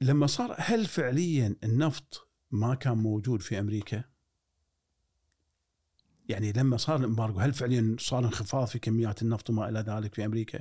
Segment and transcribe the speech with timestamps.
[0.00, 4.04] لما صار هل فعليا النفط ما كان موجود في أمريكا؟
[6.28, 10.24] يعني لما صار الامبارجو هل فعليا صار انخفاض في كميات النفط وما إلى ذلك في
[10.24, 10.60] أمريكا؟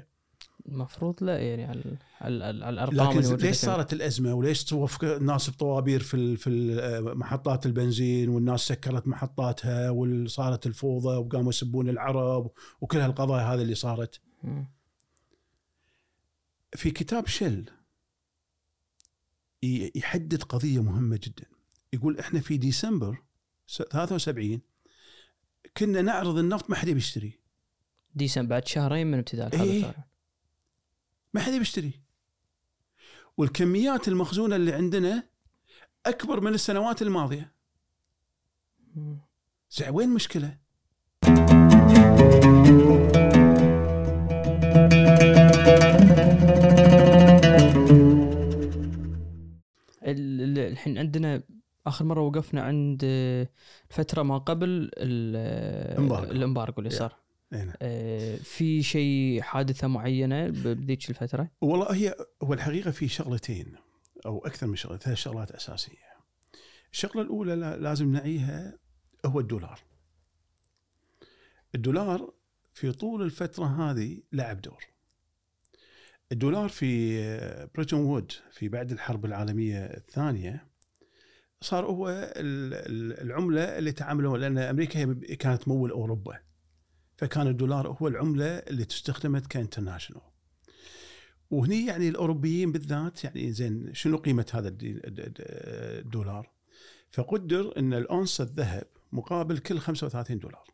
[0.66, 6.38] المفروض لا يعني على على, الأرقام لكن ليش صارت الأزمة وليش توقف الناس بطوابير في
[6.38, 12.52] في ال- محطات البنزين والناس سكرت محطاتها وصارت الفوضى وقاموا يسبون العرب
[12.82, 14.22] وكل هالقضايا هذه اللي صارت.
[16.76, 17.66] في كتاب شل
[19.64, 21.46] يحدد قضية مهمة جدا
[21.94, 23.18] يقول إحنا في ديسمبر
[23.68, 24.62] س- 73
[25.78, 27.40] كنا نعرض النفط ما حد يشتري
[28.16, 29.82] ديسمبر بعد شهرين من ابتداء الحرب.
[29.82, 30.04] صار.
[31.34, 31.92] ما حد يشتري
[33.38, 35.24] والكميات المخزونة اللي عندنا
[36.06, 37.02] أكبر من السنوات.
[39.72, 40.58] زين وين المشكلة؟
[50.68, 51.44] الحين عندنا
[51.88, 53.48] آخر مرة وقفنا عند آه،
[53.90, 56.24] الفترة ما قبل آه،.
[56.24, 56.90] الامبارجو اللي.
[56.90, 57.16] صار.
[57.82, 63.76] آه، في شيء حادثة معينة بذيك الفترة والله هي هو الحقيقة في شغلتين
[64.26, 66.10] أو أكثر من شغلة ثلاث شغلات أساسية.
[66.92, 68.78] الشغلة الأولى لا- لازم نعيها
[69.26, 69.80] هو الدولار.
[71.76, 72.34] الدولار
[72.74, 74.84] في طول الفترة هذه لعب دور.
[76.32, 80.66] الدولار في Bretton Wood في بعد الحرب العالمية الثانية
[81.62, 86.40] صار هو ال- ال- العملة اللي تعاملوا لأن أمريكا هي كانت تمول أوروبا.
[87.18, 90.22] فكان الدولار هو العملة اللي تستخدمت ك international.
[91.52, 96.50] وهني يعني الأوروبيين بالذات يعني زين شنو قيمة هذا الدولار؟
[97.12, 100.68] فقدر إن الاونصه الذهب مقابل كل 35 دولار.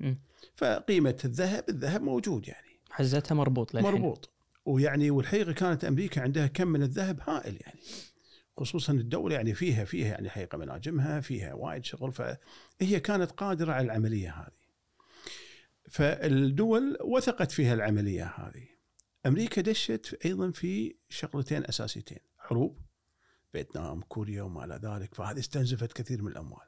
[0.00, 0.18] مم.
[0.56, 4.30] فقيمة الذهب الذهب موجود يعني حزتها مربوط للحين مربوط
[4.64, 7.80] ويعني والحقيقة كانت أمريكا عندها كم من الذهب هائل يعني
[8.56, 13.84] خصوصا الدولة يعني فيها فيها يعني حقيقة مناجمها فيها وايد شغل فهي كانت قادرة على
[13.84, 14.62] العملية هذه.
[15.90, 18.68] فالدول وثقت فيها العملية هذه.
[19.26, 22.78] أمريكا دشت أيضا في شغلتين أساسيتين حروب
[23.52, 26.66] فيتنام كوريا وما إلى ذلك فهذه استنزفت كثير من الأموال.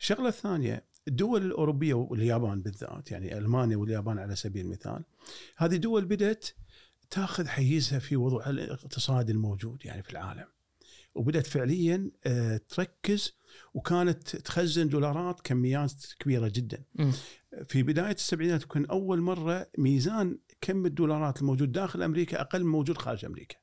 [0.00, 5.04] الشغلة الثانية الدول الأوروبية واليابان بالذات يعني ألمانيا واليابان على سبيل المثال
[5.56, 6.48] هذه دول بدأت
[7.10, 10.46] تاخذ حيزها في وضع الاقتصادي الموجود يعني في العالم.
[11.14, 13.36] وبدأت فعليا آه، تركز
[13.74, 16.84] وكانت تخزن دولارات كميات كبيرة جدا.
[16.94, 17.12] مم.
[17.68, 22.98] في بداية السبعينات كان أول مرة ميزان كم الدولارات الموجود داخل أمريكا أقل من موجود
[22.98, 23.56] خارج أمريكا.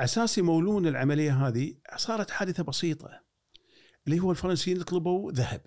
[0.00, 3.20] أساس يمولون العملية هذه صارت حادثة بسيطة
[4.06, 5.60] اللي هو الفرنسيين طلبوا ذهب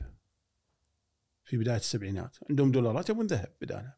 [1.45, 2.37] في بداية السبعينات.
[2.49, 3.96] عندهم دولارات يبون ذهب بدالها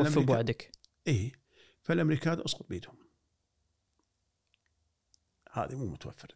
[0.00, 0.70] وفي بوعدك
[1.08, 1.32] اي
[1.82, 2.94] فالأمريكان أسقط بيدهم.
[5.52, 6.34] هذه مو متوفر.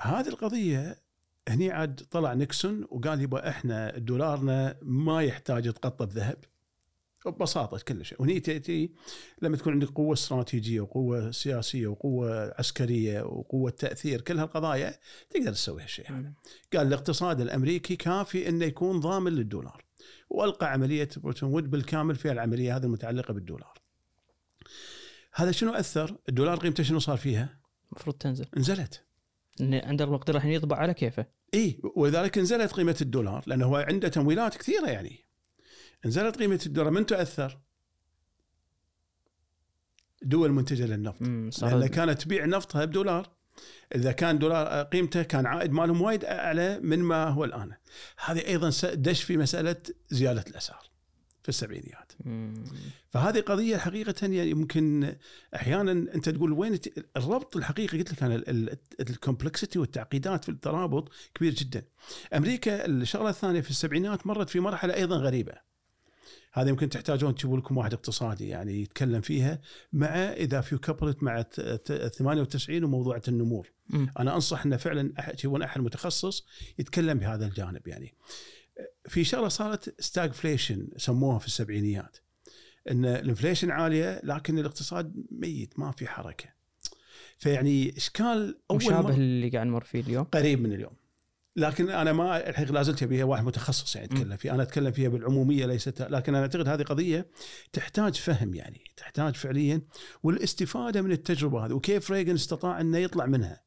[0.00, 1.02] هذه القضية
[1.48, 6.44] هني عاد طلع نيكسون وقال يبا إحنا دولارنا ما يحتاج يتقطب ذهب.
[7.26, 8.22] ببساطة كل شيء.
[8.22, 8.92] وهني تاتي
[9.42, 14.98] لما تكون عندك قوة استراتيجية وقوة سياسية وقوة عسكرية وقوة تأثير كل هالقضايا
[15.30, 16.32] تقدر تسوي هالشيء هذا.
[16.72, 19.84] قال الاقتصاد الأمريكي كافي إنه يكون ضامن للدولار.
[20.30, 23.78] والقى عملية Bretton Wood بالكامل في العملية هذه المتعلقة بالدولار.
[25.34, 27.60] هذا شنو أثر؟ الدولار قيمته شنو صار فيها؟
[27.92, 28.46] المفروض تنزل.
[28.56, 29.04] نزلت
[29.60, 31.26] إن عنده المقدره الحين يطبع على كيفه.
[31.54, 35.24] إي ولذلك نزلت قيمة الدولار لأنه هو عنده تمويلات كثيرة يعني.
[36.06, 37.60] نزلت قيمة الدولار من تاثر؟
[40.22, 41.22] دول منتجة للنفط.
[41.22, 41.50] مم.
[41.50, 43.39] صار لأن كانت تبيع نفطها بدولار.
[43.94, 47.72] إذا كان دولار قيمته كان عائد مالهم وايد أعلى من ما هو الآن
[48.24, 49.76] هذه أيضا دش في مسألة
[50.10, 50.90] زيادة الأسعار
[51.42, 52.64] في السبعينيات مم.
[53.10, 55.14] فهذه قضية حقيقه يعني يمكن
[55.54, 56.78] أحيانا أنت تقول وين
[57.16, 58.42] الربط الحقيقي قلت لك أنا
[59.00, 61.84] الكومبلكسيتي والتعقيدات في الترابط كبير جدا.
[62.34, 65.69] أمريكا الشغلة الثانية في السبعينات مرت في مرحلة أيضا غريبة.
[66.52, 69.60] هذا يمكن تحتاجون تجيبوا لكم واحد اقتصادي يعني يتكلم فيها
[69.92, 73.72] مع إذا في كابلت مع ت- ت- 98 وموضوع النمور.
[73.88, 74.10] مم.
[74.18, 76.46] أنا أنصح إنه فعلا تجيبون أحد متخصص
[76.78, 78.14] يتكلم بهذا الجانب يعني.
[79.08, 82.16] في شغلة صارت stagflation سموها في السبعينيات.
[82.90, 86.48] إن ال inflation عالية لكن الاقتصاد ميت ما في حركة.
[87.38, 90.92] فيعني إشكال أول مشابه مرة اللي قاعد نمر فيه اليوم قريب من اليوم.
[91.56, 95.08] لكن أنا ما الحقيقة لا زلت أبيها واحد متخصص يعني يتكلم فيها، أنا أتكلم فيها
[95.08, 97.26] بالعمومية ليست لكن أنا أعتقد هذه قضية
[97.72, 99.82] تحتاج فهم يعني، تحتاج فعليا
[100.22, 103.62] والاستفادة من التجربة هذه وكيف ريغن استطاع إنه يطلع منها.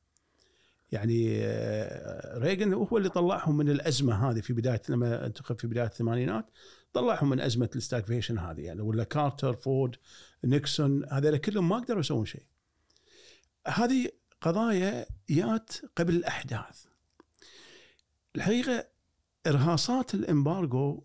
[0.91, 5.85] يعني آه، ريغن هو اللي طلعهم من الأزمة هذه في بداية لما انتخب في بداية
[5.85, 6.45] الثمانينات
[6.93, 9.95] طلعهم من أزمة ال stagflation هذه يعني ولا كارتر فورد
[10.43, 12.45] نيكسون هذول كلهم ما قدروا يسوون شيء.
[13.67, 14.09] هذه
[14.41, 16.92] قضايا جات قبل الأحداث.
[18.35, 18.87] الحقيقة
[19.47, 21.03] إرهاصات ال embargo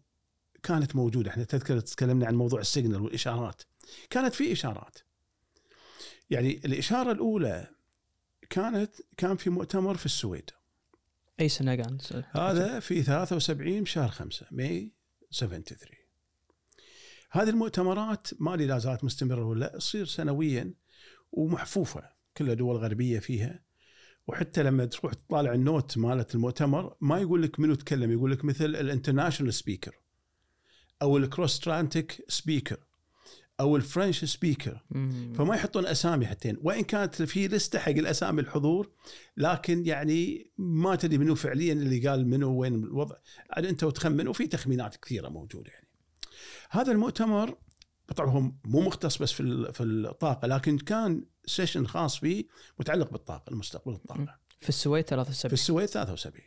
[0.63, 1.31] كانت موجودة.
[1.31, 3.63] إحنا تذكر تكلمنا عن موضوع ال signal والإشارات.
[4.11, 4.99] كانت في إشارات.
[6.31, 7.67] يعني الإشارة الأولى
[8.51, 10.51] كانت كان في مؤتمر في السويد.
[11.41, 11.99] أي سنة كان
[12.31, 14.93] هذا في 73 بشهر 5 ماي
[15.33, 15.97] 73
[17.31, 20.75] هذه المؤتمرات ما لي لا زالت مستمرة ولا تصير سنويا
[21.33, 22.13] ومحفوفة.
[22.37, 23.68] كلها دول غربيه فيها
[24.29, 28.45] وحتى لما تروح تطالع ال note مالت المؤتمر ما يقول لك منو تكلم يقول لك
[28.45, 30.01] مثل ال international speaker
[31.03, 32.77] أو ال cross-Atlantic speaker
[33.61, 34.85] أو ال French speaker
[35.35, 38.91] فما يحطون أسامي حتى وإن كانت في لسته حق الأسامي الحضور
[39.37, 43.17] لكن يعني ما تدري منو فعليا اللي قال منو وين الوضع.
[43.51, 45.89] عاد أنت وتخمن وفي تخمينات كثيرة موجودة يعني.
[46.71, 47.59] هذا المؤتمر
[48.17, 52.45] طبعا هو مو مختص بس في في الطاقة لكن كان session خاص فيه
[52.79, 54.39] متعلق بالطاقة المستقبل الطاقة.
[54.61, 56.45] في السويد 73 في السويد 73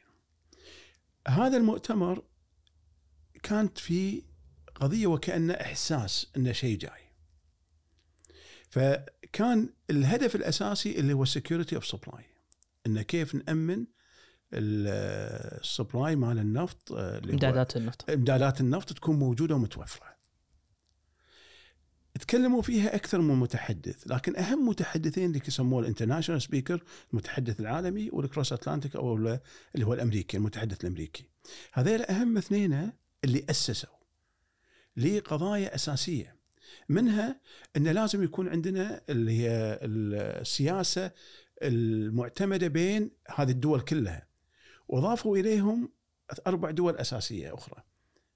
[1.27, 2.23] هذا المؤتمر
[3.43, 4.23] كانت في
[4.75, 7.11] قضية وكانه إحساس انه شيء جاي.
[8.69, 12.25] فكان الهدف الأساسي اللي هو security of supply
[12.85, 13.85] انه كيف نأمن
[14.53, 18.09] ال supply مال النفط إمدادات النفط.
[18.09, 20.10] إمدادات النفط تكون موجودة ومتوفرة.
[22.19, 28.09] تكلموا فيها أكثر من متحدث لكن أهم متحدثين اللي يسموه ال international speaker المتحدث العالمي
[28.13, 31.25] وال cross-Atlantic أو اللي هو الأمريكي المتحدث الأمريكي
[31.73, 32.91] هذول أهم اثنين
[33.23, 33.95] اللي أسسوا
[34.97, 36.35] لقضايا أساسية
[36.89, 37.39] منها
[37.77, 41.11] إن لازم يكون عندنا اللي هي السياسة
[41.61, 44.27] المعتمدة بين هذه الدول كلها
[44.87, 45.91] واضافوا إليهم
[46.47, 47.83] أربع دول أساسية أخرى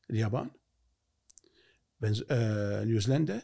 [0.10, 0.50] اليابان
[2.02, 2.24] بنز...
[2.32, 2.84] آه...
[2.84, 3.42] نيوزيلندا.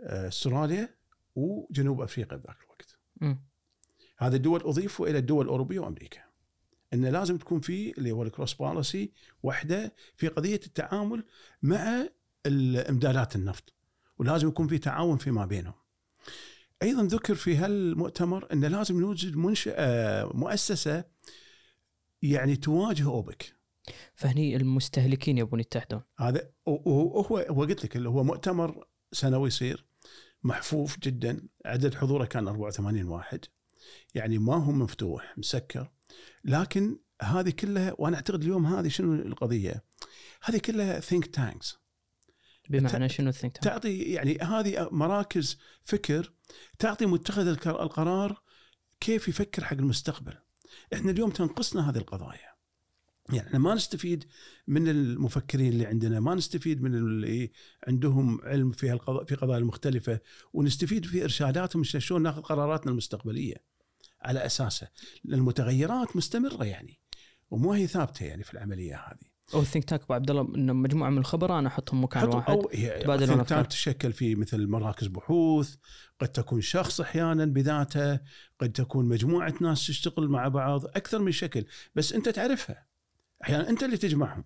[0.00, 0.94] أستراليا
[1.34, 3.34] وجنوب أفريقيا بذاك الوقت م.
[4.18, 6.20] هذه الدول اضيفوا إلى الدول الأوروبية وأمريكا
[6.94, 9.12] إن لازم تكون في اللي هو الكروس بوليسي
[9.42, 11.24] واحدة في قضية التعامل
[11.62, 12.08] مع
[12.88, 13.74] امدادات النفط
[14.18, 15.74] ولازم يكون في تعاون فيما بينهم.
[16.82, 21.04] أيضا ذكر في هالمؤتمر انه لازم نوجد منشأة آه، مؤسسة
[22.22, 23.56] يعني تواجه أوبك.
[24.14, 26.02] فهني المستهلكين يبون يتحدون.
[26.18, 29.89] هذا وهو هو قلت لك اللي هو مؤتمر سنوي يصير
[30.42, 31.48] محفوف جدا.
[31.66, 33.44] عدد حضوره كان 84 واحد.
[34.14, 35.90] يعني ما هو مفتوح مسكر.
[36.44, 39.84] لكن هذه كلها وأنا أعتقد اليوم هذه شنو القضية؟
[40.42, 41.78] هذه كلها ثينك تانكس
[42.68, 46.32] بمعنى شنو الثينك تعطي يعني هذه مراكز فكر
[46.78, 48.42] تعطي متخذ القرار
[49.00, 50.38] كيف يفكر حق المستقبل.
[50.94, 52.50] إحنا اليوم تنقصنا هذه القضايا.
[53.34, 54.24] يعني إحنا ما نستفيد
[54.66, 57.50] من المفكرين اللي عندنا ما نستفيد من اللي
[57.88, 60.20] عندهم علم في القضاء في قضايا مختلفه
[60.52, 63.54] ونستفيد في إرشاداتهم شلون ناخذ قراراتنا المستقبلية
[64.22, 64.88] على أساسه.
[65.24, 67.00] المتغيرات مستمرة يعني
[67.50, 69.30] ومو هي ثابتة يعني في العملية هذه.
[69.54, 72.62] أو الثينك تانك أبو عبد الله انه مجموعة من الخبراء أنا أحطهم مكان واحد أو
[73.02, 73.64] تبادلون أفكار.
[73.64, 75.74] تشكل في مثل مراكز بحوث
[76.20, 78.20] قد تكون شخص أحيانا بذاته
[78.60, 82.89] قد تكون مجموعة ناس تشتغل مع بعض أكثر من شكل بس أنت تعرفها.
[83.42, 84.44] أحيانا أنت اللي تجمعهم.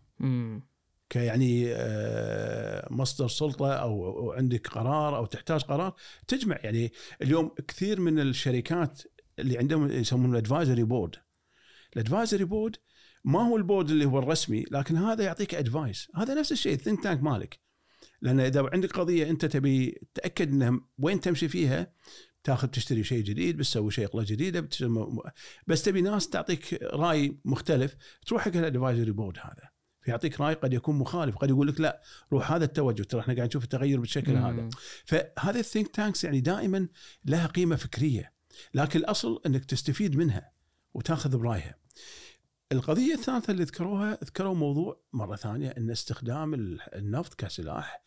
[1.10, 5.94] كيعني آه، مصدر سلطة أو عندك قرار أو تحتاج قرار
[6.28, 6.58] تجمع.
[6.62, 6.92] يعني
[7.22, 9.02] اليوم كثير من الشركات
[9.38, 11.16] اللي عندهم يسمونه ال advisory board
[11.92, 12.76] ال advisory board
[13.24, 16.79] ما هو ال board اللي هو الرسمي لكن هذا يعطيك advice هذا نفس الشيء ال
[16.79, 17.60] think tank مالك.
[18.20, 21.92] لأن إذا عندك قضية أنت تبي تأكد إنها وين تمشي فيها
[22.44, 24.68] تاخذ تشتري شيء جديد بتسوي شغله جديدة
[25.66, 27.96] بس تبي ناس تعطيك رأي مختلف
[28.26, 29.74] تروح حق ال advisory board هذا.
[30.00, 33.48] فيعطيك رأي قد يكون مخالف قد يقول لك لا روح هذا التوجه ترى إحنا قاعد
[33.48, 34.44] نشوف التغير بالشكل مم.
[34.44, 34.68] هذا
[35.04, 36.88] فهذا ال think tanks يعني دائما
[37.24, 38.32] لها قيمة فكرية
[38.74, 40.52] لكن الأصل إنك تستفيد منها
[40.94, 41.74] وتاخذ برأيها.
[42.72, 46.54] القضية الثالثة اللي ذكروها ذكروا موضوع مرة ثانية أن استخدام
[46.94, 48.04] النفط كسلاح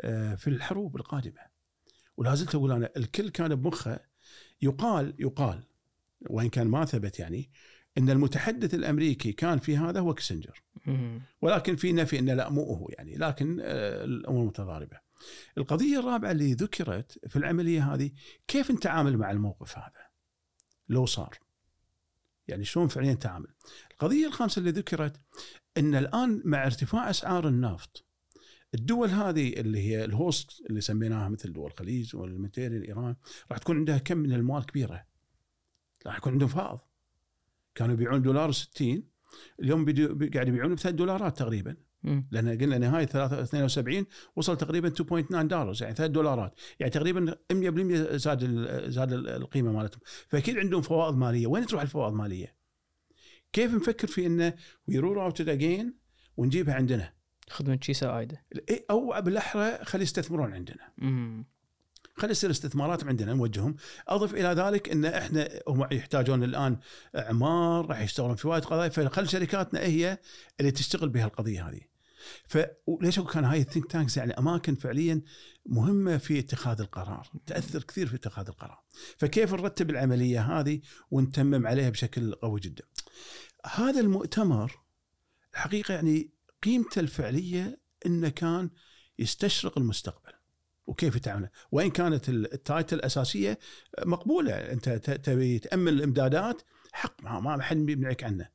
[0.00, 1.57] آه، في الحروب القادمة.
[2.18, 4.00] ولا زلت أقول أنا الكل كان بمخه
[4.62, 5.64] يقال يقال
[6.20, 7.50] وإن كان ما ثبت يعني
[7.98, 10.62] أن المتحدث الأمريكي كان في هذا هو كيسنجر.
[11.42, 15.00] ولكن في نفي أنه لا مو هو يعني لكن آه، الأمور متضاربة.
[15.58, 18.10] القضية الرابعة اللي ذكرت في العملية هذه
[18.48, 20.08] كيف نتعامل مع الموقف هذا؟
[20.88, 21.38] لو صار.
[22.48, 23.48] يعني شلون فعليا تعامل
[23.92, 25.20] القضية الخامسة اللي ذكرت
[25.76, 28.07] أن الآن مع ارتفاع أسعار النفط
[28.74, 33.16] الدول هذه اللي هي الهوست اللي سميناها مثل دول الخليج والمتيريال ايران
[33.50, 35.06] راح تكون عندها كم من المال كبيرة.
[36.06, 36.78] راح يكون عندهم فائض
[37.74, 39.02] كانوا يبيعون دولار 60
[39.60, 39.84] اليوم
[40.34, 41.76] قاعد يبيعون ب دولارات تقريبا.
[42.30, 44.06] لأن قلنا نهايه 72
[44.36, 45.02] وصل تقريبا 2.9
[45.42, 46.54] دولار يعني 3 دولارات.
[46.80, 48.44] يعني تقريبا 100% زاد
[48.90, 50.00] زاد ال- القيمة مالتهم.
[50.28, 51.46] فأكيد عندهم فوائد مالية.
[51.46, 52.56] وين تروح الفوائد الماليه؟
[53.52, 54.54] كيف نفكر في إنه
[54.88, 55.94] we roll out again
[56.36, 57.17] ونجيبها عندنا؟
[57.50, 60.92] خدمة شيسا عايده إيه، أو بالأحرى خلي يستثمرون عندنا.
[60.98, 61.46] مم.
[62.16, 63.76] خلي يصير استثمارات عندنا نوجههم.
[64.08, 66.78] أضف إلى ذلك إن إحنا هم يحتاجون الآن
[67.16, 68.88] اعمار راح يشتغلون في وايد قضايا.
[68.88, 70.18] فخل شركاتنا هي
[70.60, 71.80] اللي تشتغل بهالقضية هذه.
[72.46, 75.22] فليش أقول كان هاي ال think tanks يعني أماكن فعليا
[75.66, 78.82] مهمة في اتخاذ القرار تأثر كثير في اتخاذ القرار.
[79.16, 82.84] فكيف نرتب العملية هذه ونتمم عليها بشكل قوي جدا؟
[83.66, 84.78] هذا المؤتمر
[85.54, 86.30] الحقيقة يعني
[86.62, 88.70] قيمته الفعلية إنه كان
[89.18, 90.32] يستشرف المستقبل.
[90.86, 93.58] وكيف يتعامل؟ وإن كانت ال- title الأساسية
[94.06, 94.52] مقبولة.
[94.52, 94.88] أنت
[95.24, 96.62] تبي تأمن الإمدادات
[96.92, 98.48] حق ما ما حد بيمنعك عنه.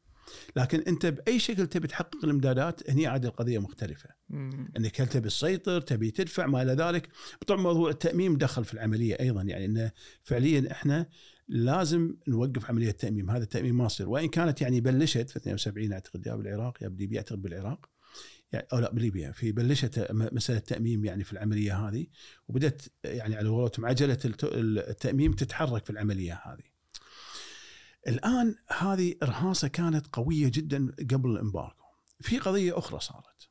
[0.55, 4.09] لكن أنت بأي شكل تبي تحقق الإمدادات هني عاد القضية مختلفة.
[4.29, 4.71] مم.
[4.77, 7.09] انك هل تبي تسيطر تبي تدفع ما إلى ذلك.
[7.47, 9.41] طبعا موضوع التاميم دخل في العملية أيضا.
[9.41, 9.91] يعني إنه
[10.23, 11.09] فعليا إحنا
[11.47, 14.09] لازم نوقف عملية التاميم هذا التاميم ما يصير.
[14.09, 17.92] وإن كانت يعني بلشت في 72 أعتقد يا بالعراق يا بليبيا أعتقد بالعراق
[18.53, 22.07] يعني أو لا بليبيا في بلشت مسألة التأميم يعني في العملية هذه
[22.47, 24.49] وبدأت يعني على قولتهم عجلة الت-
[24.89, 26.63] التأميم تتحرك في العملية هذه.
[28.07, 31.83] الآن هذه رهاصة كانت قوية جدا قبل الامبارجو.
[32.21, 33.49] في قضية أخرى صارت.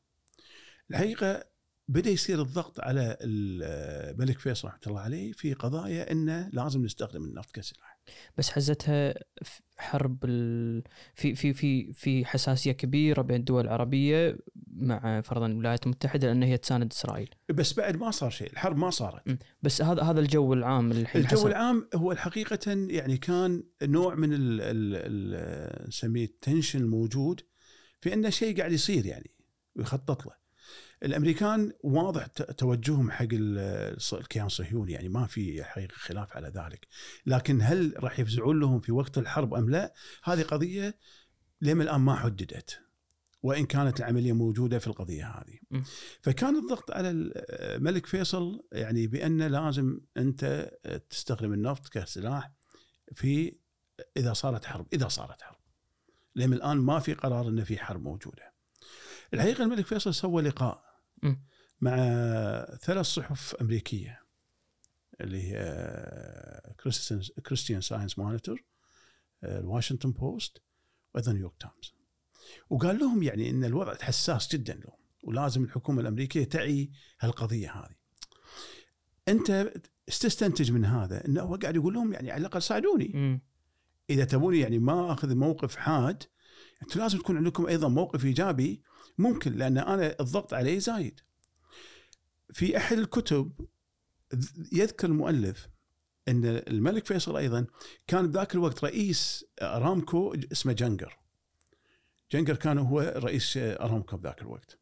[0.90, 1.44] الحقيقة
[1.88, 7.50] بدأ يصير الضغط على الملك فيصل رحمة الله عليه في قضايا إنه لازم نستخدم النفط
[7.50, 7.91] كسلاح.
[8.38, 9.14] بس حزتها
[9.76, 10.82] حرب ال...
[11.14, 16.58] في في في في حساسية كبيرة بين الدول العربية مع فرضا الولايات المتحدة لأن هي
[16.58, 19.38] تساند إسرائيل بس بعد ما صار شيء، الحرب ما صارت.
[19.62, 21.48] بس هذا هذا الجو العام الحين الجو حصل.
[21.48, 27.40] العام هو الحقيقة يعني كان نوع من ال ال ال نسميه التنشن الموجود
[28.00, 29.30] في إنه شيء قاعد يصير يعني
[29.76, 30.41] ويخطط له.
[31.04, 33.26] الأمريكان واضح توجههم حق
[34.12, 36.86] الكيان الصهيوني يعني ما في حقيقة خلاف على ذلك.
[37.26, 39.94] لكن هل راح يفزعون لهم في وقت الحرب أم لا؟
[40.24, 40.98] هذه قضية
[41.60, 42.80] لما الآن ما حددت.
[43.42, 45.84] وإن كانت العملية موجودة في القضية هذه.
[46.20, 50.70] فكان الضغط على الملك فيصل يعني بأن لازم أنت
[51.10, 52.52] تستخدم النفط كسلاح
[53.14, 53.56] في
[54.16, 55.58] إذا صارت حرب، إذا صارت حرب.
[56.34, 58.52] لأن الآن ما في قرار انه في حرب موجودة.
[59.34, 60.91] الحقيقة الملك فيصل سوى لقاء
[61.22, 61.34] م.
[61.80, 61.96] مع
[62.82, 64.22] ثلاث صحف أمريكية
[65.20, 66.74] اللي هي
[67.46, 68.64] كريستيان ساينس مونيتور
[69.44, 70.62] الواشنطن بوست
[71.14, 71.94] وأيضا نيويورك تايمز
[72.70, 77.94] وقال لهم يعني إن الوضع حساس جدا لهم ولازم الحكومة الأمريكية تعي هالقضية هذه.
[79.28, 79.72] أنت
[80.06, 83.40] تستنتج من هذا انه هو قاعد يقول لهم يعني على الأقل ساعدوني.
[84.10, 86.22] إذا تبوني يعني ما أخذ موقف حاد
[86.82, 88.82] أنتم لازم تكون عندكم أيضا موقف إيجابي
[89.18, 91.20] ممكن لأن أنا الضغط علي زايد.
[92.52, 93.52] في أحد الكتب
[94.72, 95.68] يذكر المؤلف
[96.28, 97.66] إن الملك فيصل أيضا
[98.06, 101.18] كان بذاك الوقت رئيس أرامكو اسمه جنجر.
[102.32, 104.78] جنجر كان هو رئيس أرامكو بذاك الوقت.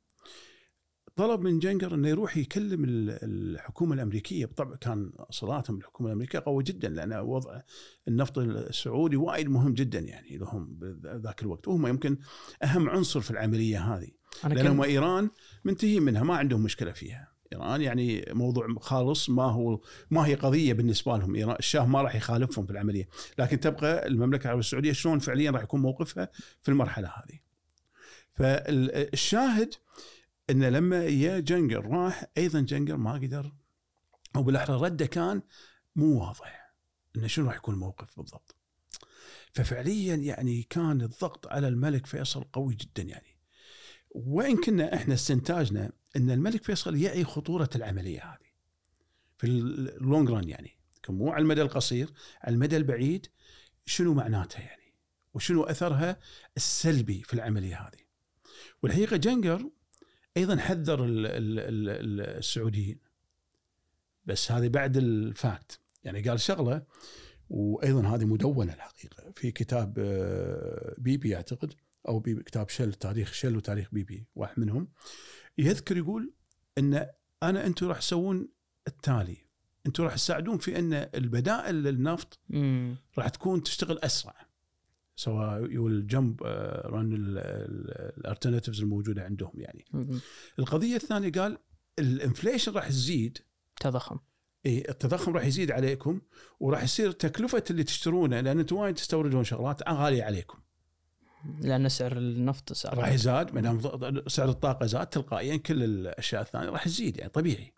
[1.16, 6.62] طلب من جنجر إنه يروح يكلم ال- الحكومة الأمريكية بالطبع كان صلاتهم بالحكومة الأمريكية قوي
[6.64, 7.60] جدا لأن وضع
[8.08, 12.18] النفط السعودي وايد مهم جدا يعني لهم بذاك الوقت وهم يمكن
[12.62, 14.10] أهم عنصر في العملية هذه
[14.44, 15.30] أنا لأن هم ايران
[15.64, 17.32] منتهين منها ما عندهم مشكلة فيها.
[17.52, 21.34] إيران يعني موضوع خالص ما هو ما هي قضية بالنسبة لهم.
[21.34, 23.08] ايران الشاه ما راح يخالفهم في العملية.
[23.38, 26.28] لكن تبقى المملكة العربية السعودية شلون فعليا راح يكون موقفها
[26.62, 27.38] في المرحلة هذه.
[28.34, 29.75] فالشاهد
[30.50, 33.52] إن لما يا جنجر راح أيضا جنجر ما قدر.
[34.37, 35.42] أو بالأحرى رده كان
[35.96, 36.75] مو واضح
[37.16, 38.56] إنه شنو راح يكون الموقف بالضبط.
[39.52, 43.29] ففعليا يعني كان الضغط على الملك فيصل قوي جدا يعني.
[44.10, 48.50] وإن كنا إحنا استنتاجنا إن الملك فيصل يعي خطورة العملية هذه.
[49.38, 50.76] في ال long run يعني.
[51.08, 53.26] مو على المدى القصير على المدى البعيد
[53.86, 54.94] شنو معناتها يعني؟
[55.34, 56.20] وشنو أثرها
[56.56, 58.00] السلبي في العملية هذه؟
[58.82, 59.70] والحقيقة كيسنجر
[60.36, 62.98] أيضا حذر ال- ال- ال- ال- السعوديين.
[64.24, 65.80] بس هذه بعد ال fact.
[66.04, 66.82] يعني قال شغلة
[67.50, 69.32] وأيضا هذه مدونة الحقيقة.
[69.36, 71.74] في كتاب آه، بيبي أعتقد
[72.09, 74.88] أو BP كتاب شل تاريخ شل وتاريخ BP واحد منهم.
[75.59, 76.33] يذكر يقول
[76.78, 77.07] إن
[77.42, 78.49] أنا أنتم راح تسوون
[78.88, 79.37] التالي.
[79.87, 82.38] أنتم راح تساعدون في إن البدائل للنفط.
[83.19, 84.35] راح تكون تشتغل أسرع.
[85.16, 86.42] سواء يقول جنب
[86.85, 89.85] رن ال alternatives الموجودة عندهم يعني.
[89.92, 90.21] مم.
[90.59, 91.59] القضية الثانية قال
[91.99, 93.38] ال inflation راح تزيد.
[93.80, 94.19] تضخم
[94.66, 96.21] اي التضخم راح يزيد عليكم
[96.61, 100.59] وراح يصير تكلفة اللي تشترونه لأن أنتم وايد تستوردون شغلات غاليه عليكم.
[101.61, 103.80] لأن سعر النفط صار راح يزاد ما دام
[104.28, 107.75] سعر الطاقة زاد تلقائيا كل الأشياء الثانية راح تزيد يعني طبيعي.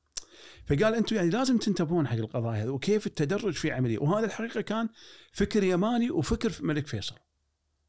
[0.66, 4.88] فقال أنتم يعني لازم تنتبهون حق القضايا هذه وكيف التدرج في عملية وهذا الحقيقة كان
[5.32, 7.14] فكر يماني وفكر الملك فيصل.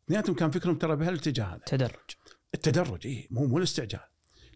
[0.05, 1.61] اثنيناتهم كان فكرهم ترى بهالاتجاه هذا.
[1.65, 2.11] تدرج
[2.53, 4.01] التدرج اي مو مو الاستعجال.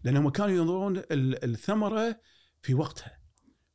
[0.04, 2.20] لأنهم كانوا ينظرون ال- الثمرة
[2.62, 3.17] في وقتها.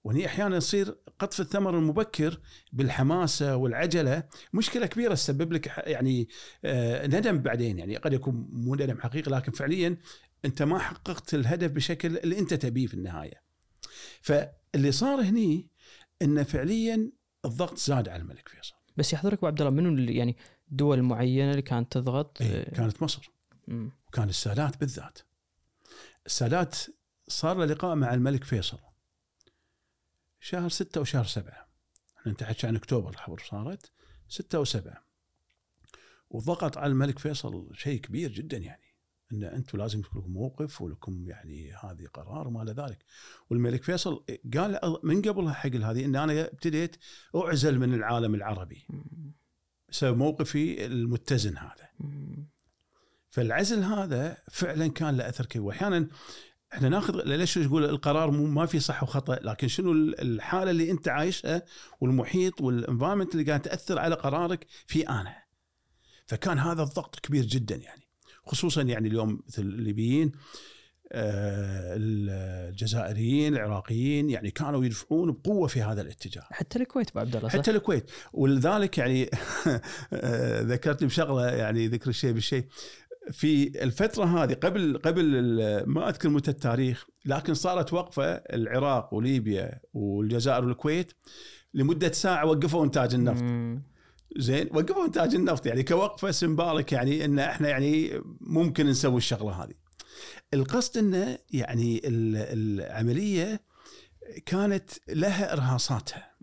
[0.04, 2.40] وهني أحيانا يصير قطف الثمر المبكر
[2.74, 6.28] بالحماسة والعجلة مشكلة كبيرة تسبب لك يعني
[6.66, 9.98] آه، ندم بعدين يعني قد يكون مو ندم حقيقي لكن فعليا
[10.46, 13.44] أنت ما حققت الهدف بشكل اللي أنت تبيه في النهاية.
[14.22, 15.70] فاللي صار هني
[16.22, 17.12] انه فعليا
[17.46, 18.76] الضغط زاد على الملك فيصل.
[18.98, 23.04] بس يحضرك أبو عبد الله منو اللي يعني دول معينة اللي كانت تضغط إيه كانت
[23.04, 23.32] مصر.
[24.08, 25.20] وكان السادات بالذات.
[26.26, 26.76] السادات
[27.28, 28.78] صار له لقاء مع الملك فيصل
[30.44, 31.68] شهر ستة وشهر سبعة.
[32.20, 33.92] إحنا نتحكي عن أكتوبر الحرب صارت.
[34.28, 35.06] ستة وسبعة.
[36.30, 38.84] وضغط على الملك فيصل شيء كبير جدا يعني
[39.32, 43.06] إن أنتم لازم يكون لكم موقف ولكم يعني هذه قرار وما إلى ذلك.
[43.50, 46.96] والملك فيصل قال من قبلها حق هذه إن أنا ابتديت
[47.36, 48.88] أعزل من العالم العربي.
[49.90, 51.90] بسبب موقفي المتزن هذا.
[53.30, 55.64] فالعزل هذا فعلا كان له أثر كبير.
[55.64, 56.08] واحيانا
[56.74, 61.08] إحنا ناخذ ليش تقول القرار مو ما في صح وخطأ؟ لكن شنو الحالة اللي أنت
[61.08, 61.63] عايشها
[62.01, 65.44] والمحيط والانفايرمنت اللي قاعد تأثر على قرارك في انها
[66.25, 68.03] فكان هذا الضغط كبير جدا يعني.
[68.46, 70.32] خصوصا يعني اليوم مثل الليبيين
[71.15, 76.44] آه، الجزائريين العراقيين يعني كانوا يدفعون بقوة في هذا الاتجاه.
[76.51, 78.12] حتى الكويت ابو عبد الله؟ حتى الكويت.
[78.34, 79.30] ولذلك يعني
[80.13, 82.65] آه، ذكرتني بشغلة يعني ذكر الشيء بالشيء.
[83.32, 85.25] في الفترة هذه قبل قبل
[85.86, 91.12] ما أذكر متى التاريخ لكن صارت وقفة العراق وليبيا والجزائر والكويت
[91.74, 93.84] لمدة ساعة وقفوا إنتاج النفط مم.
[94.38, 99.74] زين وقفوا إنتاج النفط يعني كوقفة سمبارك يعني إن إحنا يعني ممكن نسوي الشغلة هذه.
[100.53, 103.62] القصد إنه يعني ال- العملية
[104.46, 106.34] كانت لها إرهاصاتها.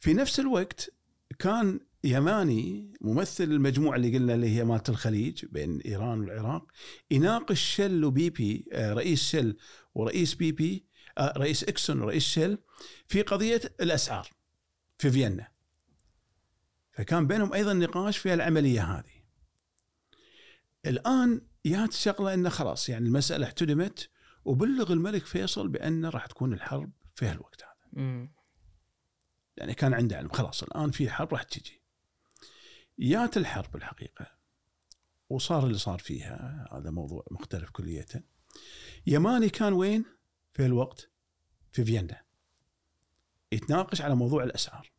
[0.00, 0.90] في نفس الوقت
[1.38, 6.66] كان يماني ممثل المجموعة اللي قلنا اللي هي مالت الخليج بين إيران والعراق
[7.10, 9.56] يناقش شل وبيبي آه، رئيس شل
[9.94, 10.86] ورئيس بيبي
[11.18, 12.58] آه، رئيس إكسون ورئيس شل
[13.08, 14.28] في قضية الأسعار
[14.98, 15.48] في فيينا.
[16.92, 19.20] فكان بينهم أيضا نقاش في العملية هذه.
[20.86, 24.10] الآن جات شغلة إنه خلاص يعني المسألة احتدمت
[24.44, 28.02] وبلغ الملك فيصل بان راح تكون الحرب في هالوقت هذا.
[29.56, 31.79] يعني كان عنده علم خلاص الآن في حرب راح تجي.
[32.98, 34.26] جات الحرب الحقيقة
[35.28, 38.06] وصار اللي صار فيها هذا موضوع مختلف كلية
[39.06, 40.04] يماني كان وين؟
[40.52, 41.10] في الوقت
[41.72, 42.22] في فيينا
[43.52, 44.90] يتناقش على موضوع الأسعار.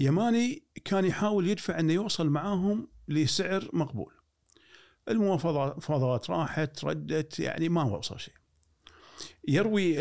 [0.00, 4.14] يماني كان يحاول يدفع إنه يوصل معاهم لسعر مقبول.
[5.08, 8.34] المفاوضات راحت ردت يعني ما وصل شيء.
[9.48, 10.00] يروي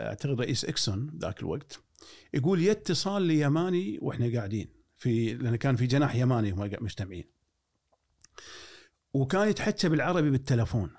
[0.00, 1.80] أعتقد رئيس إكسون ذاك الوقت
[2.34, 7.24] يقول يا اتصال ليماني وإحنا قاعدين في لأن كان في جناح يماني هم مجتمعين.
[9.14, 10.90] وكان يتحكى بالعربي بالتلفون.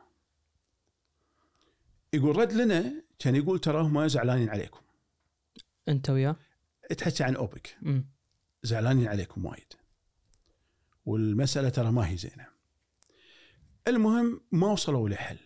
[2.13, 3.03] يقول رد لنا.
[3.19, 4.81] كان يقول ترى هم زعلانين عليكم.
[5.87, 6.35] أنت وياه؟
[6.97, 7.77] تحكي عن أوبك.
[7.81, 8.09] مم.
[8.63, 9.73] زعلانين عليكم وايد.
[11.05, 12.47] والمسألة ترى ما هي زينة.
[13.87, 15.44] المهم ما وصلوا لحل.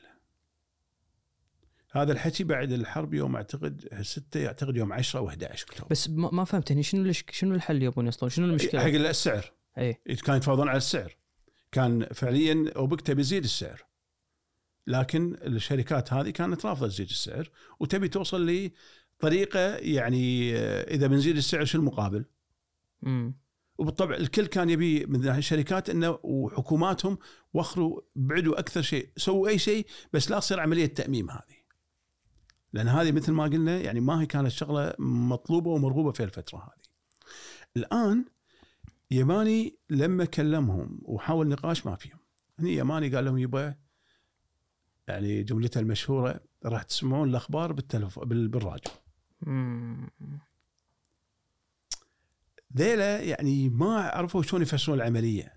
[2.01, 6.43] هذا الحكي بعد الحرب يوم أعتقد 6 أعتقد يوم 10 و 11 اكتوبر بس ما
[6.45, 10.67] فهمت هني شنو شنو الحل اللي يبون يوصلون؟ شنو حق المشكلة؟ السعر اي كانوا يتفاوضون
[10.67, 11.15] على السعر
[11.71, 13.85] كان فعليا اوبك تبي تزيد السعر
[14.87, 18.69] لكن الشركات هذه كانت رافضة تزيد السعر وتبي توصل
[19.19, 22.25] لطريقة يعني آه، إذا بنزيد السعر شو المقابل؟
[23.01, 23.33] مم.
[23.77, 27.17] وبالطبع الكل كان يبي من الشركات إنه وحكوماتهم
[27.53, 31.58] وخروا بعدوا أكثر شيء سووا أي شيء بس لا تصير عملية تأميم هذه
[32.73, 36.89] لأن هذه مثل ما قلنا يعني ما هي كانت شغله مطلوبة ومرغوبة في الفترة هذه
[37.77, 38.25] الآن
[39.11, 42.19] يماني لما كلمهم وحاول نقاش ما فيهم
[42.59, 43.75] هني يماني قال لهم يبا
[45.07, 48.19] يعني جملته المشهورة راح تسمعون الأخبار بالتلف...
[48.19, 48.91] بال- بالراديو.
[52.77, 55.53] ذيلا يعني ما عرفوا شلون يفسرون العملية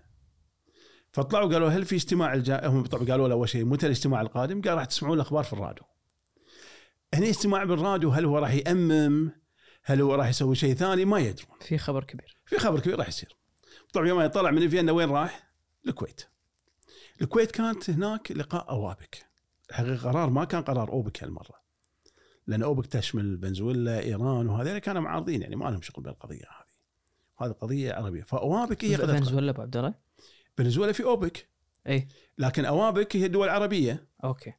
[1.11, 2.67] فطلعوا قالوا هل في اجتماع الجا...
[2.67, 5.85] هم طبعا قالوا له أول شيء متى الاجتماع القادم؟ قال راح تسمعون الأخبار في الراديو.
[7.13, 9.31] هني اجتماع بالراديو هل هو راح يأمم؟
[9.83, 11.57] هل هو راح يسوي شيء ثاني؟ ما يدرون.
[11.61, 13.37] في خبر كبير في خبر كبير راح يصير.
[13.93, 15.53] طبعا يوم يطلع من فيينا وين راح؟
[15.87, 16.21] الكويت.
[17.21, 19.25] الكويت كانت هناك لقاء أوابك.
[19.69, 21.63] الحقيقة قرار ما كان قرار أوبك هالمرة.
[22.47, 26.73] لأن أوبك تشمل فنزويلا، إيران وهذول كانوا معارضين يعني ما لهم شغل بالقضية هذه.
[27.39, 29.93] هذه قضية عربية فأوابك هي فنزويلا أبو عبد الله
[30.57, 31.49] فنزويلا في أوبك
[31.87, 34.53] اي لكن أوابك هي دول عربيه أوكي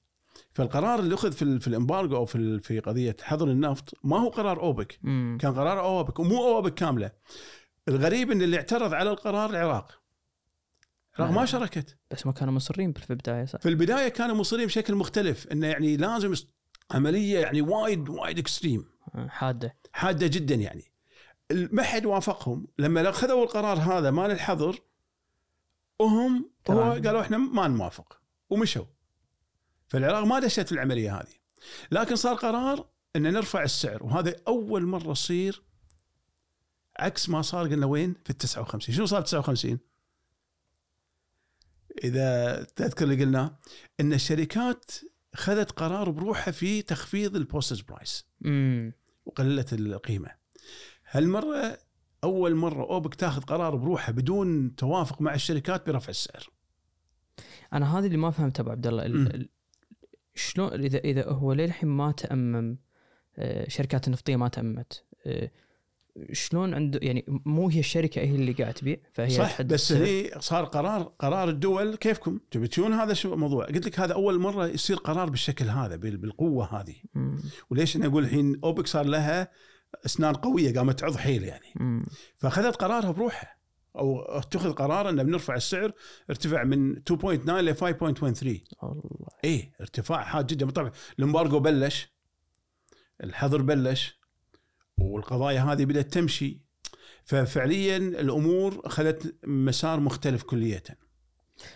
[0.55, 4.61] فالقرار اللي أخذ في في الإمبارجو أو في في قضية حظر النفط ما هو قرار
[4.61, 4.99] أوبك.
[5.05, 7.11] امم كان قرار اوابك ومو اوابك كاملة.
[7.89, 10.03] الغريب إن اللي اعترض على القرار العراق.
[11.19, 11.45] العراق ما آه.
[11.45, 15.67] شاركت بس ما كانوا مصرين في البداية صح؟ في البداية كانوا مصرين بشكل مختلف انه
[15.67, 16.35] يعني لازم
[16.91, 19.77] عملية يعني وايد وايد اكستريم آه، حادة.
[19.93, 20.85] حادة جدا يعني.
[21.51, 22.67] ما حد وافقهم.
[22.79, 24.81] لما أخذوا القرار هذا مال الحظر
[25.99, 26.81] وهم هو.
[26.81, 28.21] قالوا إحنا ما نوافق.
[28.51, 28.85] ومشوا.
[29.95, 31.35] فالعراق ما دشت في العملية هذه.
[31.91, 35.63] لكن صار قرار إن نرفع السعر وهذا أول مرة يصير
[36.99, 39.79] عكس ما صار قلنا وين؟ في ال 59 شنو صار في 59
[42.05, 43.59] إذا تذكر اللي قلناه
[44.01, 44.91] إن الشركات
[45.35, 48.25] خذت قرار بروحها في تخفيض البوستج برايس
[49.27, 50.31] وقللت القيمة.
[51.11, 51.79] هالمرة
[52.25, 56.51] أول مرة أوبك تاخذ قرار بروحها بدون توافق مع الشركات برفع السعر.
[57.73, 59.47] أنا هذه اللي ما فهمتها أبو عبد الله.
[60.35, 62.77] شلون إذا إذا هو للحين ما تأمم
[63.39, 65.51] آه، شركات النفطيه ما تامت آه،
[66.33, 69.93] شلون عنده يعني مو هي الشركة هي اللي قاعدة تبيع فهي صح بس.
[69.93, 74.39] هني صار قرار قرار الدول كيفكم؟ تبي تشون هذا شو الموضوع؟ قلت لك هذا أول
[74.39, 76.95] مرة يصير قرار بالشكل هذا بال- بالقوة هذه.
[77.15, 77.39] مم.
[77.71, 79.51] وليش أنا أقول الحين أوبك صار لها
[80.07, 81.67] أسنان قوية قامت تعض حيل يعني.
[81.77, 82.05] مم.
[82.37, 83.57] فأخذت قرارها بروحها
[83.99, 85.93] أو اتخذ قرار ان بنرفع السعر
[86.31, 87.15] ارتفع من 2.9
[87.49, 87.83] ل 5.13
[88.83, 89.29] الله.
[89.45, 90.71] إيه ارتفاع حاد جدا.
[90.71, 92.15] طبعا الامبارجو بلش
[93.25, 94.21] الحظر بلش
[94.99, 96.61] والقضايا هذه بدأت تمشي.
[97.25, 100.83] ففعليا الأمور أخذت مسار مختلف كليا.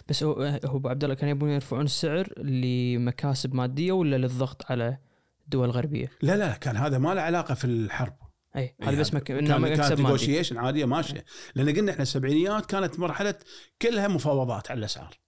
[0.08, 0.32] بس هو
[0.64, 4.98] هو أبو عبد الله كانوا يبون يرفعون السعر لمكاسب مادية ولا للضغط على
[5.44, 8.27] الدول الغربية؟ لا لا كان هذا ما له علاقة في الحرب.
[8.56, 9.22] أي هذا بس مك...
[9.22, 11.24] كان كانت نيغوشيشن عادية ماشية.
[11.54, 13.34] لأن قلنا إحنا السبعينيات كانت مرحلة
[13.82, 15.18] كلها مفاوضات على الأسعار.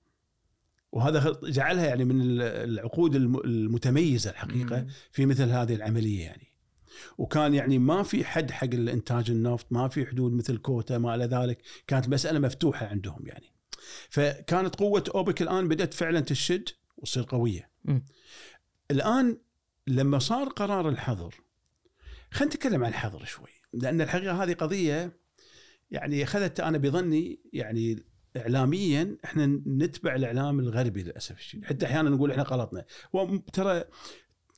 [0.92, 4.86] وهذا جعلها يعني من العقود الم- المتميزة الحقيقة.
[5.12, 6.52] في مثل هذه العملية يعني.
[7.18, 11.24] وكان يعني ما في حد حق الإنتاج النفط ما في حدود مثل كوتا ما إلى
[11.24, 11.62] ذلك.
[11.86, 13.54] كانت مسألة مفتوحة عندهم يعني.
[14.08, 17.70] فكانت قوة أوبك الآن بدأت فعلا تشد وتصير قوية.
[17.84, 18.04] مم.
[18.90, 19.38] الآن
[19.86, 21.34] لما صار قرار الحظر
[22.30, 23.48] خلينا نتكلم عن الحظر شوي.
[23.72, 25.20] لأن الحقيقة هذه قضية
[25.90, 28.04] يعني أخذت أنا بظني يعني
[28.36, 31.64] اعلاميا إحنا نتبع الإعلام الغربي للأسف الشديد.
[31.64, 32.84] حتى أحيانا نقول إحنا غلطنا.
[33.12, 33.84] وترى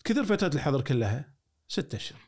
[0.04, 1.32] كثر فترة الحظر كلها
[1.68, 2.18] ستة أشهر.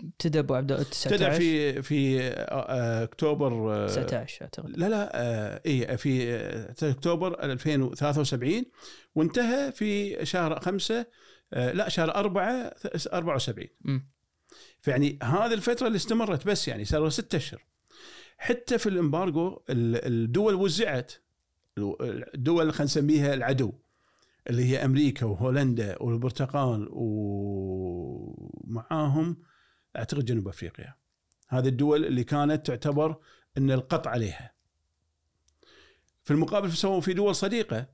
[0.00, 4.78] ابتدى أبو عبد الله 19 ابتدى في في آه، آه، أكتوبر آه، 19 أعتقد.
[4.78, 8.64] لا لا آه، اي في آه، أكتوبر 2073
[9.14, 11.06] وانتهى في شهر خمسة
[11.52, 12.74] آه، لا شهر أربعة
[13.12, 14.08] 74 مم.
[14.80, 17.64] فيعني هذه الفترة اللي استمرت بس يعني صاروا ستة أشهر.
[18.38, 21.12] حتى في الامبارجو ال- الدول وزعت.
[22.34, 23.72] الدول خلينا نسميها العدو
[24.50, 26.88] اللي هي أمريكا وهولندا والبرتقال
[28.66, 29.36] ومعاهم
[29.96, 30.94] أعتقد جنوب أفريقيا.
[31.48, 33.16] هذه الدول اللي كانت تعتبر
[33.58, 34.52] إن القطع عليها.
[36.24, 37.86] في المقابل سووا في دول صديقة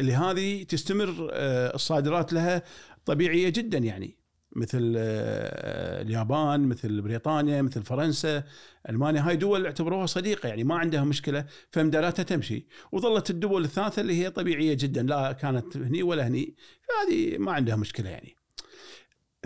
[0.00, 2.62] اللي هذه تستمر آه، الصادرات لها
[3.04, 4.16] طبيعية جدا يعني.
[4.52, 8.44] مثل آه، اليابان مثل بريطانيا مثل فرنسا
[8.88, 9.28] ألمانيا.
[9.28, 12.66] هاي دول اعتبروها صديقة يعني ما عندها مشكلة فمداراتها تمشي.
[12.92, 17.76] وظلت الدول الثالثة اللي هي طبيعية جدا لا كانت هني ولا هني فهذه ما عندها
[17.76, 18.36] مشكلة يعني.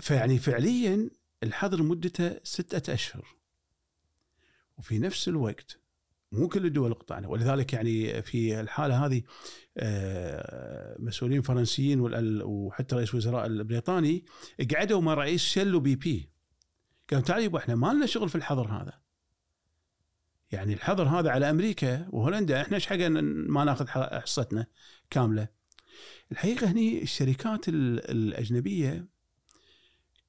[0.01, 1.09] فيعني فعليا
[1.43, 3.35] الحظر مدته ستة أشهر.
[4.77, 5.84] وفي نفس الوقت
[6.35, 9.21] مو كل الدول قطعنا ولذلك يعني في الحالة هذه
[9.77, 11.99] آه، مسؤولين فرنسيين
[12.43, 14.25] وحتى رئيس الوزراء البريطاني
[14.75, 16.29] قعدوا مع رئيس شل وبي بي.
[17.09, 18.93] قالوا تعالوا إحنا ما لنا شغل في الحظر هذا.
[20.51, 23.87] يعني الحظر هذا على أمريكا وهولندا إحنا إيش حقنا ما ناخذ
[24.21, 24.65] حصتنا
[25.09, 25.47] كاملة؟
[26.31, 29.07] الحقيقة هني الشركات ال- الأجنبية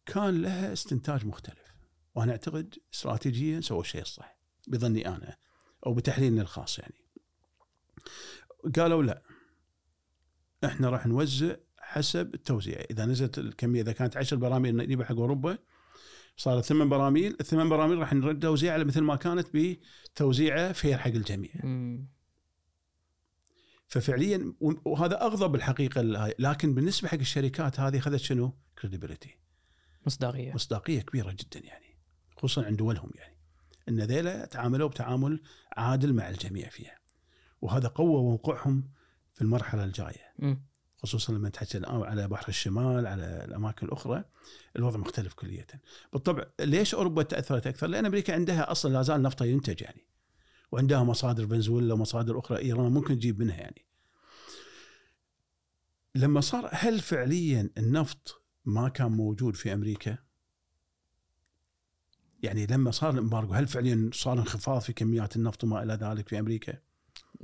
[0.06, 1.66] كان لها استنتاج مختلف.
[2.14, 4.38] وأنا أعتقد استراتيجيا سووا الشيء الصح
[4.68, 5.36] بظني أنا.
[5.86, 6.94] أو بتحليلنا الخاص يعني.
[8.76, 9.22] قالوا لا
[10.64, 12.80] إحنا راح نوزع حسب التوزيع.
[12.90, 15.58] إذا نزلت الكمية إذا كانت 10 براميل نجيبها حق أوروبا
[16.36, 21.10] صارت ثمان براميل الثمان براميل راح نرد توزيع على مثل ما كانت بتوزيعه fair حق
[21.10, 21.52] الجميع.
[21.64, 22.08] مم.
[23.88, 26.02] ففعليا وهذا أغضب الحقيقة
[26.38, 29.38] لكن بالنسبة حق الشركات هذه أخذت شنو؟ credibility
[30.06, 30.52] مصداقية.
[30.52, 31.98] مصداقية كبيرة جدا يعني
[32.36, 33.35] خصوصا عند دولهم يعني.
[33.88, 35.40] إن ذيلا تعاملوا بتعامل
[35.76, 36.98] عادل مع الجميع فيها
[37.60, 38.90] وهذا قوى موقعهم
[39.34, 40.34] في المرحلة الجاية.
[40.96, 44.24] خصوصا لما تحكي الآن على بحر الشمال على الأماكن الأخرى
[44.76, 45.66] الوضع مختلف كليا
[46.12, 50.06] بالطبع ليش أوروبا تأثرت أكثر؟ لأن أمريكا عندها أصلا لا زال نفطها ينتج يعني
[50.72, 53.86] وعندها مصادر فنزويلا ومصادر أخرى إيران ممكن تجيب منها يعني
[56.14, 60.18] لما صار هل فعليا النفط ما كان موجود في أمريكا؟
[62.46, 66.38] يعني لما صار الإمبارجو هل فعليا صار انخفاض في كميات النفط وما إلى ذلك في
[66.38, 66.74] أمريكا؟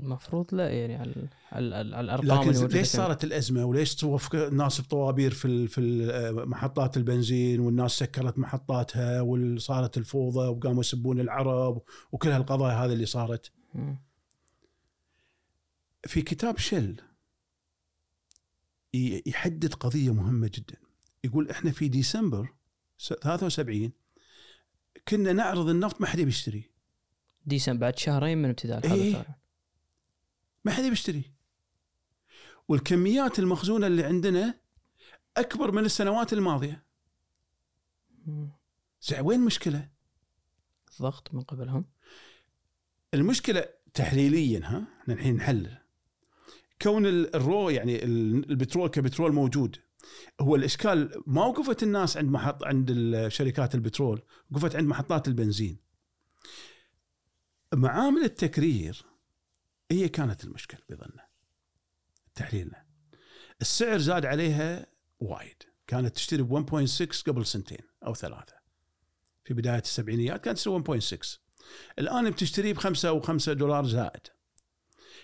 [0.01, 5.31] المفروض لا يعني على على على الأرقام لكن ليش صارت الأزمة وليش توفق الناس بطوابير
[5.35, 12.75] في في ال- محطات البنزين والناس سكرت محطاتها وصارت الفوضى وقاموا يسبون العرب وكل هالقضايا
[12.75, 13.53] هذه اللي صارت.
[16.07, 16.97] في كتاب شل
[19.27, 20.77] يحدد قضية مهمة جدا
[21.25, 22.49] يقول إحنا في ديسمبر
[22.99, 23.93] س- 73
[25.09, 26.71] كنا نعرض النفط ما حد بيشتري
[27.47, 29.39] ديسمبر بعد شهرين من ابتداء الحرب إيه.
[30.65, 31.23] ما حد بيشتري
[32.69, 34.55] والكميات المخزونة اللي عندنا
[35.37, 36.83] أكبر من السنوات الماضية.
[39.03, 39.89] زين وين المشكلة؟
[41.03, 41.85] ضغط من قبلهم.
[43.15, 45.79] المشكلة تحليليا ها؟ إحنا الحين نحلل.
[46.83, 49.77] كون ال- الرو يعني ال- البترول كبترول موجود
[50.41, 55.79] هو الإشكال ما وقفت الناس عند محط عند شركات البترول وقفت عند محطات البنزين.
[57.75, 59.05] معامل التكرير
[59.91, 61.27] هي كانت المشكلة بظننا
[62.35, 62.87] تحليلنا.
[63.61, 64.87] السعر زاد عليها
[65.21, 66.53] وايد كانت تشتري ب
[66.87, 68.55] 1.6 قبل سنتين أو ثلاثة.
[69.45, 71.39] في بداية السبعينيات كانت تشتري 1.6
[71.99, 74.21] الآن بتشتريه بخمسة أو خمسة دولار زائد.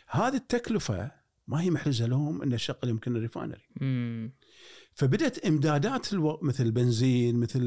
[0.09, 1.12] هذه التكلفة
[1.47, 3.69] ما هي محرزة لهم إن الشغل يمكن ال refinery
[5.03, 5.09] مم.
[5.09, 6.39] فبدت إمدادات ألو...
[6.43, 7.63] مثل البنزين مثل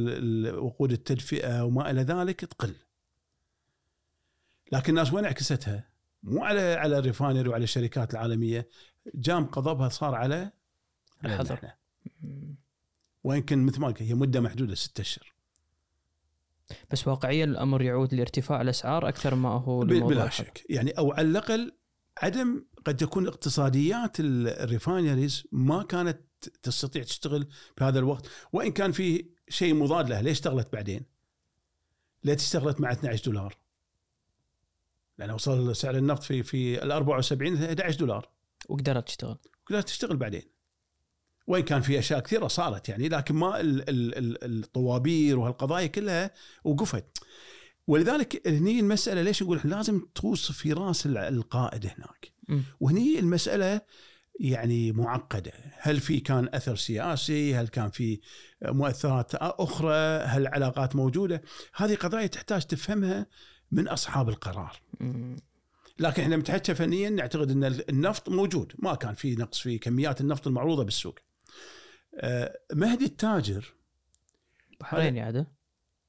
[0.55, 2.75] وقود التدفئة وما إلى ذلك تقل
[4.71, 5.89] لكن الناس وين عكستها؟
[6.23, 8.69] مو على على ال refinery وعلى الشركات العالمية
[9.15, 10.51] جام غضبها صار على
[11.25, 11.59] الحظر.
[13.45, 15.33] كان مثل ما قلت هي مدة محدودة ستة أشهر
[16.91, 20.29] بس واقعيا الأمر يعود لارتفاع الأسعار أكثر ما هو بلا.
[20.29, 21.71] شك يعني أو على الأقل
[22.17, 26.21] عدم قد تكون اقتصاديات ال- الريفاينريز ما كانت
[26.63, 31.05] تستطيع تشتغل بهذا الوقت وإن كان في شيء مضاد لها ليش اشتغلت بعدين؟
[32.23, 33.57] ليش اشتغلت مع 12 دولار؟
[35.17, 38.29] لأن وصل سعر النفط في في ال 74 11 دولار
[38.69, 40.43] وقدرت تشتغل قدرت تشتغل بعدين
[41.47, 46.31] وإن كان في أشياء كثيرة صارت يعني لكن ما ال ال ال الطوابير وهالقضايا كلها
[46.63, 47.17] وقفت
[47.87, 52.31] ولذلك هني المسألة ليش نقول لازم تغوص في رأس ال- القائد هناك.
[52.79, 53.81] وهني المسألة
[54.41, 58.19] يعني معقدة هل في كان أثر سياسي هل كان في
[58.65, 61.41] مؤثرات أخرى هل علاقات موجودة
[61.75, 63.27] هذه قضايا تحتاج تفهمها
[63.71, 64.81] من أصحاب القرار.
[65.99, 70.47] لكن إحنا متحكى فنيا نعتقد إن النفط موجود ما كان في نقص في كميات النفط
[70.47, 71.19] المعروضة بالسوق.
[72.15, 73.73] آه، مهدي التاجر
[74.79, 75.47] بحريني عاد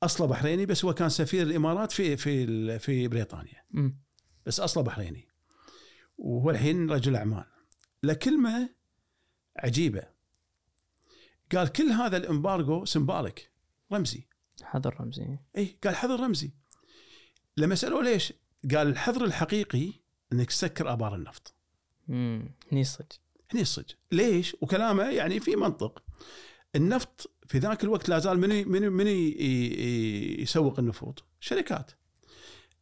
[0.02, 3.98] أصله بحريني بس هو كان سفير الإمارات في في في بريطانيا مم.
[4.46, 5.28] بس أصله بحريني.
[6.18, 7.51] وهو الحين رجل أعمال.
[8.02, 8.68] له كلمه
[9.56, 10.02] عجيبة.
[11.52, 13.50] قال كل هذا ال embargo symbolic
[13.92, 14.26] رمزي.
[14.62, 16.50] حظر رمزي اي قال حظر رمزي.
[17.56, 18.32] لما سألوه ليش؟
[18.74, 19.92] قال الحظر الحقيقي
[20.32, 21.54] إنك تسكر آبار النفط.
[22.08, 22.54] مم.
[22.72, 23.06] هني صدق
[23.50, 26.02] هني الصج ليش وكلامه يعني في منطق
[26.76, 29.06] النفط في ذاك الوقت لا زال من من من
[30.42, 31.90] يسوق النفط شركات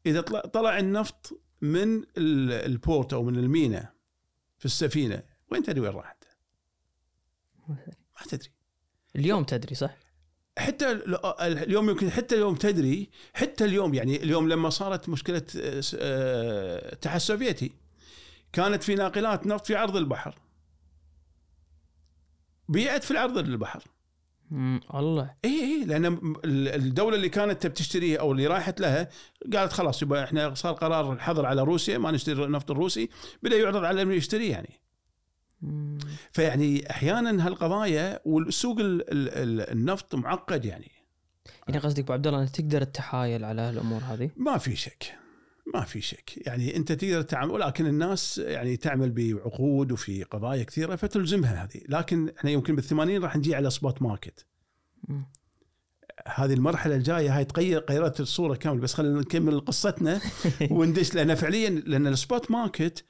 [0.07, 3.93] إذا طلع, النفط من ال- ال port أو من المينا
[4.61, 5.23] في السفينة.
[5.53, 6.25] وين تدري وين راحت؟
[7.69, 7.77] ما
[8.29, 8.51] تدري.
[9.17, 9.97] اليوم تدري صح؟
[10.59, 15.81] حتى ال- اليوم يمكن حتى اليوم تدري حتى اليوم يعني اليوم لما صارت مشكلة آه،
[15.81, 17.73] س- آه، الاتحاد السوفيتي
[18.53, 20.39] كانت في ناقلات نفط في عرض البحر.
[22.69, 23.83] بيعت في العرض للبحر
[24.51, 24.81] مم.
[24.95, 29.09] الله اي اي لأن ال- الدولة اللي كانت تبي تشتريها أو اللي رايحت لها
[29.55, 33.09] قالت خلاص يبقى إحنا صار قرار الحظر على روسيا ما نشتري النفط الروسي
[33.43, 34.81] بدأ يعرض على من يشتريه يعني
[35.63, 35.99] مم.
[36.33, 40.91] فيعني أحيانا هالقضايا والسوق ال- ال- ال- النفط معقد يعني
[41.69, 45.15] يعني قصدك ابو عبد الله أنك تقدر تتحايل على هالأمور هذه ما في شك
[45.75, 46.47] ما في شك.
[46.47, 51.83] يعني انت تقدر تعمل ولكن الناس يعني تعمل بعقود وفي قضايا كثيرة فتلزمها هذه.
[51.89, 54.47] لكن إحنا يمكن بالثمانين راح نجي على spot market.
[56.27, 60.21] هذه المرحلة الجاية هاي تغير غيرت الصورة كامل بس خلينا نكمل قصتنا
[60.71, 63.05] وندش لأن فعليا لأن ال spot market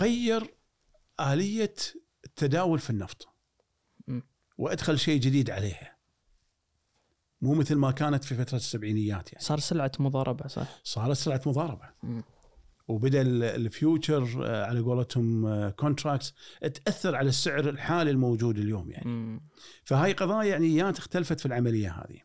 [0.00, 0.54] غير
[1.20, 1.74] آلية
[2.24, 3.28] التداول في النفط.
[4.58, 5.99] وأدخل شيء جديد عليها.
[7.42, 11.88] مو مثل ما كانت في فترة السبعينيات يعني صار سلعة مضاربة صح؟ صارت سلعة مضاربة
[12.02, 12.22] مم.
[12.88, 19.10] وبدأ ال- ال future آه، على قولتهم contracts تأثر على السعر الحالي الموجود اليوم يعني
[19.10, 19.40] مم.
[19.84, 22.18] فهاي قضايا يعني اختلفت في العملية هذه.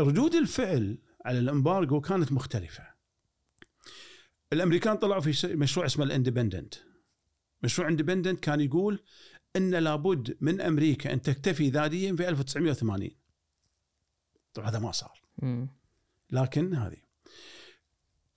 [0.00, 2.84] ردود الفعل على الامبارجو كانت مختلفة.
[4.52, 6.74] الأمريكان طلعوا في مشروع اسمه الإندبندنت.
[7.62, 9.02] مشروع إندبندنت كان يقول
[9.56, 13.10] إن لابد من أمريكا أن تكتفي ذاتيا في 1980.
[14.54, 15.22] طبعا هذا ما صار.
[16.30, 16.96] لكن هذه.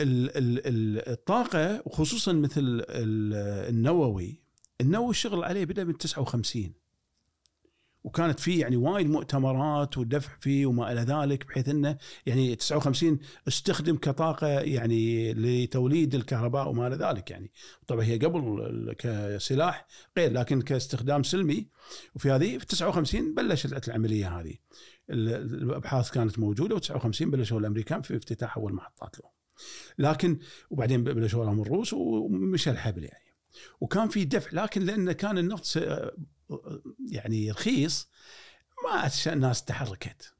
[0.02, 3.34] ال- ال- ال- الطاقة وخصوصا مثل ال-
[3.70, 4.42] النووي
[4.82, 6.74] النووي الشغل عليه بدأ من 59
[8.04, 13.98] وكانت فيه يعني وايد مؤتمرات ودفع فيه وما إلى ذلك بحيث إنه يعني 59 استخدم
[13.98, 17.52] كطاقة يعني لتوليد الكهرباء وما إلى ذلك يعني.
[17.88, 21.68] طبعا هي قبل كسلاح غير لكن كاستخدام سلمي.
[22.16, 24.56] وفي هذه في 59 بلشت العملية هذه.
[25.10, 29.32] الأبحاث كانت موجودة و59 بلشوا الأمريكان في افتتاح أول محطات لهم.
[29.98, 30.40] لكن
[30.70, 33.36] وبعدين بلشوا لهم الروس ومشى الحبل يعني.
[33.82, 35.78] وكان في دفع لكن لأن كان النفط
[37.12, 38.10] يعني رخيص
[38.86, 40.34] ما الناس تحركت.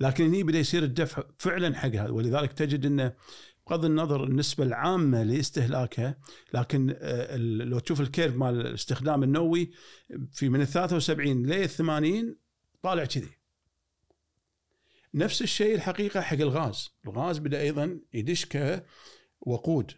[0.00, 3.14] لكن هني بدأ يصير الدفع فعلا حق هذا ولذلك تجد إنه
[3.66, 6.18] بغض النظر النسبة العامة لاستهلاكها
[6.54, 9.70] لكن آه، لو تشوف الكيرف مال الاستخدام النووي
[10.32, 12.36] في من ال 73 لل 80
[12.82, 13.41] طالع كذي.
[15.14, 19.92] نفس الشيء الحقيقة حق الغاز، الغاز بدأ أيضا يدش كوقود.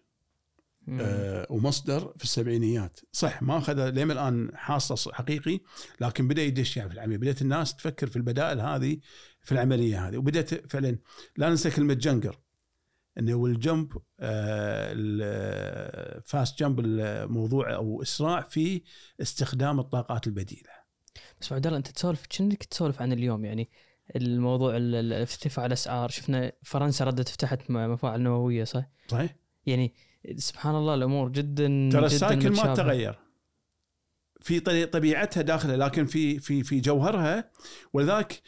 [0.88, 5.60] آه ومصدر في السبعينيات، صح ما أخذ لين الآن حاصل حقيقي
[6.00, 8.98] لكن بدأ يدش يعني في العملية، بدأت الناس تفكر في البدائل هذه
[9.42, 10.98] في العملية هذه وبدأت فعلا
[11.36, 12.40] لا ننسى كلمة جنقر
[13.18, 14.02] إنه والجمب
[15.00, 18.82] الفاست جمب الموضوع أو إسراع في
[19.22, 20.70] استخدام الطاقات البديلة.
[21.40, 23.70] بس عبد الله أنت تسولف كأنك تسولف عن اليوم يعني
[24.16, 29.36] الموضوع ال- ال- ارتفاع الاسعار شفنا فرنسا ردت فتحت مفاعل نووية صح؟ صحيح؟
[29.66, 29.94] يعني
[30.36, 32.74] سبحان الله الأمور جدا ترى ال cycle ما.
[32.74, 33.18] تغير
[34.40, 37.50] في طبيعتها داخلة لكن في في في جوهرها
[37.92, 38.42] ولذلك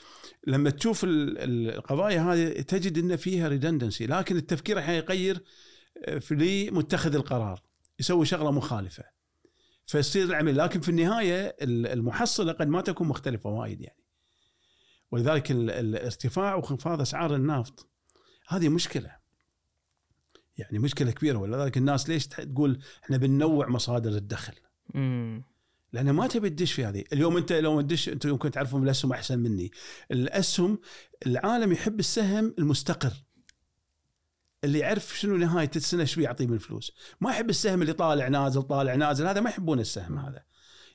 [0.46, 5.42] لما تشوف ال- ال- القضايا هذه تجد إن فيها redundancy لكن التفكير أحيانا يغير
[6.04, 7.62] آه، في لمتخذ القرار
[8.00, 9.04] يسوي شغلة مخالفة
[9.86, 13.98] فيصير العمل لكن في النهاية ال- المحصلة قد ما تكون مختلفة وايد يعني
[15.16, 17.88] ولذلك ال- الارتفاع وانخفاض أسعار النفط.
[18.48, 19.16] هذه مشكلة.
[20.58, 21.38] يعني مشكلة كبيرة.
[21.38, 24.52] ولذلك الناس ليش تقول إحنا بننوع مصادر الدخل؟
[24.94, 25.44] مم.
[25.92, 27.04] لأن ما تبي تدش في هذه.
[27.12, 29.70] اليوم أنت لو تدش أنت يمكن تعرفون الاسهم أحسن مني.
[30.10, 30.78] الأسهم
[31.26, 33.12] العالم يحب السهم المستقر.
[34.64, 36.92] اللي يعرف شنو نهاية السنة إيش بيعطيه من فلوس.
[37.20, 39.26] ما يحب السهم اللي طالع نازل طالع نازل.
[39.26, 40.42] هذا ما يحبون السهم هذا.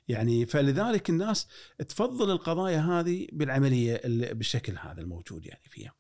[0.07, 1.47] يعني فلذلك الناس
[1.87, 4.01] تفضل القضايا هذه بالعملية
[4.33, 5.93] بالشكل هذا الموجود يعني فيها.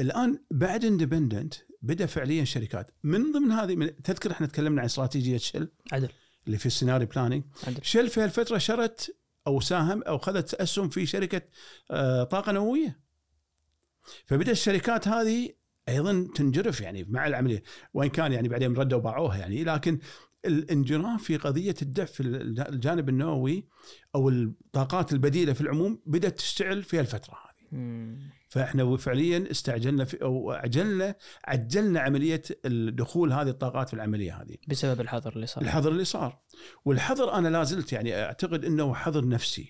[0.00, 2.90] الآن بعد independent بدأ فعليا شركات.
[3.02, 6.08] من ضمن هذه من تذكر إحنا تكلمنا عن استراتيجية شل عدل.
[6.46, 7.80] اللي في ال scenario planning عدل.
[7.82, 11.42] شل في هالفترة شرت أو ساهم أو اخذت اسهم في شركة
[11.90, 13.00] آه، طاقة نووية.
[14.26, 15.50] فبدأ الشركات هذه
[15.88, 17.62] أيضا تنجرف يعني مع العملية.
[17.94, 19.98] وإن كان يعني بعدين ردوا وباعوها يعني لكن
[20.44, 23.68] الانجراف في قضية الدفع في الجانب النووي
[24.14, 27.78] أو الطاقات البديلة في العموم بدأت تشتعل في الفترة هذه.
[27.78, 28.30] مم.
[28.48, 32.42] فإحنا فعليا استعجلنا في أو عجلنا عجلنا عملية
[32.88, 34.56] دخول هذه الطاقات في العملية هذه.
[34.68, 35.64] بسبب الحظر اللي صار.
[35.64, 36.42] الحظر اللي صار.
[36.84, 39.68] والحظر أنا لا زلت يعني أعتقد إنه حظر نفسي.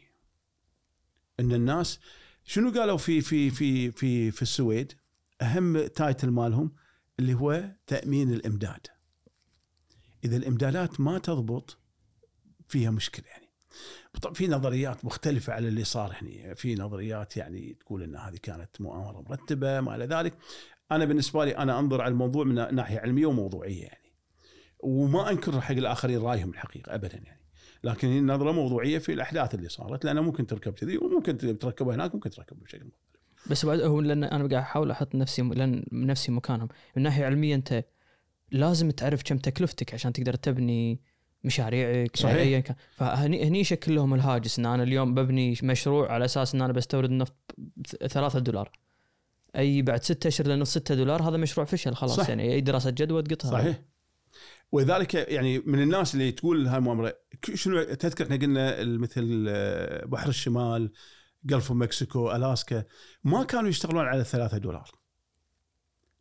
[1.40, 2.00] إن الناس
[2.44, 4.92] شنو قالوا في في في في في السويد؟
[5.42, 6.74] أهم تايتل مالهم
[7.20, 8.86] اللي هو تأمين الإمداد.
[10.24, 11.78] إذا الإمدادات ما تضبط
[12.68, 13.48] فيها مشكلة يعني.
[14.22, 18.80] طب في نظريات مختلفة على اللي صار هنا في نظريات يعني تقول إن هذه كانت
[18.80, 20.34] مؤامرة مرتبة ما إلى ذلك.
[20.92, 24.12] أنا بالنسبة لي أنا أنظر على الموضوع من ناحية علمية وموضوعية يعني.
[24.80, 27.40] وما أنكر حق الآخرين رأيهم الحقيقة ابدا يعني.
[27.84, 32.14] لكن هي نظرة موضوعية في الأحداث اللي صارت لأنه ممكن تركب كذي وممكن تركبها هناك
[32.14, 33.50] ممكن تركبها بشكل مختلف.
[33.50, 36.68] بس بعد هو لأن أنا قاعد أحاول أحط نفسي لأن نفسي مكانهم.
[36.96, 37.84] من ناحية علمية أنت
[38.50, 41.00] لازم تعرف كم تكلفتك عشان تقدر تبني
[41.44, 42.36] مشاريعك صحيح.
[42.36, 46.62] ايا كان فهني هني يشكل لهم الهاجس إن أنا اليوم ببني مشروع على أساس إن
[46.62, 47.36] أنا بستورد النفط
[48.08, 48.70] ثلاثة دولار
[49.56, 52.28] أي بعد ستة أشهر لنص ستة دولار هذا مشروع فشل خلاص صح.
[52.28, 53.82] يعني أي دراسة جدوى تقطها صحيح
[54.72, 57.14] ولذلك يعني من الناس اللي تقول هاي المؤامرة
[57.54, 60.92] شنو تذكر إحنا قلنا مثل آه، بحر الشمال
[61.44, 62.84] جلف مكسيكو ألاسكا
[63.24, 64.90] ما كانوا يشتغلون على ثلاثة دولار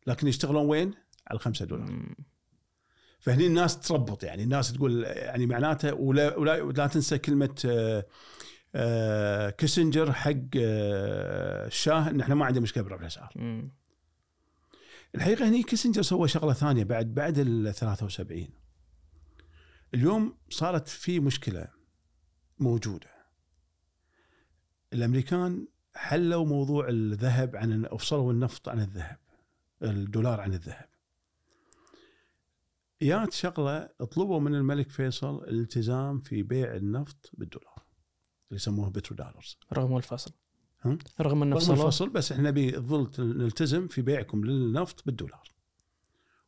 [0.07, 0.93] لكن يشتغلون وين؟
[1.28, 1.91] على خمسة دولار.
[1.91, 2.15] مم.
[3.19, 8.05] فهني الناس تربط يعني الناس تقول يعني معناته ولا ولا, ولا تنسى كلمة آه،
[8.75, 13.34] آه، كيسنجر حق آه، الشاه ان إحنا ما عندنا مشكلة برفع الأسعار.
[15.15, 18.47] الحقيقة هني كيسنجر سوى شغلة ثانية بعد بعد ال 73
[19.93, 21.67] اليوم صارت في مشكلة
[22.59, 23.07] موجودة.
[24.93, 29.17] الأمريكان حلوا موضوع الذهب عن افصلوا النفط عن الذهب
[29.84, 30.97] الدولار عن الذهب.
[33.02, 37.84] يات شغلة طلبوا من الملك فيصل الالتزام في بيع النفط بالدولار
[38.50, 39.58] اللي يسموه بترو دولارز.
[39.74, 40.32] رغم الفصل.
[40.86, 45.54] هم؟ رغم إنه رغم الفصل بس إحنا نبي تظل نلتزم في بيعكم للنفط بالدولار.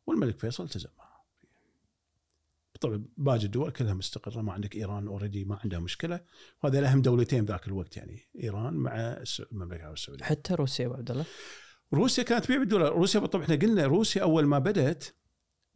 [0.06, 1.10] والملك فيصل التزم معه.
[2.80, 6.20] طبعا باقي الدول كلها مستقرة ما عندك إيران already ما عندها مشكلة.
[6.62, 8.94] وهذا اهم دولتين ذاك الوقت يعني إيران مع
[9.52, 10.24] المملكة العربيه السعودية.
[10.24, 11.24] حتى روسيا ابو عبد الله.
[11.94, 12.92] روسيا كانت تبيع بالدولار.
[12.92, 15.04] روسيا طبعا إحنا قلنا روسيا أول ما بدأت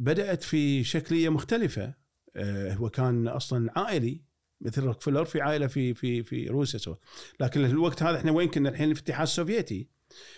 [0.01, 1.95] بدأت في شكلية مختلفة.
[2.37, 4.21] آه، هو كان أصلا عائلي
[4.61, 6.95] مثل روكفلر في عائلة في في في روسيا سوا
[7.41, 9.89] لكن الوقت هذا إحنا وين كنا؟ الحين في الاتحاد السوفيتي.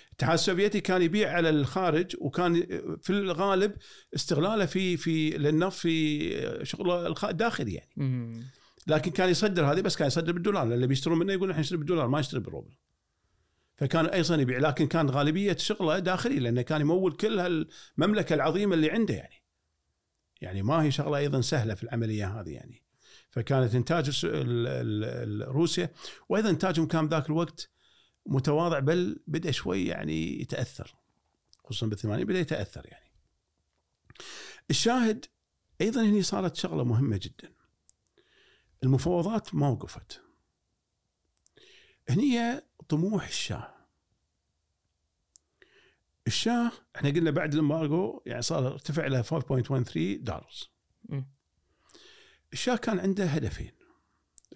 [0.08, 2.66] الاتحاد السوفيتي كان يبيع على الخارج وكان
[3.02, 3.74] في الغالب
[4.14, 7.92] استغلاله في في للنفط في شغله الداخلي يعني.
[8.86, 10.62] لكن كان يصدر هذه بس كان يصدر بالدولار.
[10.62, 12.74] اللي بيشترون منه يقول إحنا نشتري بالدولار ما نشتري بالروبل.
[13.76, 14.58] فكان أيضا يبيع.
[14.58, 19.45] لكن كان غالبية شغله داخلي لأنه كان يمول كل هالمملكة العظيمة اللي عنده يعني.
[20.40, 22.82] يعني ما هي شغلة أيضا سهلة في العملية هذه يعني.
[23.30, 24.26] فكانت إنتاج
[25.42, 25.90] روسيا
[26.28, 27.70] وأيضا انتاجهم كان ذاك الوقت
[28.26, 30.96] متواضع بل بدأ شوي يعني يتأثر
[31.64, 33.10] خصوصا بالثمانينات بدأ يتأثر يعني.
[34.70, 35.24] الشاهد
[35.80, 37.52] أيضا هنا صارت شغلة مهمة جدا.
[38.82, 40.22] المفاوضات ما وقفت.
[42.08, 43.75] هني طموح الشاه
[46.26, 50.50] الشاه إحنا قلنا بعد الامبارجو يعني صار ارتفع إلى 4.13 دولار.
[52.52, 53.72] الشاه كان عنده هدفين.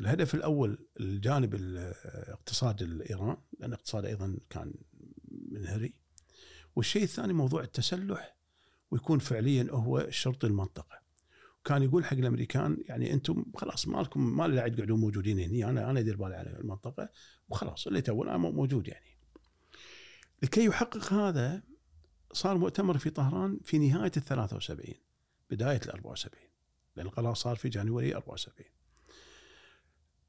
[0.01, 4.75] الهدف الأول الجانب الاقتصاد الإيران لأن الاقتصاد أيضا كان
[5.51, 5.95] منهري.
[6.77, 8.37] والشيء الثاني موضوع التسلح
[8.91, 11.01] ويكون فعليا هو شرط المنطقة.
[11.61, 15.71] وكان يقول حق الأمريكان يعني أنتم خلاص ما لكم ما لي داعي تقعدون موجودين هنا
[15.71, 17.09] أنا أنا ادير بالي على المنطقة
[17.49, 19.10] وخلاص اللي تو أنا موجود يعني.
[20.43, 21.63] لكي يحقق هذا
[22.33, 24.95] صار مؤتمر في طهران في نهاية ال 73
[25.51, 26.51] بداية ال 74
[26.97, 28.69] لأن القرار صار في جانوري 74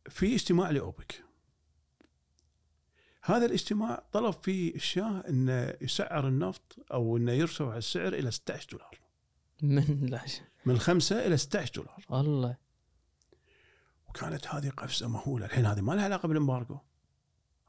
[0.09, 1.24] في اجتماع لأوبك.
[3.24, 8.99] هذا الاجتماع طلب فيه الشاه انه يسعر النفط أو انه يرفع السعر إلى 16 دولار.
[9.62, 10.20] من
[10.66, 12.05] من 5 إلى 16 دولار.
[12.22, 12.57] الله
[14.09, 15.45] وكانت هذه قفزة مهولة.
[15.45, 16.78] الحين هذه ما لها علاقة بالامبارجو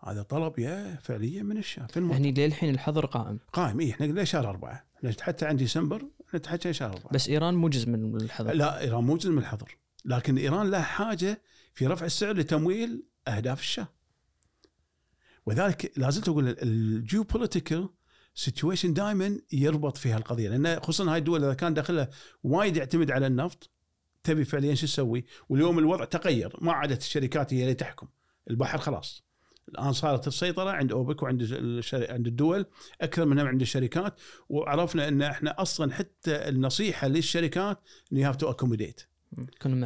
[0.05, 2.27] هذا طلب يا فعليا من الشاه في المؤتمر.
[2.27, 4.87] يعني للحين الحظر قائم؟ قائم إيه إحنا قلنا شهر أربعة.
[4.97, 6.03] إحنا حتى عند ديسمبر
[6.35, 7.13] نتحكى شهر أربعة.
[7.13, 8.53] بس إيران مو جزء من الحظر.
[8.53, 9.79] لا إيران مو جزء من الحظر.
[10.05, 11.43] لكن إيران لها حاجة
[11.75, 13.89] في رفع السعر لتمويل أهداف الشاه
[15.47, 17.89] وذلك لازلت أقول ال geopolitical
[18.35, 20.49] situation دائما يربط فيها القضية.
[20.49, 22.11] لأن خصوصا هاي الدول إذا كان داخلها
[22.43, 23.71] وايد يعتمد على النفط
[24.25, 28.09] تبي فعليا شو تسوي؟ واليوم الوضع تغير ما عادت الشركات هي اللي تحكم.
[28.51, 29.32] البحر خلاص.
[29.69, 32.13] الآن صارت السيطرة عند أوبك وعند الشر...
[32.13, 32.67] عند الدول
[33.01, 37.79] أكثر منها عند الشركات وعرفنا إن إحنا أصلا حتى النصيحة للشركات
[38.13, 39.01] إن you have to accommodate.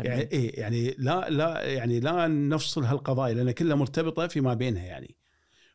[0.03, 5.16] يعني إيه يعني لا لا يعني لا نفصل هالقضايا لأن كلها مرتبطة فيما بينها يعني.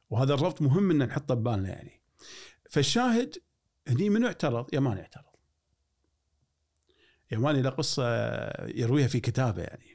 [0.10, 2.02] وهذا الربط مهم إن نحطه ببالنا يعني.
[2.70, 3.36] فالشاهد
[3.88, 5.24] هني منو اعترض؟ يماني اعترض.
[7.32, 8.04] يماني له قصة
[8.68, 9.91] يرويها في كتابه يعني.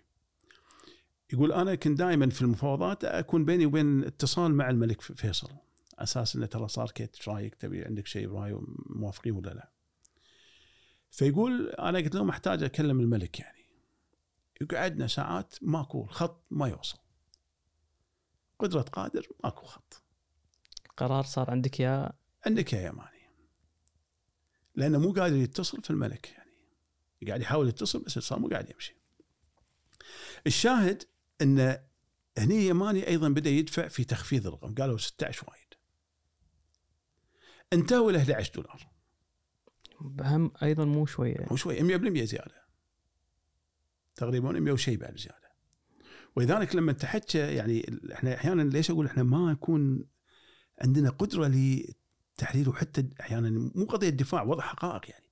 [1.33, 5.51] يقول أنا كنت دائما في المفاوضات أكون بيني وبين اتصال مع الملك فيصل
[5.99, 9.70] أساس إنه ترى صار كيت إيش رايك تبي عندك شيء براي موافقين ولا لا.
[11.11, 13.66] فيقول أنا قلت لهم أحتاج أكلم الملك يعني.
[14.61, 16.99] يقعدنا ساعات ماكو الخط ما يوصل.
[18.59, 20.03] قدرة قادر ماكو خط.
[20.97, 22.12] قرار صار عندك يا
[22.47, 23.31] عندك يا يماني.
[24.74, 26.53] لأنه مو قادر يتصل في الملك يعني.
[27.27, 28.97] قاعد يحاول يتصل بس الاتصال مو قاعد يمشي.
[30.47, 31.03] الشاهد
[31.43, 31.78] إن
[32.39, 34.74] هني يماني أيضا بدأ يدفع في تخفيض الرقم.
[34.74, 35.74] قالوا 16 وايد.
[37.72, 38.89] انتهوا إلى 11 دولار؟
[40.20, 41.47] هم أيضا مو شوية.
[41.51, 42.66] مو شوي 100% زيادة.
[44.14, 45.47] تقريبا 100 وشيء بعد زيادة.
[46.37, 50.05] ولذلك لما تحكى يعني إحنا أحيانا ليش أقول إحنا ما يكون
[50.82, 55.26] عندنا قدرة لتحليل وحتى أحيانا مو قضية دفاع وضع حقائق يعني.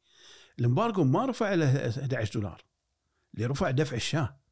[0.58, 2.64] الامبارجو ما رفع إلى 11 دولار.
[3.34, 4.43] اللي رفع دفع الشاة.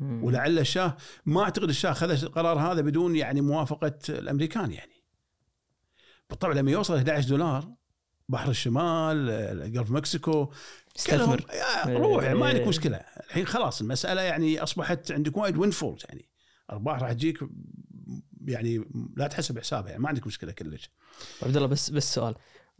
[0.00, 4.92] ولعل الشاه ما أعتقد الشاه خذ القرار هذا بدون يعني موافقة الأمريكان يعني.
[6.30, 7.74] بالطبع لما يوصل 11 دولار
[8.28, 10.50] بحر الشمال ال Gulf Mexico
[10.96, 11.46] استثمر.
[11.86, 12.68] يا روح ما عندك إيه.
[12.68, 12.96] مشكلة.
[12.96, 16.28] الحين خلاص المسألة يعني أصبحت عندك وايد windfalls يعني.
[16.70, 17.38] ارباح راح تجيك
[18.46, 18.84] يعني
[19.16, 20.90] لا تحسب حسابها يعني ما عندك مشكلة كلش.
[21.42, 22.34] عبد الله بس بس سؤال.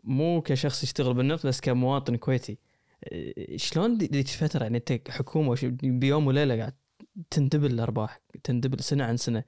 [0.04, 2.58] مو كشخص يشتغل بالنفط بس كمواطن كويتي
[3.04, 6.74] آه، شلون ذيك الفترة يعني انت حكومة بيوم وليلة قاعد
[7.30, 9.44] تندبل الارباح تندبل سنه عن سنة.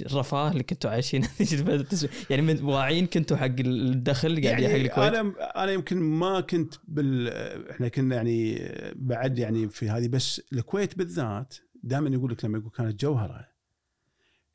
[0.00, 1.22] الرفاه اللي كنتوا عايشين.
[2.30, 6.74] يعني من واعيين كنتوا حق الدخل قاعد يعني حق الكويت؟ أنا أنا يمكن ما كنت
[6.88, 7.28] بال
[7.70, 8.58] إحنا كنا يعني
[8.94, 13.48] بعد يعني في هذه بس الكويت بالذات دائما يقول لك لما يقول كانت جوهرة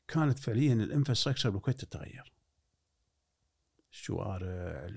[0.08, 2.32] كانت فعليا الإنفراستراكشر بالكويت تتغير.
[3.92, 4.88] الشوارع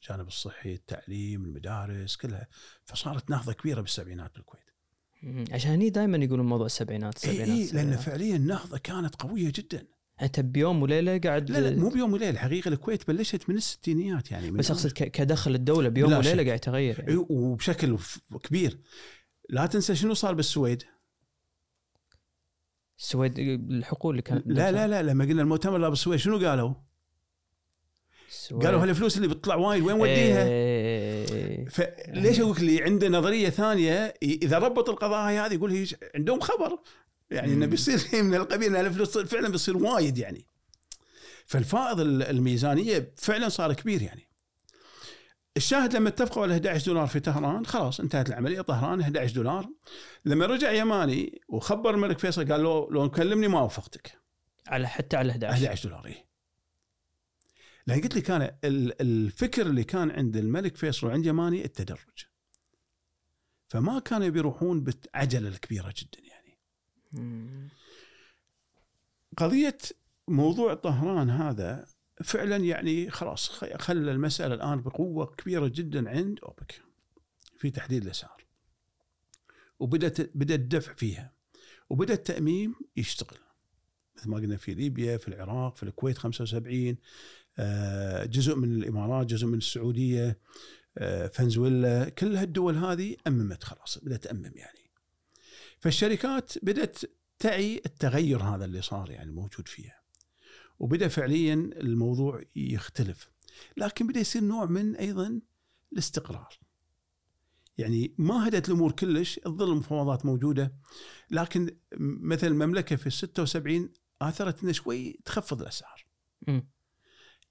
[0.00, 2.48] الجانب الصحي التعليم المدارس كلها.
[2.84, 4.71] فصارت نهضة كبيرة بالسبعينات بالكويت.
[5.50, 8.00] عشان هني دائما يقولون موضوع السبعينات السبعينات اي لأن السبعينات.
[8.00, 9.86] فعليا النهضه كانت قوية جدا
[10.22, 14.50] أنت بيوم وليلة قاعد لا لا مو بيوم وليلة الحقيقة الكويت بلشت من الستينيات يعني
[14.50, 16.44] من بس أقصد كدخل الدولة بيوم وليلة.
[16.44, 17.12] قاعد يتغير يعني.
[17.12, 17.98] إي، وبشكل
[18.42, 18.78] كبير
[19.48, 20.82] لا تنسى شنو صار بالسويد
[22.98, 23.38] السويد
[23.70, 26.74] الحقول اللي كانت لا لا لا لما قلنا المؤتمر لا بالسويد شنو قالوا؟
[28.62, 31.68] قالوا هالفلوس اللي بتطلع وايد وين وديها؟ إيه.
[31.68, 36.78] فليش أقول اللي عنده نظرية ثانية إذا ربط القضايا هذه يقول عندهم خبر
[37.30, 37.66] يعني إنه.
[37.66, 40.46] بيصير شيء من القبيل إن الفلوس فعلا بيصير وايد يعني
[41.46, 44.28] فالفائض ال- الميزانية فعلا صار كبير يعني
[45.56, 49.68] الشاهد لما اتفقوا على 11 دولار في طهران خلاص انتهت العملية طهران 11 دولار
[50.24, 54.18] لما رجع يماني وخبر الملك فيصل قال له لو نكلمني ما وافقتك
[54.66, 56.31] على حتى على 11 11 دولار إيه.
[57.86, 62.26] لأن قلت لك أنا ال- الفكر اللي كان عند الملك فيصل وعند يماني التدرج.
[63.68, 66.58] فما كانوا بيروحون بالعجلة الكبيرة جدا يعني.
[69.36, 69.78] قضية
[70.28, 71.86] موضوع طهران هذا
[72.24, 76.82] فعلا يعني خلاص خلى المسألة الآن بقوة كبيرة جدا عند أوبك
[77.58, 78.44] في تحديد الأسعار.
[79.80, 81.32] وبدات بدأ الدفع فيها.
[81.90, 83.38] وبدأ التأميم يشتغل.
[84.16, 86.96] مثل ما قلنا في ليبيا في العراق في الكويت 75 آه،
[88.24, 90.38] جزء من الإمارات جزء من السعودية
[90.98, 94.90] آه، فنزويلا كل هالدول هذه أممت خلاص بدأت تأمم يعني.
[95.78, 96.98] فالشركات بدأت
[97.38, 100.02] تعي التغير هذا اللي صار يعني موجود فيها.
[100.78, 103.30] وبدأ فعليا الموضوع يختلف.
[103.76, 105.40] لكن بدأ يصير نوع من أيضا
[105.92, 106.58] الاستقرار.
[107.78, 110.74] يعني ما هدت الأمور كلش تظل المفاوضات موجودة.
[111.30, 113.92] لكن مثل المملكة في ال 76
[114.22, 116.06] آثرت انه شوي تخفض الأسعار.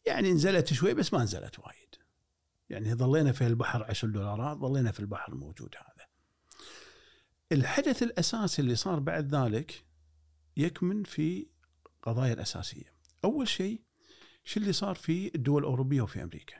[0.05, 1.95] يعني نزلت شوي بس ما نزلت وايد.
[2.69, 6.07] يعني ظلينا في البحر 10 دولارات ظلينا في البحر الموجود هذا.
[7.51, 9.85] الحدث الأساسي اللي صار بعد ذلك
[10.57, 11.47] يكمن في
[12.01, 12.93] قضايا الأساسية.
[13.23, 13.81] أول شيء
[14.43, 16.55] شو اللي صار في الدول الأوروبية وفي أمريكا؟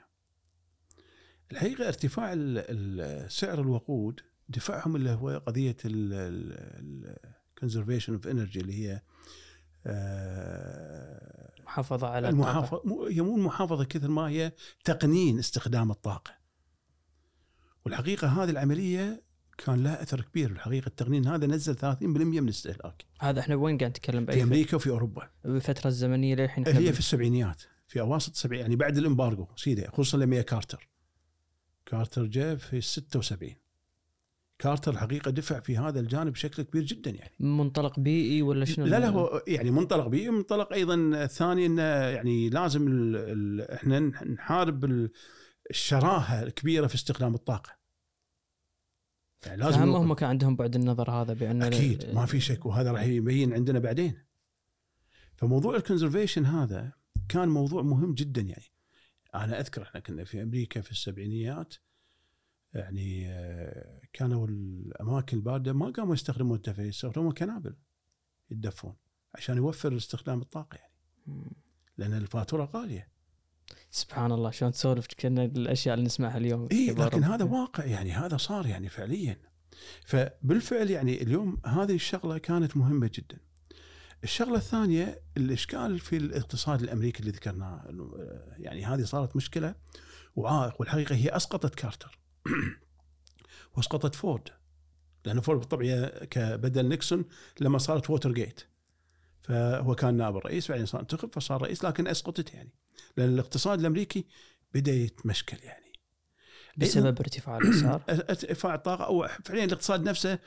[1.52, 2.34] الحقيقة ارتفاع
[3.28, 9.02] سعر الوقود دفعهم اللي هو قضية ال conservation of energy اللي هي
[11.72, 12.50] آه، محافظه على الطاقة.
[12.50, 14.52] المحافظة مو- هي مو المحافظة كثر ما هي
[14.84, 16.30] تقنين استخدام الطاقة.
[17.84, 19.22] والحقيقة هذه العملية
[19.58, 20.50] كان لها أثر كبير.
[20.50, 24.76] الحقيقة التقنين هذا نزل 30% من الاستهلاك هذا إحنا وين قاعد نتكلم؟ في باي أمريكا
[24.76, 25.30] وفي أوروبا.
[25.44, 29.86] الفترة الزمنية للحين هي بال- في السبعينيات في أواسط السبعين يعني بعد ال embargo سيدي
[29.88, 30.88] خصوصا لما جاء كارتر.
[31.86, 33.54] كارتر جاء في 76
[34.62, 39.00] كارتر الحقيقة دفع في هذا الجانب بشكل كبير جدا يعني منطلق بيئي ولا شنو لا
[39.00, 44.84] لا هو يعني منطلق بيئي منطلق أيضا ثاني إنه يعني لازم ال ال إحنا نحارب
[44.84, 45.10] ال-
[45.70, 47.70] الشراهة الكبيرة في استخدام الطاقة.
[49.46, 49.82] يعني لازم.
[49.82, 53.78] هم كان عندهم بعد النظر هذا بأن أكيد ما في شك وهذا راح يبين عندنا
[53.78, 54.18] بعدين.
[55.36, 56.92] فموضوع ال conservation هذا
[57.28, 58.72] كان موضوع مهم جدا يعني.
[59.34, 61.74] أنا أذكر إحنا كنا في أمريكا في السبعينيات
[62.74, 67.76] يعني آه، كانوا الأماكن الباردة ما قاموا يستخدمون الدفء يستخدمون كنابل
[68.50, 68.94] يتدفون
[69.34, 70.92] عشان يوفر استخدام الطاقة يعني.
[71.98, 73.12] لأن الفاتورة غالية.
[73.90, 77.44] سبحان الله شلون تسولف كنا الأشياء اللي نسمعها اليوم إي لكن هذا.
[77.44, 79.38] واقع يعني هذا صار يعني فعليا
[80.04, 83.38] فبالفعل يعني اليوم هذه الشغلة كانت مهمة جدا
[84.24, 89.74] الشغلة الثانية الإشكال في الاقتصاد الأمريكي اللي ذكرناه آه، يعني هذه صارت مشكلة
[90.36, 92.21] وعائق والحقيقة هي أسقطت كارتر
[93.76, 94.48] واسقطت فورد
[95.24, 97.24] لأن فورد بالطبع كبدل نيكسون
[97.60, 98.60] لما صارت Watergate
[99.42, 102.74] فهو كان نائب الرئيس بعدين صار انتخب فصار رئيس لكن أسقطت يعني.
[103.16, 104.26] لأن الاقتصاد الأمريكي
[104.74, 105.92] بدأ يتمشكل يعني.
[106.76, 110.38] بسبب ارتفاع الأسعار؟ ارتفاع الطاقة أو فعليا الاقتصاد نفسه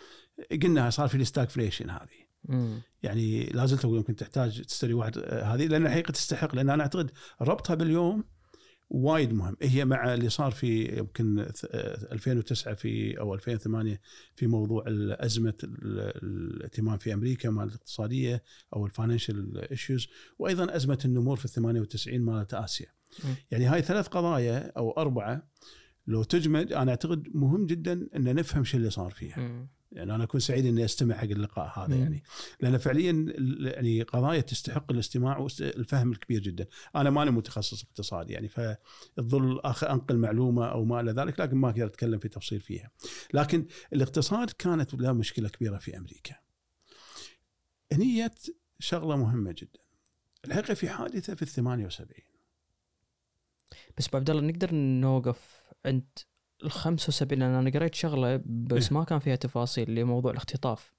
[0.63, 2.25] قلنا صار في ال stagflation هذه.
[2.43, 2.81] مم.
[3.03, 6.83] يعني لا زلت أقول يمكن تحتاج تشتري واحد آه، هذه لأن الحقيقة تستحق لأن أنا
[6.83, 8.23] أعتقد ربطها باليوم
[8.89, 14.01] وايد مهم هي مع اللي صار في يمكن ث- آه، 2009 في أو 2008
[14.35, 18.43] في موضوع ازمه الائتمان في أمريكا مال الاقتصادية
[18.75, 20.07] أو ال financial issues
[20.39, 22.87] وأيضا أزمة النمور في ال 98 مالت آسيا.
[23.51, 25.47] يعني هاي ثلاث قضايا أو أربعة
[26.07, 29.39] لو تجمد أنا أعتقد مهم جدا إن نفهم شو اللي صار فيها.
[29.95, 32.01] يعني أنا أكون سعيد إني أستمع حق اللقاء هذا مم.
[32.01, 32.23] يعني.
[32.61, 36.67] لأن فعليا يعني قضايا تستحق الاستماع والفهم الكبير جدا.
[36.95, 41.69] أنا ماني متخصص اقتصادي يعني فتظل اخ أنقل معلومة أو ما إلى ذلك لكن ما
[41.69, 42.91] أقدر أتكلم في تفصيل فيها.
[43.33, 46.35] لكن الاقتصاد كانت له مشكلة كبيرة في أمريكا.
[47.91, 48.31] هنية
[48.79, 49.79] شغلة مهمة جدا.
[50.45, 52.35] الحقيقة في حادثة في ال 78
[53.97, 56.05] بس عبد الله نقدر نوقف عند
[56.63, 58.97] ال 75 لأن أنا قريت شغلة بس إيه.
[58.97, 60.93] ما كان فيها تفاصيل لموضوع الاختطاف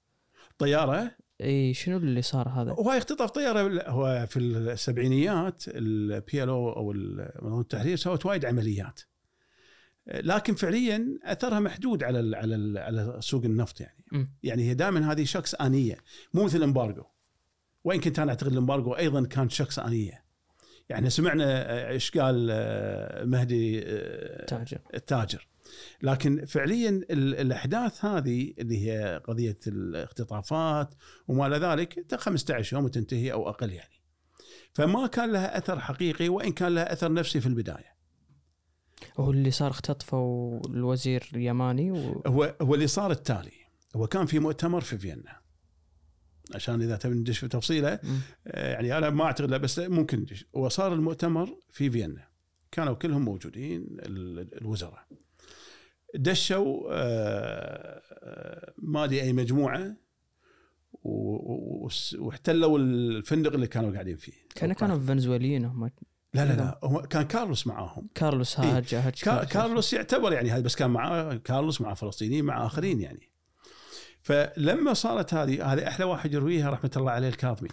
[0.57, 6.93] طيارة إي شنو اللي صار هذا؟ هو اختطاف طيارة هو في السبعينيات ال PLO أو
[7.41, 9.01] منظمه التحرير سوت وايد عمليات
[10.07, 14.31] لكن فعليا أثرها محدود على ال على ال على سوق النفط يعني مم.
[14.43, 15.97] يعني هي دائما هذه shocks آنية
[16.33, 17.03] مو مثل ال embargo
[17.83, 20.26] وإن كنت أنا أعتقد ال embargo أيضا كان shocks آنية
[20.89, 24.79] يعني سمعنا آه، إيش قال آه، مهدي آه، تاجر.
[24.93, 25.47] التاجر.
[26.01, 30.93] لكن فعليا ال- الأحداث هذه اللي هي قضية الاختطافات
[31.27, 34.01] وما إلى ذلك 15 يوم وتنتهي أو أقل يعني.
[34.73, 37.97] فما كان لها أثر حقيقي وإن كان لها أثر نفسي في البداية.
[39.17, 42.23] هو اللي صار اختطفوا الوزير اليماني و...
[42.27, 43.51] هو هو اللي صار التالي.
[43.95, 45.37] هو كان في مؤتمر في فيينا.
[46.55, 47.99] عشان إذا تبي ندش في تفصيله.
[48.47, 50.45] آه، يعني أنا ما أعتقد لا بس ممكن ندش.
[50.53, 52.27] وصار المؤتمر في فيينا.
[52.71, 55.07] كانوا كلهم موجودين ال- الوزراء.
[56.15, 58.01] دشوا آه،
[58.77, 59.95] ما أدري أي مجموعة
[61.03, 64.33] واحتلوا الفندق اللي كانوا قاعدين فيه.
[64.55, 65.91] كانوا كانوا فنزويليين هم.
[66.33, 66.79] لا لا لا.
[66.83, 68.09] هو كان كارلوس معاهم.
[68.15, 68.77] كارلوس إيه.
[68.77, 69.93] هاج كا- كارلوس.
[69.93, 73.29] يعتبر يعني هذا بس كان معاه كارلوس مع فلسطينيين مع آخرين يعني.
[74.27, 77.69] فلما صارت هذه هذه أحلى واحد يرويها رحمة الله عليه الكاظمي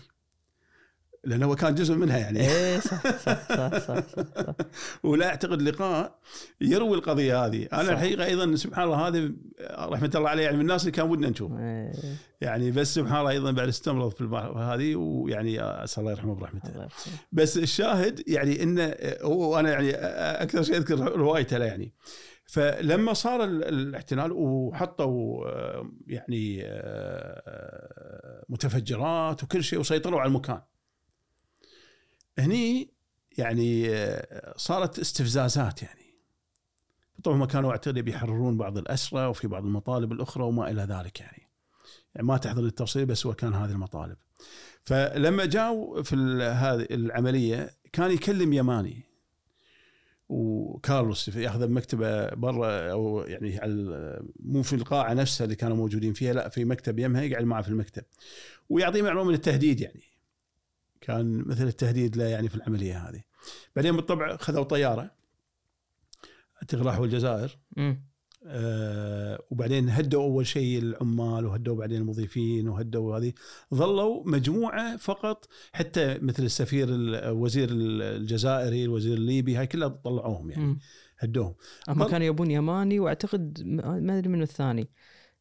[1.25, 4.55] لأنه هو كان جزء منها يعني إيه صح صح صح صح, صح, صح.
[5.03, 6.19] ولا أعتقد لقاء
[6.61, 7.91] يروي القضية هذه أنا صح.
[7.91, 9.31] الحقيقة أيضا سبحان الله هذا
[9.71, 11.93] رحمة الله عليه يعني من الناس اللي كان ودنا نشوف إيه.
[12.41, 14.25] يعني بس سبحان الله أيضا بعد استمرض في
[14.57, 16.89] هذه ويعني أسأل الله يرحمه برحمته.
[17.33, 19.91] بس الشاهد يعني إنه هو أنا يعني
[20.43, 21.93] أكثر شيء أذكر روايته له يعني
[22.47, 30.61] فلما صار ال- الاحتلال وحطوا آه، يعني آه، متفجرات وكل شيء وسيطروا على المكان.
[32.39, 32.95] هني
[33.39, 36.05] يعني آه، صارت استفزازات يعني.
[37.25, 41.51] طبعا هم كانوا اعتقد بيحررون بعض الأسرى وفي بعض المطالب الأخرى وما إلى ذلك يعني.
[42.15, 44.17] يعني ما تحضر التفصيل بس هو كان هذه المطالب.
[44.85, 49.14] فلما جاوا في هذه العملية كان يكلم يماني.
[50.29, 56.33] وكارلوس ياخذ بمكتبه برا أو يعني على مو في القاعة نفسها اللي كانوا موجودين فيها
[56.33, 58.05] لا في مكتب يمها يقعد معه في المكتب.
[58.69, 60.03] ويعطيه معلومة من التهديد يعني.
[61.01, 63.23] كان مثل التهديد له يعني في العملية هذه.
[63.77, 65.11] بعدين بالطبع خذوا طيارة
[66.75, 67.59] راحوا الجزائر
[68.47, 73.33] آه، وبعدين هدوا أول شيء العمال وهدوا بعدين المضيفين وهدوا هذه.
[73.75, 80.79] ظلوا مجموعة فقط حتى مثل السفير الوزير الجزائري الوزير الليبي هاي كلها طلعوهم يعني.
[81.19, 81.55] هدوهم.
[81.89, 84.89] هم كانوا يبون يماني وأعتقد ما ما أدري منو الثاني.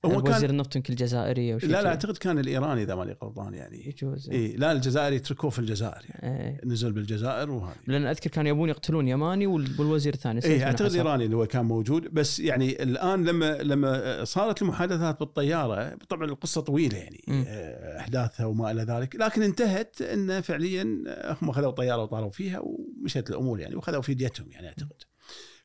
[0.06, 1.89] هو كان- وزير النفط يمكن الجزائري أو شيء لا لا.
[1.89, 6.43] أعتقد كان الإيراني إذا ماني غلطان يعني يجوز إي لا الجزائري تركوه في الجزائر يعني
[6.43, 6.62] إيه.
[6.66, 10.89] نزل بالجزائر وهذه لأن أذكر كانوا يبون يقتلون يماني وال- والوزير الثاني إي أعتقد.
[10.91, 16.62] الإيراني اللي هو كان موجود بس يعني الآن لما لما صارت المحادثات بالطيارة طبعا القصة
[16.62, 17.45] طويلة يعني مم.
[17.47, 21.04] آه، أحداثها وما إلى ذلك لكن انتهت انه فعليا
[21.41, 24.93] هم خذوا طياره وطاروا فيها ومشت الأمور يعني وخذوا فديتهم يعني أعتقد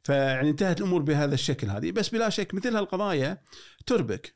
[0.09, 1.91] فيعني انتهت الأمور بهذا الشكل هذه.
[1.91, 3.43] بس بلا شك مثل هالقضايا
[3.87, 4.35] تربك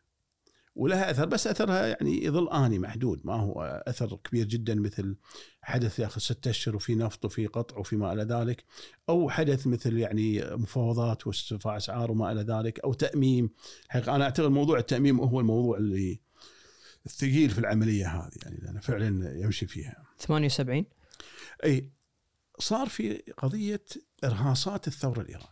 [0.74, 3.20] ولها أثر بس أثرها يعني يظل آني محدود.
[3.24, 5.16] ما هو أثر كبير جدا مثل
[5.62, 8.64] حدث ياخذ ستة أشهر وفي نفط وفي قطع وفي ما إلى ذلك
[9.08, 13.50] أو حدث مثل يعني مفاوضات واسترفاع أسعار وما إلى ذلك أو تأميم.
[13.88, 16.20] حقيقة أنا أعتقد موضوع التأميم هو الموضوع اللي
[17.06, 20.04] الثقيل في العملية هذه يعني لأنه فعلا يمشي فيها.
[20.18, 20.84] 78
[21.64, 21.92] إي
[22.58, 23.84] صار في قضية
[24.24, 25.51] إرهاصات الثورة الإيرانية.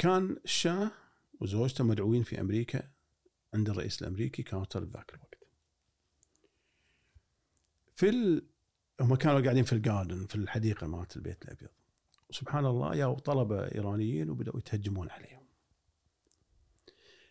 [0.00, 0.90] كان الشاه
[1.40, 2.90] وزوجته مدعوين في أمريكا
[3.54, 5.38] عند الرئيس الأمريكي كارتر بذاك الوقت.
[7.96, 8.46] في ال...
[9.00, 11.68] هم كانوا قاعدين في الجاردن في الحديقة مالت البيت الأبيض.
[12.30, 15.46] سبحان الله يا طلبة إيرانيين وبدأوا يتهجمون عليهم.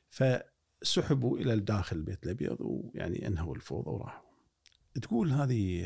[0.09, 4.29] فسحبوا إلى الداخل البيت الأبيض ويعني أنهوا الفوضى وراحوا.
[5.01, 5.85] تقول هذه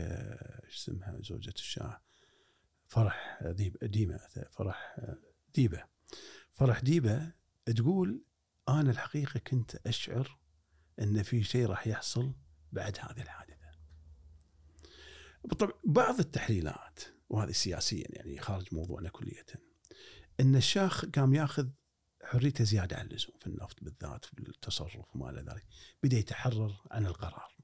[0.65, 2.01] إيش اسمها زوجة الشاه
[2.87, 4.19] فرح ديب ديمة
[4.51, 4.99] فرح
[5.55, 5.93] ديبة.
[6.53, 7.31] فرح ديبة
[7.65, 8.25] تقول
[8.69, 10.39] أنا الحقيقة كنت أشعر
[10.99, 12.33] إن في شيء راح يحصل
[12.71, 13.53] بعد هذه الحادثة.
[15.45, 16.99] بالطبع بعض التحليلات
[17.29, 19.45] وهذه سياسيا يعني خارج موضوعنا كلية
[20.39, 21.69] إن الشاخ قام ياخذ
[22.23, 25.65] حريته زيادة عن اللزوم في النفط بالذات في التصرف وما إلى ذلك
[26.03, 27.57] بدأ يتحرر عن القرار.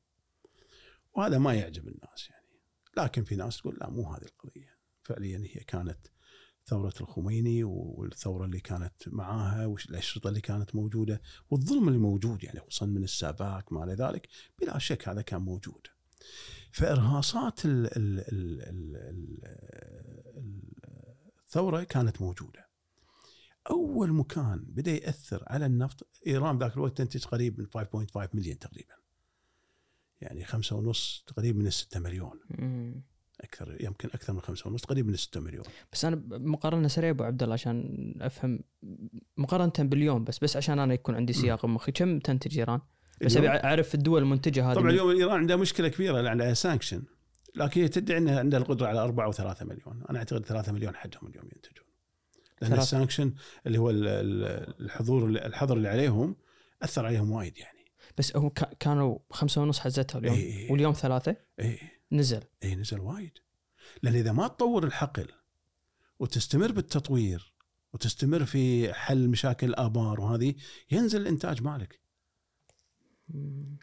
[1.14, 2.62] وهذا ما يعجب الناس يعني.
[2.98, 4.80] لكن في ناس تقول لا مو هذه القضية.
[5.04, 6.08] فعليا هي كانت
[6.70, 12.86] ثورة الخميني والثورة اللي كانت معاها والأشرطة اللي كانت موجودة والظلم اللي موجود يعني خصوصا
[12.86, 14.28] من الساباك ما إلى ذلك
[14.62, 15.88] بلا شك هذا كان موجود.
[16.72, 19.40] فإرهاصات ال ال ال ال ال
[21.46, 22.70] الثورة كانت موجودة.
[23.70, 28.94] أول مكان بدأ يأثر على النفط إيران ذاك الوقت تنتج قريب من 5.5 مليون تقريبا.
[30.22, 32.40] يعني خمسة ونص تقريبا من الستة مليون.
[33.40, 33.46] مم.
[33.46, 35.64] أكثر يمكن أكثر من خمسة ونص تقريبا من الستة مليون
[35.94, 38.60] بس أنا مقارنة سريعة أبو عبد الله عشان أفهم
[39.38, 42.80] مقارنة باليوم بس بس عشان أنا يكون عندي سياق بمخي كم تنتج إيران؟
[43.22, 47.04] بس أبي أعرف الدول المنتجة هذه طبعا اليوم إيران عندها مشكلة كبيرة لأن عندها سانكشن
[47.56, 51.28] لكن هي تدعي إنها عندها القدرة على 4 و3 مليون، أنا أعتقد 3 مليون حدهم
[51.28, 51.86] اليوم ينتجون.
[52.62, 52.84] لأن ثلاثة.
[52.84, 53.34] ال sanction
[53.68, 56.36] اللي هو ال- ال- الحضور الحظر اللي عليهم
[56.84, 57.80] أثر عليهم وايد يعني.
[58.18, 60.72] بس هو كا- كانوا خمسة ونص حزتها اليوم إيه، إيه.
[60.72, 61.80] واليوم ثلاثة اي
[62.12, 63.32] نزل اي نزل وايد.
[64.04, 65.28] لأن إذا ما تطور الحقل
[66.20, 67.54] وتستمر بالتطوير
[67.94, 70.56] وتستمر في حل مشاكل الابار وهذه
[70.92, 72.00] ينزل الإنتاج مالك.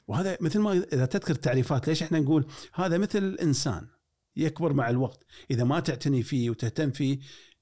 [0.07, 3.89] وهذا مثل ما إذا تذكر التعريفات ليش إحنا نقول هذا مثل الانسان
[4.37, 7.19] يكبر مع الوقت إذا ما تعتني فيه وتهتم فيه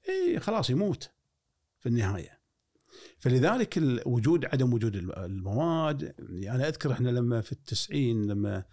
[0.09, 1.09] إيه خلاص يموت
[1.79, 2.39] في النهاية
[3.19, 8.63] فلذلك وجود عدم وجود الم- المواد يعني أذكر إحنا لما في التسعين لما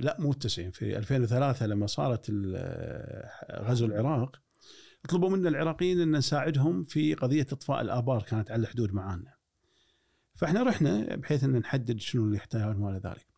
[0.00, 4.42] لا مو التسعين في 2003 لما صارت آه، غزو العراق
[5.08, 9.34] طلبوا منا العراقيين أن نساعدهم في قضية إطفاء الآبار كانت على الحدود معانا.
[10.34, 13.31] فإحنا رحنا بحيث أن نحدد شنو اللي يحتاجون وما إلى ذلك.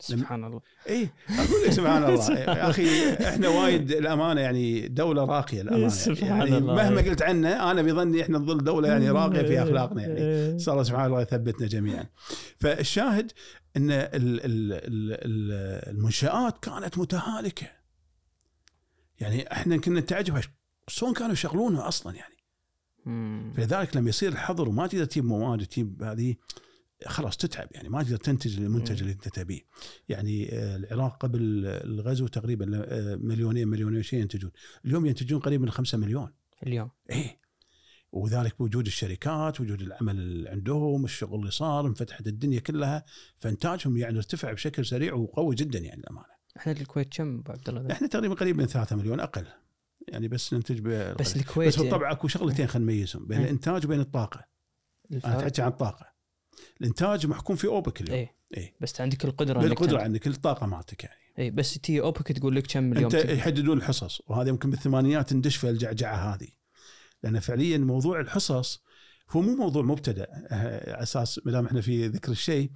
[0.00, 5.60] سبحان الله إيه أقول لك سبحان الله يا أخي إحنا وايد الأمانة يعني دولة راقية
[5.60, 6.74] الأمانة سبحان يعني الله.
[6.74, 10.52] مهما قلت عنا أنا بظني إحنا نظل دولة يعني راقية في أخلاقنا يعني إيه.
[10.54, 12.04] نسال الله سبحانه الله يثبتنا جميعا.
[12.58, 13.32] فالشاهد
[13.76, 14.72] إن ال- ال- ال-
[15.12, 17.66] ال- المنشآت كانت متهالكة.
[19.20, 20.40] يعني إحنا كنا نتعجب
[20.88, 22.34] شلون كانوا يشغلونها أصلا يعني.
[23.56, 26.34] فلذلك لما يصير الحظر وما تقدر تجيب مواد تجيب هذه
[27.06, 29.00] خلاص تتعب يعني ما تقدر تنتج المنتج.
[29.00, 29.60] اللي انت تبيه.
[30.08, 34.50] يعني آه، العراق قبل الغزو تقريبا آه، مليونين مليونين شيء ينتجون،
[34.84, 36.32] اليوم ينتجون قريب من 5 مليون.
[36.66, 36.90] اليوم.
[37.10, 37.38] إيه.
[38.12, 43.04] وذلك بوجود الشركات وجود العمل اللي عندهم الشغل اللي صار انفتحت الدنيا كلها
[43.38, 47.92] فانتاجهم يعني ارتفع بشكل سريع وقوي جدا يعني الامانه إحنا الكويت كم ابو عبد الله؟
[47.92, 49.46] إحنا تقريبا قريب من 3 مليون أقل.
[50.08, 50.80] يعني بس ننتج
[51.20, 53.44] بس الكويت بس بالطبع أكو شغلتين خلينا نميزهم بين مم.
[53.44, 54.44] الإنتاج وبين الطاقة.
[55.10, 56.06] يعني أنا الفرق- تحكي عن الطاقة.
[56.80, 58.18] الإنتاج محكوم في أوبك اليوم.
[58.18, 58.34] إيه.
[58.56, 58.74] إيه.
[58.80, 59.94] بس عندك القدرة تنتج.
[59.94, 61.18] عندك الطاقة مالتك يعني.
[61.38, 65.56] اي بس تي أوبك تقول لك كم مليون أنت يحددون الحصص وهذا يمكن بالثمانينات ندش
[65.56, 66.48] في الجعجعة هذه.
[67.22, 68.82] لأن فعليا موضوع الحصص
[69.30, 72.70] هو مو موضوع مبتدأ على أساس ما دام إحنا في ذكر الشيء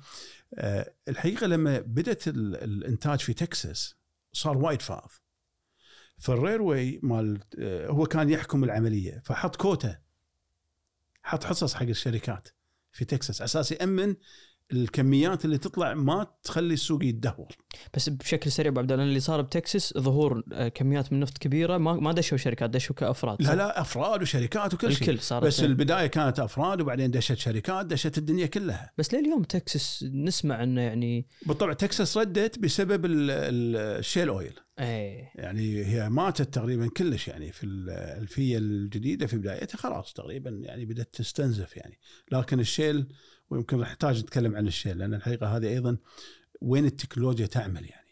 [0.54, 3.94] آه، الحقيقة لما بدأت ال- الإنتاج في تكساس
[4.32, 5.10] صار وايد فاض.
[6.18, 9.98] فالريروي مال آه، هو كان يحكم العملية فحط كوتا
[11.22, 12.48] حط حصص حق الشركات.
[12.92, 13.40] في تكساس.
[13.40, 14.14] على أساس يامن
[14.72, 17.48] الكميات اللي تطلع ما تخلي السوق يتدهور.
[17.94, 21.78] بس بشكل سريع أبو عبد الله اللي صار بتكساس ظهور آه، كميات من نفط كبيرة
[21.78, 25.08] ما ما دشوا شركات دشوا كأفراد لا؟ لا أفراد وشركات وكل شيء.
[25.08, 28.92] الكل صارت بس البداية كانت أفراد وبعدين دشت شركات دشت الدنيا كلها.
[28.98, 34.54] بس لليوم تكساس نسمع إنه يعني بالطبع تكساس ردت بسبب ال- ال- الشيل أويل.
[34.80, 35.30] إيه.
[35.34, 41.14] يعني هي ماتت تقريبا كلش يعني في الالفيه الجديدة في بدايتها خلاص تقريبا يعني بدأت
[41.14, 41.98] تستنزف يعني.
[42.32, 43.06] لكن الشيل
[43.52, 45.96] ويمكن راح نحتاج نتكلم عن الشيل لأن الحقيقة هذه أيضا
[46.60, 48.10] وين التكنولوجيا تعمل يعني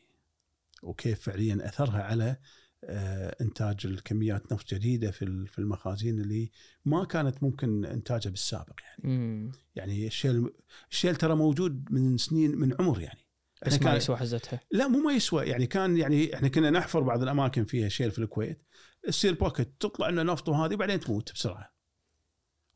[0.82, 2.36] وكيف فعليا أثرها على
[2.84, 6.50] آه، إنتاج الكميات نفط جديدة في في المخازين اللي
[6.84, 9.16] ما كانت ممكن إنتاجها بالسابق يعني.
[9.16, 9.52] مم.
[9.74, 10.50] يعني الشيل
[10.90, 13.20] الشيل ترى موجود من سنين من عمر يعني.
[13.66, 14.60] بس ما يسوى حزتها.
[14.70, 18.18] لا مو ما يسوى يعني كان يعني إحنا كنا نحفر بعض الأماكن فيها shale في
[18.18, 18.62] الكويت
[19.02, 21.79] تصير pocket تطلع لنا نفط وهذه بعدين تموت بسرعة.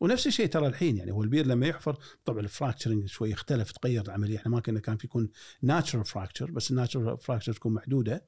[0.01, 4.03] ونفس الشيء ترى الحين يعني هو البير لما يحفر طبعا ال fracturing شوي اختلف تغير
[4.03, 4.37] العملية.
[4.37, 5.31] إحنا ما كنا كان في يكون
[5.63, 8.25] natural fracture بس ال natural fracture تكون محدودة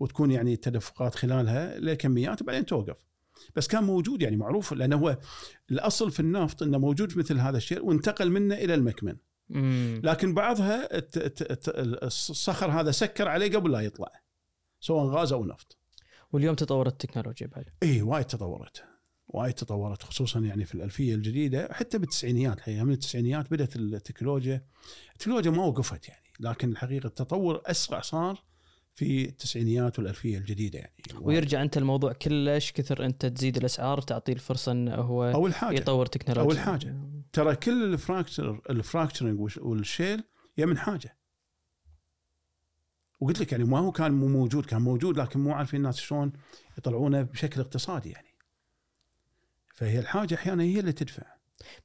[0.00, 2.96] وتكون يعني تدفقات خلالها لكميات وبعدين توقف.
[3.56, 5.18] بس كان موجود يعني معروف لأنه هو
[5.70, 9.16] الأصل في النفط إنه موجود مثل هذا الشيء وانتقل منه إلى المكمن.
[10.04, 10.88] لكن بعضها
[12.06, 14.22] الصخر هذا سكر عليه قبل لا يطلع
[14.80, 15.78] سواء غاز أو نفط.
[16.32, 18.84] واليوم تطورت التكنولوجيا بعد اي وايد تطورت.
[19.32, 24.64] وايد تطورت خصوصا يعني في الألفية الجديدة حتى بالتسعينيات الحقيقة من التسعينيات بدأت التكنولوجيا
[25.12, 28.42] التكنولوجيا ما وقفت يعني لكن الحقيقة التطور أسرع صار
[28.94, 30.92] في التسعينيات والألفية الجديدة يعني.
[31.20, 35.76] ويرجع أنت الموضوع كله إيش كثر أنت تزيد الأسعار تعطيه الفرصة انه هو أول حاجة
[35.76, 36.42] يطور تكنولوجيا.
[36.50, 36.96] أول حاجة.
[37.32, 40.24] ترى كل الفراكتشر الفراكتشرنج والش- والشيل
[40.58, 41.16] يا من حاجة.
[43.20, 46.32] وقلت لك يعني ما هو كان مو موجود كان موجود لكن مو عارفين الناس شلون
[46.78, 48.28] يطلعونه بشكل اقتصادي يعني.
[49.72, 51.22] فهي الحاجة أحيانا هي اللي تدفع.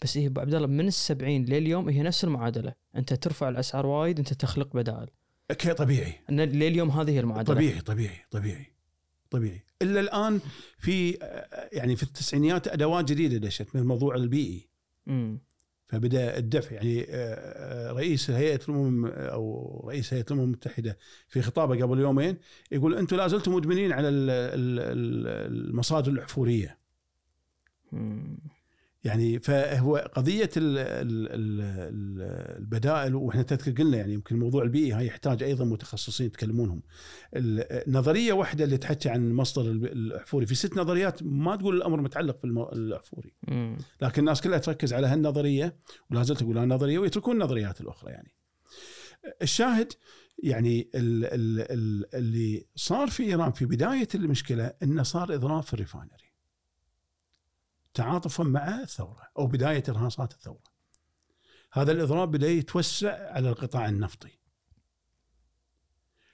[0.04, 2.74] بس هي أبو عبد الله من السبعين لليوم هي نفس المعادلة.
[2.96, 5.08] أنت ترفع الأسعار وايد أنت تخلق بدائل.
[5.52, 6.14] أوكي طبيعي.
[6.30, 7.56] لليوم هذه هي المعادلة.
[7.56, 8.66] طبيعي طبيعي طبيعي
[9.30, 9.64] طبيعي.
[9.82, 10.40] إلا الآن
[10.80, 11.12] في
[11.74, 14.70] يعني في التسعينيات أدوات جديدة دشت من الموضوع البيئي.
[15.08, 15.40] امم
[15.88, 16.76] فبدأ الدفع.
[16.76, 22.38] يعني آه، آه، رئيس هيئة الأمم أو رئيس هيئة الأمم المتحدة في خطابه قبل يومين
[22.72, 26.78] يقول أنتم لا زلتم مدمنين على ال- ال- ال- المصادر الأحفورية.
[29.04, 31.62] يعني فهو قضية ال ال ال
[32.58, 36.82] البدائل وإحنا تذكر قلنا يعني يمكن الموضوع البيئي هاي يحتاج أيضا متخصصين يتكلمونهم.
[37.36, 42.46] النظريه واحدة اللي تحكي عن المصدر الأحفوري في ست نظريات ما تقول الأمر متعلق في
[42.46, 43.34] الم- الأحفوري.
[43.50, 43.78] أمم.
[44.02, 45.76] لكن الناس كلها تركز على هالنظرية
[46.12, 48.32] ولا زلت تقول هالنظرية ويتركون النظريات الأخرى يعني.
[49.42, 49.94] الشاهد
[50.44, 55.74] يعني ال ال ال اللي صار في إيران في بداية المشكلة إنه صار إضراب في
[55.74, 56.27] الريفاينري.
[57.98, 60.64] تعاطفا مع الثورة أو بداية ارهاصات الثورة.
[61.74, 64.40] هذا الإضراب بدأ يتوسع على القطاع النفطي.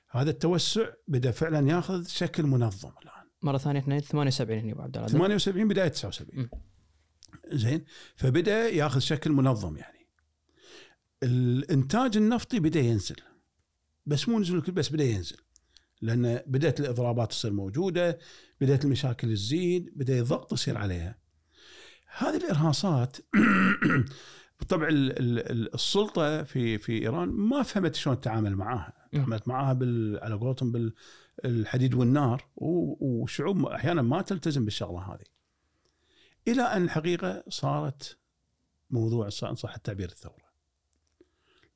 [0.09, 3.23] هذا التوسع بدأ فعلا يأخذ شكل منظم الآن.
[3.41, 6.49] مرة ثانية إحنا 78 هنا أبو عبد الله 78 بداية 79 مم.
[7.51, 7.85] زين
[8.15, 10.07] فبدأ يأخذ شكل منظم يعني
[11.23, 13.15] الإنتاج النفطي بدأ ينزل
[14.05, 15.37] بس مو نزول بس بدأ ينزل
[16.01, 18.19] لأن بدأت الإضرابات تصير موجودة
[18.61, 21.22] بدأت المشاكل تزيد بدأ الضغط يصير عليها
[22.17, 23.17] هذه الإرهاصات
[24.59, 28.93] بالطبع ال- ال- ال- السلطة في في إيران ما فهمت شلون تتعامل معاها.
[29.13, 29.19] مم.
[29.19, 30.71] تعاملت معاها بال على قولتهم
[31.43, 35.23] بالحديد والنار و- والشعوب أحيانا ما تلتزم بالشغلة هذه.
[36.47, 38.17] إلى أن الحقيقة صارت
[38.89, 40.43] موضوع صح التعبير الثورة.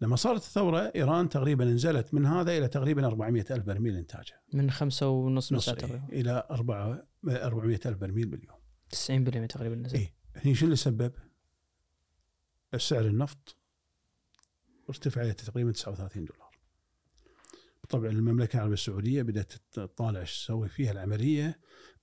[0.02, 4.72] لما صارت الثورة إيران تقريبا نزلت من هذا إلى تقريبا 400 ألف برميل انتاجها من
[4.72, 8.58] خمسة ونص نص إيه إلى 4 400 ألف برميل باليوم.
[8.90, 9.98] 90% تقريبا نزل.
[9.98, 10.17] إيه.
[10.38, 11.14] هني شو اللي سبب؟
[12.74, 13.56] السعر النفط
[14.90, 16.48] ارتفع إلى تقريبا 39 دولار.
[17.90, 21.60] طبعا المملكة العربية السعودية بدأت تطالع إيش تسوي فيها العملية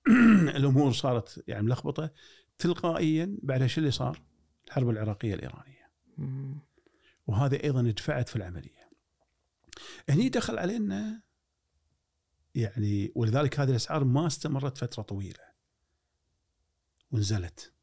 [0.57, 2.11] الأمور صارت يعني ملخبطة
[2.59, 4.21] تلقائيا بعد شو اللي صار؟
[4.67, 6.59] الحرب العراقية الإيرانية أمم.
[7.27, 8.89] وهذه أيضا دفعت في العملية.
[10.09, 11.21] هني دخل علينا
[12.55, 15.45] يعني ولذلك هذه الأسعار ما استمرت فترة طويلة
[17.11, 17.74] ونزلت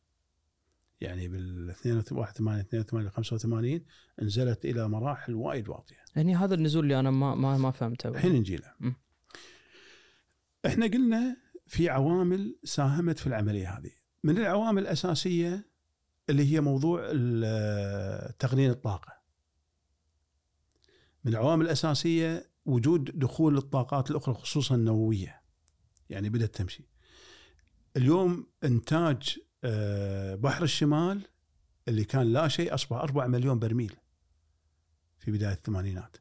[1.02, 1.74] يعني بال
[2.10, 3.84] 81 82 85
[4.22, 8.08] نزلت إلى مراحل وايد واطيه يعني هذا النزول اللي أنا ما ما ما فهمته.
[8.08, 8.94] الحين نجي له.
[10.66, 11.36] إحنا قلنا
[11.66, 13.90] في عوامل ساهمت في العملية هذه.
[14.24, 15.70] من العوامل الأساسية
[16.30, 17.06] اللي هي موضوع
[18.38, 19.12] تقنين الطاقة.
[21.24, 25.42] من العوامل الأساسية وجود دخول الطاقات الأخرى خصوصا النووية.
[26.10, 26.88] يعني بدأت تمشي.
[27.96, 29.38] اليوم إنتاج
[30.34, 31.22] بحر الشمال
[31.88, 33.96] اللي كان لا شيء أصبح 4 مليون برميل
[35.18, 36.16] في بداية الثمانينات.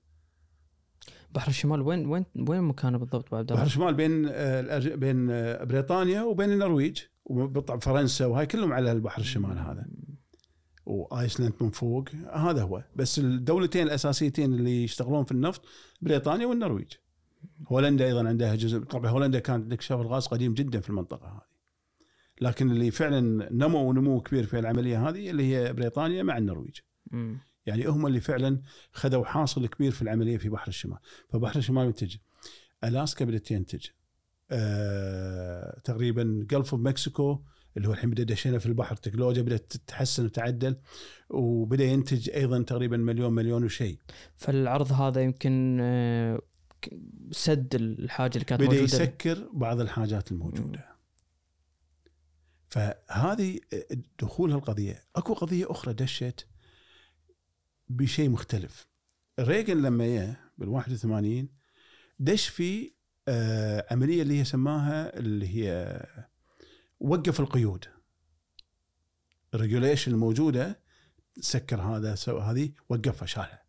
[1.31, 5.31] بحر الشمال وين وين وين مكانه بالضبط ابو عبد بحر الله؟ الشمال بين آه، بين
[5.31, 9.85] آه، بريطانيا وبين النرويج وبالطبع فرنسا وهاي كلهم على البحر الشمال هذا.
[10.85, 12.83] وآيسلند من فوق هذا هو.
[12.95, 15.65] بس الدولتين الأساسيتين اللي يشتغلون في النفط
[16.01, 16.93] بريطانيا والنرويج.
[17.67, 21.50] هولندا أيضا عندها جزء طبعا هولندا كانت اكتشاف الغاز قديم جدا في المنطقة هذه.
[22.41, 26.79] لكن اللي فعلا نموا نمو كبير في العملية هذه اللي هي بريطانيا مع النرويج.
[27.13, 27.37] أمم.
[27.65, 28.61] يعني هم اللي فعلا
[28.91, 30.97] خذوا حاصل كبير في العملية في بحر الشمال.
[31.29, 32.15] فبحر الشمال ينتج
[32.83, 33.85] ألاسكا بدأت تنتج.
[34.51, 37.41] آه تقريبا Gulf of Mexico
[37.77, 40.75] اللي هو الحين بدأ دشينا في البحر التكنولوجيا بدأت تتحسن وتعدل
[41.29, 43.97] وبدأ ينتج أيضا تقريبا مليون مليون وشيء.
[44.35, 46.41] فالعرض هذا يمكن آه،
[47.31, 48.83] سد الحاجة اللي كانت بدأ موجودة.
[48.83, 50.90] يسكر بعض الحاجات الموجودة.
[52.71, 53.59] فهذه
[54.21, 56.47] دخول هالقضيه أكو قضية أخرى دشت
[57.89, 58.87] بشيء مختلف.
[59.39, 61.49] ريغن لما جاء بال 81
[62.19, 62.93] دش في
[63.27, 65.99] آه، عملية اللي هي سماها اللي هي
[66.99, 67.85] وقف القيود.
[69.53, 70.79] ال regulation الموجودة
[71.39, 73.60] سكر هذا سوى هذه وقفها شالها.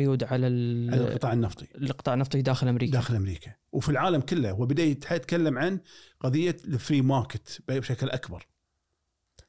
[0.00, 1.66] قيود على ال- على القطاع النفطي.
[1.74, 2.92] القطاع النفطي داخل أمريكا.
[2.92, 3.54] داخل أمريكا.
[3.72, 4.52] وفي العالم كله.
[4.52, 5.80] وبدأ يتكلم عن
[6.20, 8.46] قضية ال free market بشكل أكبر.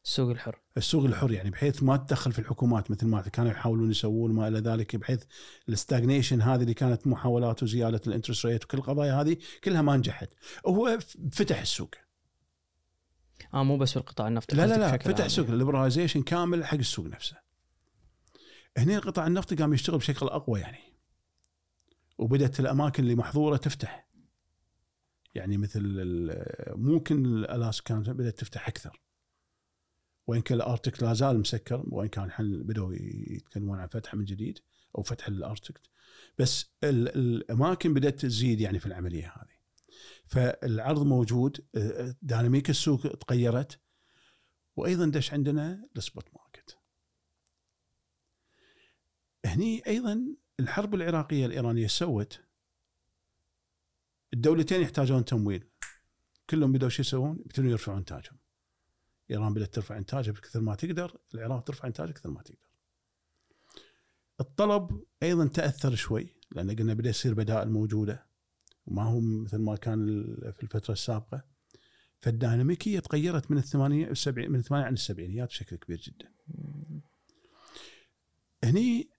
[0.06, 0.62] السوق الحر.
[0.78, 4.60] السوق الحر يعني بحيث ما تدخل في الحكومات مثل ما كانوا يحاولون يسوون ما إلى
[4.60, 5.24] ذلك بحيث
[5.70, 9.98] ال stagnation هذه اللي كانت محاولات وزيادة ال interest rate وكل القضايا هذه كلها ما
[9.98, 10.30] نجحت.
[10.68, 11.00] هو
[11.32, 11.90] فتح السوق.
[13.54, 15.28] آه مو بس في القطاع النفطي لا لا لا فتح.
[15.28, 17.51] سوق الليبرايزيشن كامل حق السوق نفسه.
[18.78, 20.80] هنا القطاع النفطي قام يشتغل بشكل أقوى يعني.
[22.18, 24.08] وبدأت الأماكن اللي محظورة تفتح.
[25.36, 25.82] يعني مثل
[26.76, 29.02] ممكن الاسكان بدأت تفتح أكثر.
[30.28, 32.94] وإن كان الارتك لا زال مسكر وإن كان الحين بدأوا
[33.30, 34.60] يتكلمون عن فتحه من جديد
[34.98, 35.82] أو فتح ال Arctic
[36.40, 39.62] بس ال- الأماكن بدأت تزيد يعني في العملية هذه.
[40.26, 41.66] فالعرض موجود
[42.22, 43.80] dynamic السوق تغيرت.
[44.76, 46.51] وأيضا دش عندنا ال spot market.
[49.46, 52.40] هني أيضا الحرب العراقية الإيرانية سوت
[54.34, 55.64] الدولتين يحتاجون تمويل
[56.50, 58.38] كلهم بدأوا شو يسوون؟ يبتدون يرفعون إنتاجهم.
[59.32, 62.68] إيران بدأت ترفع إنتاجها بكثر ما تقدر، العراق ترفع إنتاجها كثر ما تقدر.
[64.40, 68.26] الطلب أيضا تأثر شوي لأن قلنا بدأ يصير بدائل موجودة
[68.86, 69.98] وما هو مثل ما كان
[70.52, 71.44] في الفترة السابقة.
[72.20, 76.32] فالديناميكية تغيرت من الثمانية السبعين من الثمانية عن السبعينيات بشكل كبير جدا.
[78.64, 79.10] هني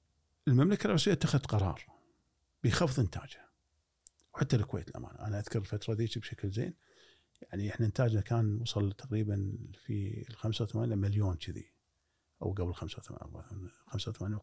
[0.49, 1.87] المملكة العربيه اتخذت قرار
[2.65, 3.49] بخفض إنتاجها
[4.35, 5.19] وحتى الكويت الأمانة.
[5.19, 6.75] أنا أذكر الفترة ذيك بشكل زين.
[7.43, 11.73] يعني إحنا إنتاجنا كان وصل تقريبا في ال 85 مليون كذي
[12.43, 14.39] أو قبل 85 85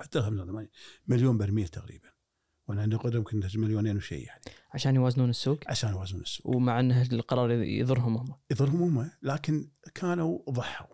[0.00, 0.68] حتى 85
[1.06, 2.08] مليون برميل تقريبا.
[2.68, 4.40] وأنا عندي قدرة يمكن مليونين وشيء يعني.
[4.74, 6.56] عشان يوازنون السوق؟ عشان يوازنون السوق.
[6.56, 8.34] ومع انه القرار يضرهم هم.
[8.50, 10.86] يضرهم هم لكن كانوا ضحوا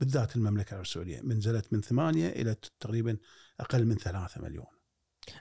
[0.00, 1.20] بالذات المملكة العربيه السعودية.
[1.20, 3.16] نزلت من ثمانية إلى تقريبا
[3.60, 4.66] أقل من ثلاثة مليون.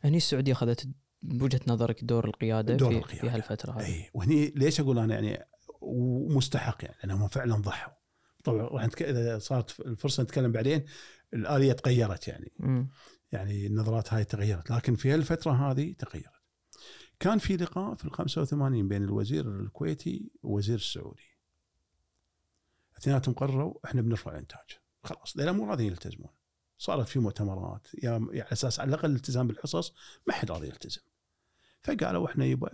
[0.04, 0.88] هني السعودية أخذت
[1.22, 3.22] بوجهة نظرك دور القيادة دور في, القيادة.
[3.22, 3.86] في هالفترة هذه.
[3.86, 5.46] إي وهني ليش أقول أنا يعني
[5.82, 7.94] ومستحق يعني؟ لأنهم فعلا ضحوا.
[8.44, 8.90] طبعا راح.
[9.02, 10.86] إذا صارت الفرصة نتكلم بعدين
[11.34, 12.52] الآلية تغيرت يعني.
[12.60, 12.90] مم.
[13.32, 14.72] يعني النظرات هاي تغيرت.
[14.72, 16.32] لكن في هالفترة هذه تغيرت.
[17.20, 21.38] كان في لقاء في ال 85 بين الوزير الكويتي والوزير السعودي.
[22.98, 24.80] اثنيناتهم قرروا إحنا بنرفع الإنتاج.
[25.04, 26.37] خلاص لأن مو راضيين يلتزمون.
[26.78, 29.94] صارت في مؤتمرات يا يعني على أساس على الأقل الالتزام بالحصص
[30.28, 31.02] ما حد راضي يلتزم.
[31.84, 32.70] فقالوا إحنا يبا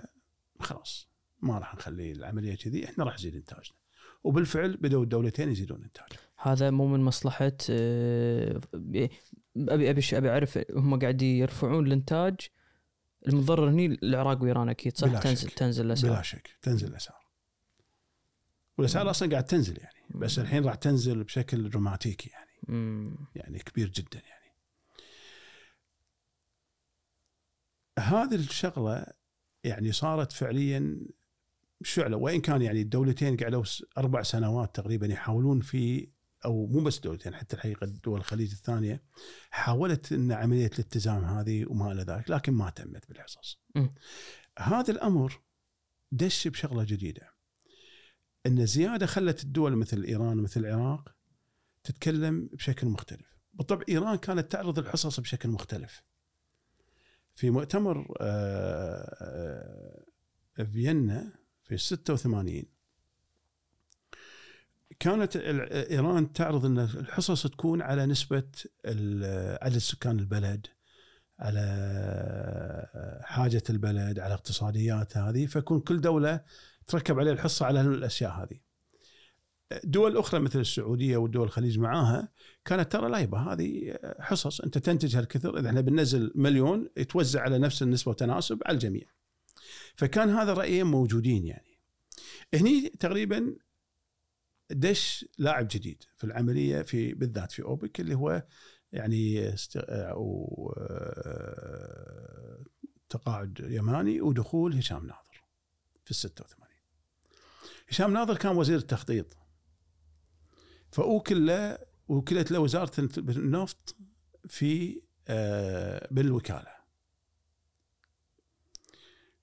[0.59, 1.07] خلاص
[1.41, 3.75] ما راح نخلي العملية كذي إحنا راح نزيد إنتاجنا.
[4.23, 9.09] وبالفعل بدأوا الدولتين يزيدون انتاج هذا مو من مصلحة آه، أبي
[9.57, 12.35] أبي أبي أعرف هم قاعد يرفعون الإنتاج
[13.27, 15.53] المضرر هني العراق وإيران أكيد صح؟ بلا تنزل شك.
[15.53, 16.57] تنزل بلا الاسعار شك.
[16.61, 17.23] تنزل الأسعار.
[18.77, 19.99] والأسعار أصلا قاعد تنزل يعني.
[20.15, 22.42] بس الحين راح تنزل بشكل دراماتيكي يعني.
[22.67, 23.17] مم.
[23.35, 24.43] يعني كبير جدا يعني
[27.99, 29.05] هذه الشغلة
[29.63, 31.07] يعني صارت فعليا
[31.83, 33.63] شعلة وإن كان يعني الدولتين قعدوا
[33.97, 36.09] أربع سنوات تقريبا يحاولون في
[36.45, 39.03] أو مو بس دولتين حتى الحقيقة دول الخليج الثانية
[39.49, 43.59] حاولت إن عملية الالتزام هذه وما إلى ذلك لكن ما تمت بالحصص.
[44.59, 45.41] هذا الأمر
[46.11, 47.33] دش بشغلة جديدة.
[48.45, 51.15] إن الزياده خلت الدول مثل إيران ومثل العراق
[51.83, 53.37] تتكلم بشكل مختلف.
[53.53, 56.03] بالطبع إيران كانت تعرض الحصص بشكل مختلف.
[57.35, 60.03] في مؤتمر آه،
[60.59, 62.63] آه، فيينا في 86
[64.99, 68.43] كانت إيران تعرض إن الحصص تكون على نسبة
[69.61, 70.67] عدد سكان البلد
[71.39, 71.61] على
[73.23, 76.43] حاجة البلد على اقتصاديات هذه فيكون كل دولة
[76.87, 78.59] تركب عليه الحصة على الأشياء هذه.
[79.83, 82.29] دول أخرى مثل السعودية والدول الخليج معاها
[82.65, 87.57] كانت ترى لا يبا هذه حصص أنت تنتج هالكثر إذا إحنا بننزل مليون يتوزع على
[87.57, 89.03] نفس النسبة وتناسب على الجميع.
[89.95, 91.79] فكان هذا الرايين موجودين يعني.
[92.53, 93.55] هني تقريبا
[94.71, 98.43] دش لاعب جديد في العملية في بالذات في أوبك اللي هو
[98.91, 99.55] يعني.
[99.77, 102.63] أو آه،
[103.09, 105.43] تقاعد يماني ودخول هشام ناظر
[106.05, 106.67] في ال 86
[107.89, 109.37] هشام ناظر كان وزير التخطيط
[110.93, 111.77] فأوكل له
[112.07, 113.95] وكلت له وزارة النفط
[114.47, 116.73] في آه، بالوكالة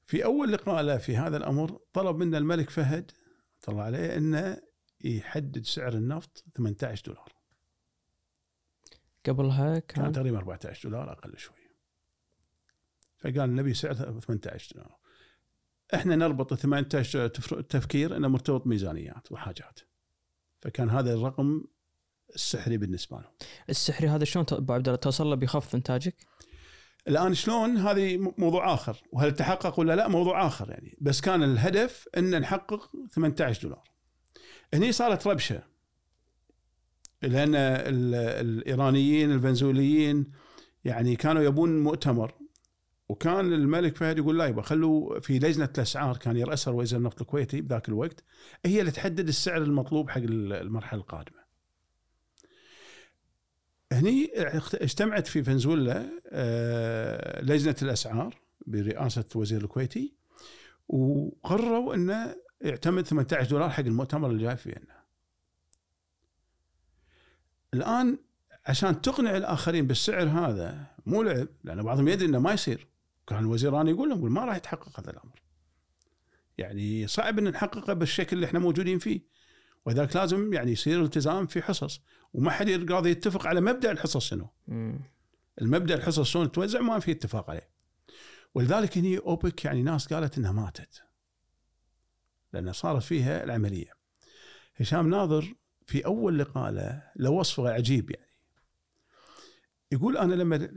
[0.06, 3.10] في أول لقاء له في هذا الأمر طلب منا الملك فهد
[3.62, 4.62] طلع عليه أنه
[5.04, 7.32] يحدد سعر النفط 18 دولار.
[9.26, 11.56] قبلها كان؟ كان تقريبا 14 دولار أقل شوي.
[13.18, 14.98] فقال النبي سعر 18 دولار.
[15.94, 19.80] إحنا نربط ال 18 تفر- التفكير إنه مرتبط ميزانيات وحاجات.
[20.62, 21.64] فكان هذا الرقم
[22.34, 23.30] السحري بالنسبة لهم.
[23.70, 26.16] السحري هذا شلون أبو عبد الله توصل له بخفض إنتاجك؟
[27.08, 30.96] الآن شلون هذه موضوع آخر؟ وهل تحقق ولا لا؟ موضوع آخر يعني.
[31.00, 33.90] بس كان الهدف إن نحقق 18 دولار.
[34.74, 35.62] هني صارت ربشة.
[37.22, 40.32] لأن ال- الإيرانيين الفنزويليين
[40.84, 42.34] يعني كانوا يبون مؤتمر.
[43.10, 47.60] وكان الملك فهد يقول لا يبا خلوا في لجنة الأسعار كان يراسها وزير النفط الكويتي
[47.60, 48.24] بذاك الوقت
[48.66, 51.40] هي اللي تحدد السعر المطلوب حق المرحلة القادمة.
[53.92, 54.32] هني
[54.74, 58.34] اجتمعت في فنزويلا آه، لجنة الأسعار
[58.66, 60.14] برئاسة وزير الكويتي
[60.88, 65.00] وقرروا إنه يعتمد 18 دولار حق المؤتمر اللي جاي في فيينا.
[67.74, 68.18] الآن
[68.66, 72.89] عشان تقنع الآخرين بالسعر هذا مو لعب لأن بعضهم يدري إنه ما يصير
[73.30, 75.42] كان الوزير راني يقول لهم ما راح يتحقق هذا الأمر.
[76.58, 79.20] يعني صعب إن نحققه بالشكل اللي إحنا موجودين فيه
[79.86, 82.00] ولذلك لازم يعني يصير التزام في حصص
[82.32, 84.48] وما حد قاضي يتفق على مبدأ الحصص شنو؟
[85.60, 87.70] المبدأ الحصص شلون توزع ما في اتفاق عليه.
[88.54, 91.02] ولذلك هني أوبك يعني ناس قالت إنها ماتت.
[92.52, 93.92] لأن صارت فيها العملية.
[94.76, 95.54] هشام ناظر
[95.86, 98.30] في أول لقاء له له وصف عجيب يعني.
[99.92, 100.70] يقول أنا لما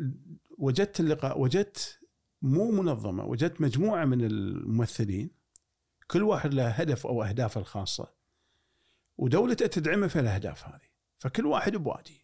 [0.58, 1.99] وجدت اللقاء وجدت
[2.44, 5.30] مو منظمة وجدت مجموعة من الممثلين
[6.08, 8.14] كل واحد له هدف أو أهدافه الخاصة
[9.18, 12.22] ودولته تدعمه في الأهداف هذه فكل واحد بوادي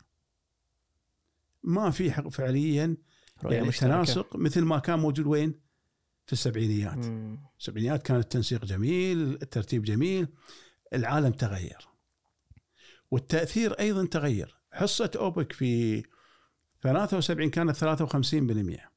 [1.63, 2.97] ما في حق فعليا
[3.43, 3.71] يعني.
[3.71, 5.69] تناسق مثل ما كان موجود وين؟
[6.25, 7.39] في السبعينيات مم.
[7.59, 10.27] السبعينيات كان التنسيق جميل الترتيب جميل
[10.93, 11.87] العالم تغير
[13.11, 16.03] والتأثير أيضا تغير حصة أوبك في
[16.81, 18.89] 73 كانت 53%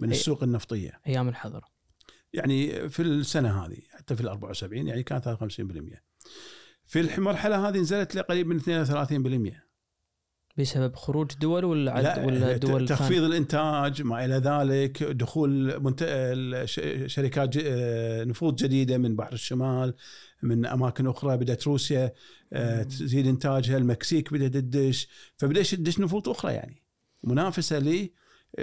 [0.00, 0.14] من أي.
[0.14, 1.00] السوق النفطية.
[1.06, 1.64] أيام الحظر.
[2.32, 6.14] يعني في السنة هذه حتى في ال 74 يعني كانت 53%
[6.86, 8.60] في المرحلة هذه نزلت لقريب من
[9.50, 9.64] 32%
[10.56, 16.00] بسبب خروج دول ولا عد لا ولا دول تخفيض الإنتاج ما إلى ذلك دخول منت...
[17.06, 17.60] شركات ج...
[18.28, 19.94] نفوذ جديدة من بحر الشمال
[20.42, 22.12] من أماكن أخرى بدأت روسيا
[22.52, 22.82] آه،.
[22.82, 25.08] تزيد إنتاجها المكسيك بدأت تدش.
[25.36, 26.82] فبدات تدش نفوذ أخرى يعني.
[27.24, 28.12] منافسة لي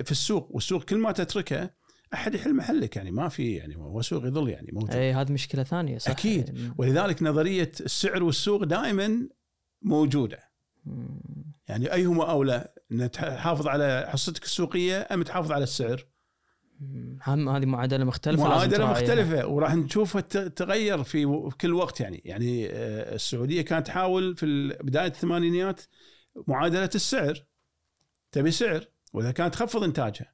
[0.03, 1.69] في السوق والسوق كل ما تتركه
[2.13, 5.63] أحد يحل محلك يعني ما في يعني هو سوق يظل يعني موجود إي هذه مشكلة
[5.63, 6.47] ثانية صح أكيد.
[6.57, 9.29] يعني- ولذلك نظرية السعر والسوق دائما
[9.81, 10.39] موجودة.
[11.67, 16.05] يعني أيهما أولى ان تحافظ على حصتك السوقية أم تحافظ على السعر؟
[17.27, 18.91] هم هذه معادلة مختلفة معادلة.
[18.91, 25.07] مختلفة وراح نشوفها تغير في كل وقت يعني يعني آه، السعودية كانت تحاول في بداية
[25.07, 25.81] الثمانينيات
[26.47, 27.43] معادلة السعر
[28.31, 30.33] تبي سعر وإذا كانت تخفض إنتاجها.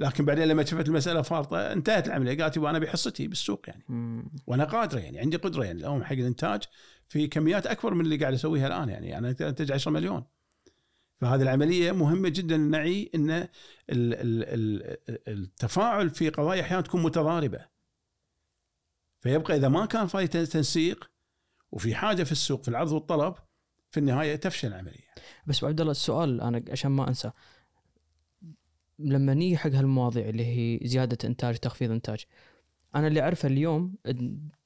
[0.00, 2.42] لكن بعدين لما شفت المسألة فارطة انتهت العملية.
[2.42, 3.84] قالت يبغى أنا ابي حصتي بالسوق يعني.
[3.88, 4.30] مم.
[4.46, 5.78] وأنا قادره يعني عندي قدرة يعني.
[5.78, 6.62] اليوم حق الإنتاج
[7.08, 9.18] في كميات أكبر من اللي قاعد أسويها الآن يعني.
[9.18, 10.24] أنا انتج 10 مليون.
[11.20, 12.56] فهذه العملية مهمة جدا.
[12.56, 13.48] نعي إن ال-
[13.90, 17.66] ال- ال- التفاعل في قضايا أحيانا تكون متضاربة.
[19.20, 21.10] فيبقى إذا ما كان في تنسيق
[21.72, 23.34] وفي حاجة في السوق في العرض والطلب
[23.90, 25.06] في النهاية تفشل العملية.
[25.46, 27.30] بس عبد الله السؤال أنا عشان ما أنسى.
[28.98, 32.24] لما نيجي حق هالمواضيع اللي هي زيادة إنتاج تخفيض إنتاج
[32.94, 33.94] أنا اللي أعرفه اليوم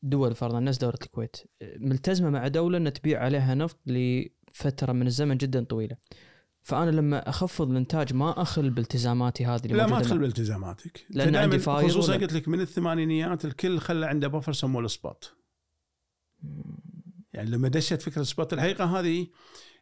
[0.03, 1.37] دول فرضا نفس دولة الكويت
[1.77, 5.97] ملتزمة مع دولة ان تبيع عليها نفط لفترة من الزمن جدا طويلة.
[6.63, 11.07] فأنا لما أخفض الإنتاج ما أخل بالتزاماتي هذه اللي لا ما مع- بالتزاماتك.
[11.11, 15.33] أنت عندي فايض خصوصا قلت لك من الثمانينيات الكل خلى عنده buffer سموه ال spot
[17.33, 19.27] يعني لما دشت فكرة ال spot الحقيقة هذه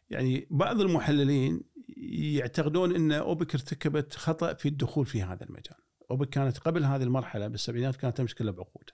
[0.09, 1.61] يعني بعض المحللين
[1.99, 5.77] يعتقدون إن اوبك ارتكبت خطأ في الدخول في هذا المجال.
[6.11, 8.89] اوبك كانت قبل هذه المرحلة بالسبعينات كانت تمشي كلها بعقود.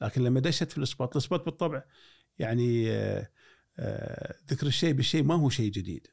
[0.00, 1.82] لكن لما دشت في ال spot، ال spot بالطبع
[2.38, 3.30] يعني آه،
[3.78, 6.06] آه، ذكر الشيء بالشيء ما هو شيء جديد.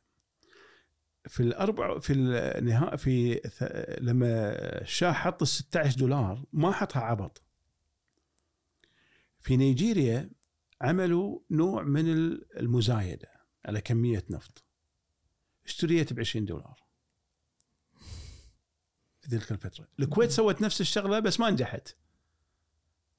[1.28, 3.42] في الأربع في النهاية في
[4.02, 4.52] لما
[4.82, 7.44] الشاه حط ال 16 دولار ما حطها عبط.
[9.40, 10.30] في نيجيريا
[10.82, 12.10] عملوا نوع من
[12.58, 13.32] المزايدة
[13.66, 14.65] على كمية نفط.
[15.66, 16.86] اشتريت ب 20 دولار.
[19.22, 21.96] في تلك الفترة، الكويت سوت نفس الشغلة بس ما نجحت.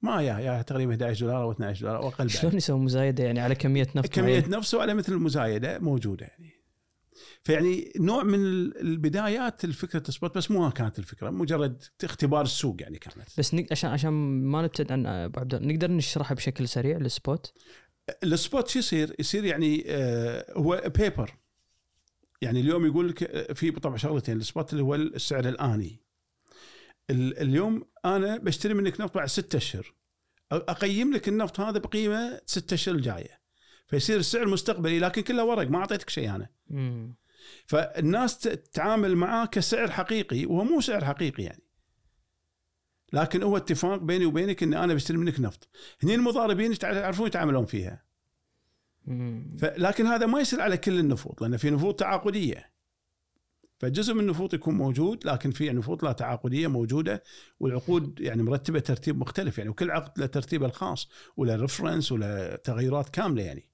[0.03, 2.31] ما يا يا تقريبا 11 دولار أو 12 دولار أو أقل.
[2.31, 6.53] شلون يسوي مزايدة يعني على كمية نفط كمية معينة؟ نفسه على مثل المزايدة موجودة يعني.
[7.43, 8.39] فيعني نوع من
[8.77, 13.29] البدايات الفكرة ال spot بس مو كانت الفكرة مجرد اختبار السوق يعني كانت.
[13.39, 13.67] بس نق...
[13.71, 14.13] عشان عشان
[14.43, 17.53] ما نبتعد عن أبو عبد نقدر نشرحها بشكل سريع السبوت
[18.25, 21.35] السبوت شو يصير؟ يصير يعني آه هو paper
[22.43, 26.01] يعني اليوم يقول لك آه، في طبعا شغلتين السبوت اللي هو السعر الآني.
[27.11, 29.95] ال- اليوم أنا بشتري منك نفط بعد ستة أشهر.
[30.53, 33.41] أقيم لك النفط هذا بقيمة ستة أشهر الجاية.
[33.87, 36.49] فيصير السعر مستقبلي لكن كله ورق ما أعطيتك شيء أنا.
[36.67, 37.17] مم.
[37.67, 41.63] فالناس تتعامل معاه كسعر حقيقي وهو مو سعر حقيقي يعني.
[43.13, 45.69] لكن هو اتفاق بيني وبينك إن أنا بشتري منك نفط.
[46.03, 48.06] هني المضاربين يعرفون يتعاملون فيها.
[49.63, 52.77] لكن هذا ما يصير على كل النفوط لأن في نفوط تعاقدية.
[53.79, 57.23] فجزء من النفوط يكون موجود لكن في نفوط لا تعاقدية موجودة
[57.61, 59.59] والعقود يعني مرتبة ترتيب مختلف.
[59.59, 63.71] يعني وكل عقد له ترتيبه الخاص وله ريفرنس وله تغيرات كاملة يعني.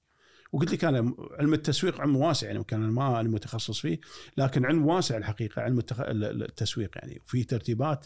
[0.51, 3.99] وقلت لك أنا علم التسويق علم واسع يعني كان ما أنا متخصص فيه
[4.37, 5.79] لكن علم واسع الحقيقة علم
[6.23, 7.19] التسويق يعني.
[7.25, 8.05] وفي ترتيبات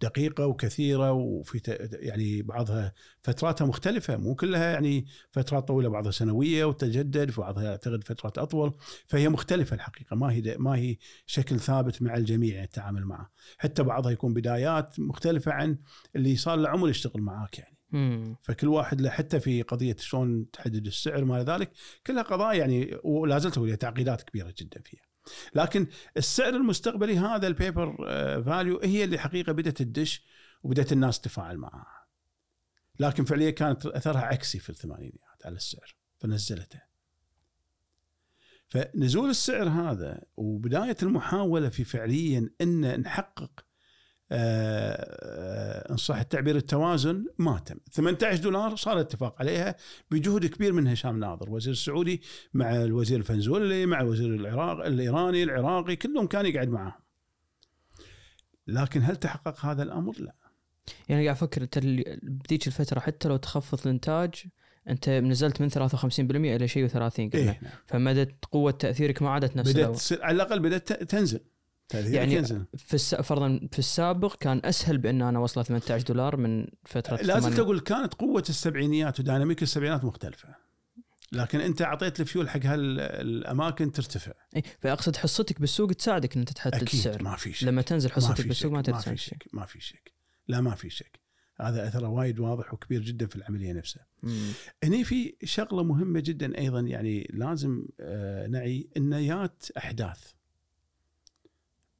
[0.00, 1.60] دقيقة وكثيرة وفي
[1.92, 2.92] يعني بعضها
[3.22, 8.74] فتراتها مختلفة مو كلها يعني فترات طويلة بعضها سنوية وتجدد بعضها أعتقد فترات أطول
[9.06, 10.96] فهي مختلفة الحقيقة ما هي ما هي
[11.26, 15.78] شكل ثابت مع الجميع التعامل معه حتى بعضها يكون بدايات مختلفة عن
[16.16, 18.36] اللي صار له عمر يشتغل معاك يعني مم.
[18.42, 21.72] فكل واحد له حتى في قضية شلون تحدد السعر ما ذلك
[22.06, 25.07] كلها قضايا يعني ولا زلت تعقيدات كبيرة جدا فيها.
[25.54, 25.86] لكن
[26.16, 27.96] السعر المستقبلي هذا البيبر
[28.42, 30.24] فاليو هي اللي حقيقة بدأت تدش
[30.62, 32.06] وبدأت الناس تتفاعل معها.
[33.00, 36.80] لكن فعليا كانت أثرها عكسي في الثمانينيات على السعر فنزلته.
[38.68, 43.67] فنزول السعر هذا وبداية المحاولة في فعليا إن نحقق آه،
[44.32, 47.76] إن صح التعبير التوازن ما تم.
[47.92, 49.76] 18 دولار صار اتفاق عليها
[50.10, 52.22] بجهد كبير من هشام ناظر وزير السعودي
[52.54, 57.00] مع الوزير الفنزولي مع وزير العراق الإيراني العراقي كلهم كان يقعد معاهم.
[58.66, 60.34] لكن هل تحقق هذا الأمر؟ لا.
[61.08, 61.78] يعني قاعد أفكر أنت
[62.22, 64.44] بذيك الفترة حتى لو تخفض الإنتاج
[64.88, 67.72] أنت نزلت من 53% إلى شيء و30 قلنا إيه نعم.
[67.86, 71.40] فمدت قوة تأثيرك ما عادت نفس تصير على الأقل بدأت تنزل.
[71.94, 72.42] يعني
[72.76, 73.14] في الس...
[73.14, 77.60] فرضا في السابق كان أسهل بأن أنا أوصله 18 دولار من فترة لازم الثمانينات.
[77.60, 80.48] تقول كانت قوة السبعينيات وديناميك السبعينات مختلفة.
[81.32, 84.32] لكن أنت أعطيت الفيول حق هالاماكن ترتفع.
[84.56, 87.22] إيه، فأقصد حصتك بالسوق تساعدك إن أنت تحدد أكيد السعر.
[87.22, 87.64] ما في شك.
[87.64, 90.12] لما تنزل حصتك بالسوق ما ما في شك ما في شك.
[90.48, 91.20] لا ما في شك.
[91.60, 94.06] هذا أثره وايد واضح وكبير جدا في العملية نفسها.
[94.84, 100.32] هني في شغلة مهمة جدا أيضا يعني لازم آه، نعي انيات أحداث.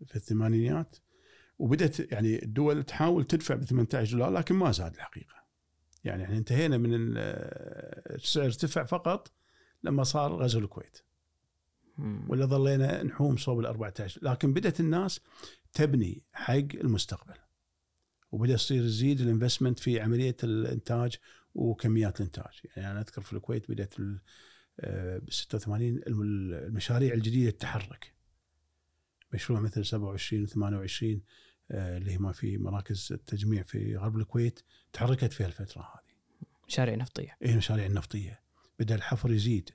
[0.06, 0.96] في الثمانينيات
[1.58, 5.34] وبدأت يعني الدول تحاول تدفع ب 18 دولار لكن ما زاد الحقيقة.
[6.04, 9.32] يعني إحنا انتهينا من ال- آه، السعر ارتفع فقط
[9.82, 10.98] لما صار غزو الكويت.
[12.28, 15.20] ولا ظلينا نحوم صوب ال 14 لكن بدأت الناس
[15.72, 17.34] تبني حق المستقبل.
[18.32, 21.16] وبدأ يصير يزيد الانفستمنت في عملية الإنتاج
[21.54, 22.60] وكميات الإنتاج.
[22.76, 24.20] يعني أنا أذكر في الكويت بدأت ال-
[24.80, 26.22] آه، ب 86 الم-
[26.52, 28.14] المشاريع الجديدة تتحرك.
[29.34, 31.22] مشروع مثل 27 و 28
[31.70, 34.60] آه، اللي هي ما في مراكز التجميع في غرب الكويت
[34.92, 38.40] تحركت في الفترة هذه مشاريع نفطية اي المشاريع النفطيه
[38.78, 39.70] بدأ الحفر يزيد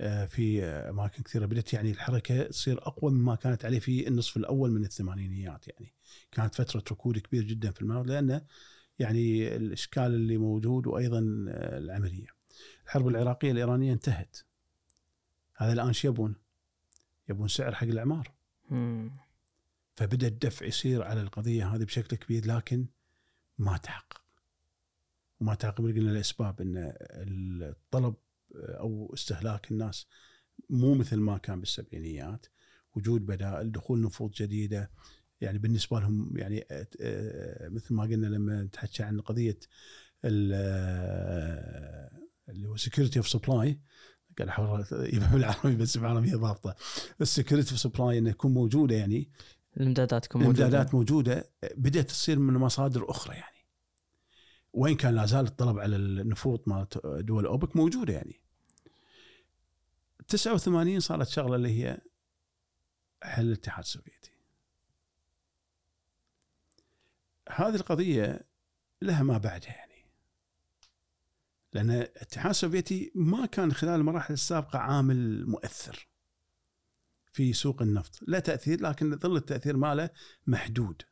[0.00, 4.36] آه، في آه، أماكن كثيرة بدأت يعني الحركة تصير أقوى مما كانت عليه في النصف
[4.36, 5.94] الأول من الثمانينيات يعني
[6.32, 8.40] كانت فترة ركود كبير جدا في المناطق لأن
[8.98, 11.18] يعني الإشكال اللي موجود وأيضا
[11.48, 12.26] آه، العملية.
[12.84, 14.36] الحرب العراقية الإيرانية انتهت.
[15.56, 16.36] هذا الآن شو يبون؟
[17.28, 18.35] يبون سعر حق الأعمار.
[19.94, 22.86] فبدأ الدفع يصير على القضية هذه بشكل كبير لكن
[23.58, 24.22] ما تحقق
[25.40, 26.92] وما تحقق قلنا الأسباب إن
[27.62, 28.14] الطلب
[28.54, 30.06] أو استهلاك الناس
[30.70, 32.46] مو مثل ما كان بالسبعينيات.
[32.94, 34.90] وجود بدائل دخول نفوذ جديدة.
[35.40, 36.66] يعني بالنسبة لهم يعني
[37.60, 39.58] مثل ما قلنا لما نتحكى عن قضية
[40.24, 42.10] ال-
[42.48, 43.80] اللي هو security of supply
[44.38, 46.76] قاعد أحاول يبقى بالعربي بس بالعربيه ضابطة.
[47.20, 49.30] ال security of supply إنه يكون موجودة يعني.
[49.76, 50.58] الامدادات تكون موجودة.
[50.66, 51.50] الامدادات موجودة.
[51.76, 53.56] بدأت تصير من مصادر أخرى يعني.
[54.72, 58.40] وين كان لا زال الطلب على النفوط مالت دول أوبك موجودة يعني.
[60.28, 61.98] 89 صارت شغلة اللي هي
[63.22, 64.30] حل الاتحاد السوفيتي.
[67.48, 68.40] هذه القضية
[69.02, 69.85] لها ما بعدها.
[71.76, 76.08] لأن الاتحاد السوفيتي ما كان خلال المراحل السابقة عامل مؤثر
[77.32, 78.18] في سوق النفط.
[78.26, 80.10] لا تأثير لكن ظل التأثير ماله
[80.46, 81.02] محدود.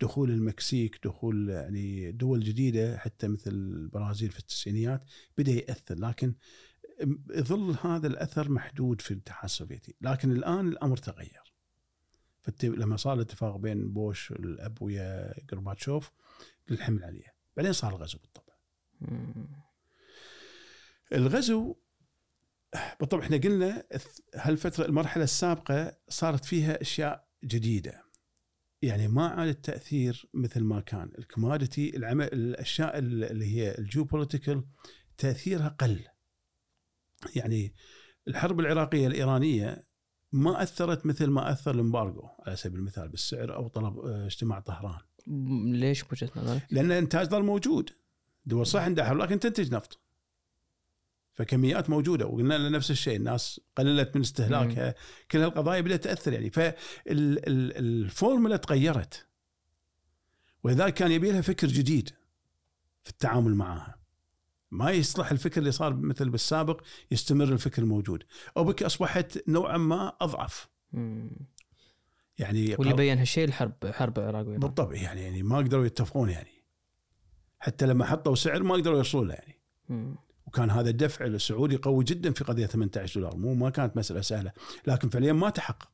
[0.00, 5.04] دخول المكسيك دخول يعني دول جديدة حتى مثل البرازيل في التسعينيات
[5.38, 5.98] بدأ يأثر.
[5.98, 6.34] لكن
[7.30, 9.94] يظل هذا الأثر محدود في الاتحاد السوفيتي.
[10.00, 11.54] لكن الآن الأمر تغير.
[12.62, 16.12] لما صار الاتفاق بين بوش الاب ويا غورباتشوف
[16.70, 18.41] للحمل عليه بعدين صار الغزو بالطبع.
[21.12, 21.76] الغزو
[23.00, 23.84] بالطبع إحنا قلنا
[24.34, 28.04] هالفترة المرحلة السابقة صارت فيها أشياء جديدة.
[28.82, 31.12] يعني ما عاد التأثير مثل ما كان.
[31.18, 34.64] ال commodity العمل الأشياء اللي هي ال geopolitical
[35.18, 36.00] تأثيرها قل.
[37.36, 37.74] يعني
[38.28, 39.86] الحرب العراقية الإيرانية
[40.32, 44.60] ما أثرت مثل ما أثر ال embargo على سبيل المثال بالسعر أو طلب آه، اجتماع
[44.60, 45.00] طهران.
[45.72, 47.90] ليش بوجهه نظرك؟ لأن الانتاج ظل موجود.
[48.44, 50.00] دول صح عندها حرب لكن تنتج نفط.
[51.34, 54.94] فكميات موجودة وقلنا له نفس الشيء الناس قللت من استهلاكها.
[55.30, 56.50] كل هالقضايا بدأت تأثر يعني.
[56.50, 59.26] فالفورمولا تغيرت.
[60.62, 62.08] ولذلك كان يبي لها فكر جديد
[63.02, 63.98] في التعامل معها.
[64.70, 68.24] ما يصلح الفكر اللي صار مثل بالسابق يستمر الفكر الموجود.
[68.56, 70.68] أو بك أصبحت نوعا ما أضعف.
[72.38, 74.44] يعني واللي بين هالشيء الحرب حرب العراق.
[74.44, 76.61] بالطبع يعني يعني ما قدروا يتفقون يعني.
[77.62, 79.58] حتى لما حطوا سعر ما قدروا يوصلون له يعني.
[80.46, 83.36] وكان هذا الدفع السعودي قوي جدا في قضية 18 دولار.
[83.36, 84.52] مو ما كانت مسألة سهلة.
[84.86, 85.92] لكن فعليا ما تحقق.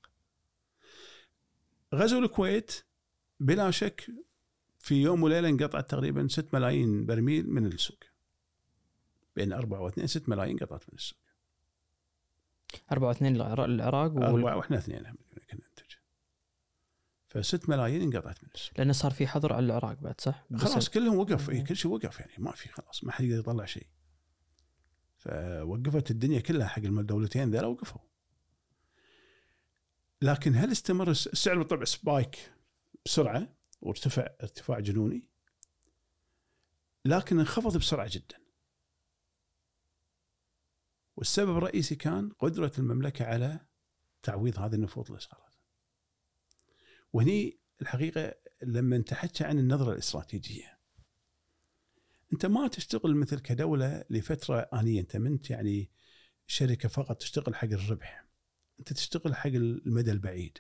[1.95, 2.85] غزو الكويت
[3.41, 4.07] بلا شك
[4.79, 7.99] في يوم وليلة انقطعت تقريبا 6 ملايين برميل من السوق.
[9.37, 11.19] بين 4 و2 6 ملايين قطعت من السوق.
[12.93, 14.23] أربعة واثنين للعراق العراق وال...
[14.23, 15.15] أربعة وإحنا اثنين.
[17.35, 21.19] ف6 ملايين انقطعت من السوق لأنه صار في حظر على العراق بعد صح؟ خلاص كلهم
[21.19, 23.87] وقف إيه كل شيء وقف يعني ما في خلاص ما حد يقدر يطلع شيء.
[25.19, 28.01] فوقفت الدنيا كلها حق الدولتين ذولا وقفوا.
[30.23, 32.53] لكن هل استمر الس- السعر بالطبع سبايك
[33.07, 35.29] بسرعة وارتفع ارتفاع جنوني؟
[37.05, 38.37] لكن انخفض بسرعة جدا.
[41.17, 43.61] والسبب الرئيسي كان قدرة المملكة على
[44.23, 45.19] تعويض هذه النفوذ اللي
[47.13, 50.79] وهني الحقيقة لما تحكي عن النظرة الاستراتيجية
[52.33, 55.91] انت ما تشتغل مثل كدولة لفترة آنية انت منت يعني
[56.47, 58.29] شركة فقط تشتغل حق الربح
[58.81, 60.59] انت تشتغل حق المدى البعيد.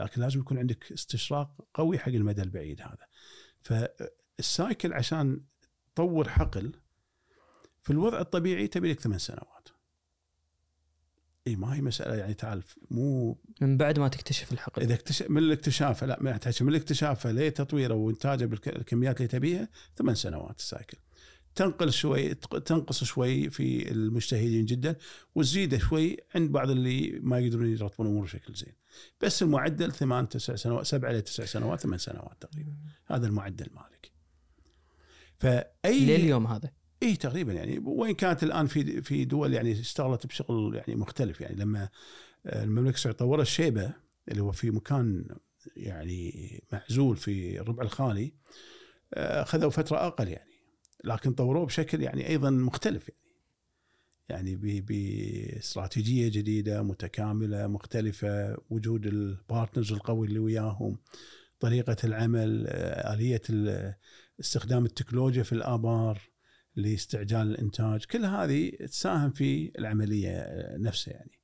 [0.00, 3.06] لكن لازم يكون عندك استشراق قوي حق المدى البعيد هذا.
[3.60, 5.44] فالسايكل عشان
[5.94, 6.72] تطور حقل
[7.82, 9.68] في الوضع الطبيعي تبي لك ثمان سنوات.
[11.46, 15.38] اي ما هي مسألة يعني تعال مو من بعد ما تكتشف الحقل إذا اكتشف من
[15.38, 20.98] الاكتشاف لا ما من الاكتشاف لتطويره وإنتاجه بالكميات اللي تبيها ثمان سنوات السايكل.
[21.54, 24.96] تنقل شوي تنقص شوي في المجتهدين جدا
[25.34, 28.74] وتزيد شوي عند بعض اللي ما يقدرون يرتبون الأمور بشكل زين.
[29.20, 32.76] بس المعدل ثمان تسع سنوات سبع إلى تسع سنوات ثمان سنوات تقريبا.
[33.06, 34.12] هذا المعدل مالك.
[35.38, 36.81] فأي لليوم هذا.
[37.02, 37.78] اي تقريبا يعني.
[37.84, 41.56] وين كانت الآن في في دول يعني اشتغلت بشغل يعني مختلف يعني.
[41.56, 41.88] لما
[42.46, 43.92] المملكة السعودية طورت شيبة
[44.28, 45.24] اللي هو في مكان
[45.76, 48.32] يعني معزول في الربع الخالي
[49.14, 50.50] أخذوا فترة أقل يعني.
[51.04, 53.22] لكن طوروه بشكل يعني أيضا مختلف يعني.
[54.28, 60.98] يعني باستراتيجيه جديدة متكاملة مختلفة وجود البارتنرز القوي اللي وياهم
[61.60, 63.94] طريقة العمل آه، آلية ال-
[64.40, 66.20] استخدام التكنولوجيا في الآبار.
[66.76, 71.38] لاستعجال الإنتاج كل هذه تساهم في العملية آه، نفسها يعني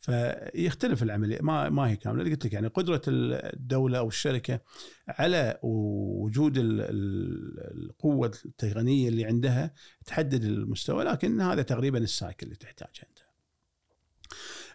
[0.00, 4.60] فيختلف العملية ما ما هي كاملة قلت لك يعني قدرة الدولة أو الشركة
[5.08, 9.74] على وجود ال- ال- القوة التقنية اللي عندها
[10.06, 13.18] تحدد المستوى لكن هذا تقريبا السايكل اللي تحتاجه أنت.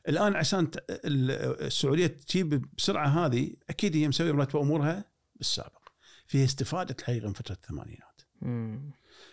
[0.08, 5.06] الآن عشان السعودية تجيب بسرعة هذه أكيد هي مسوية مرتبة أمورها
[5.36, 5.90] بالسابق.
[6.28, 8.22] فيها استفادة الحقيقة من فترة الثمانينات.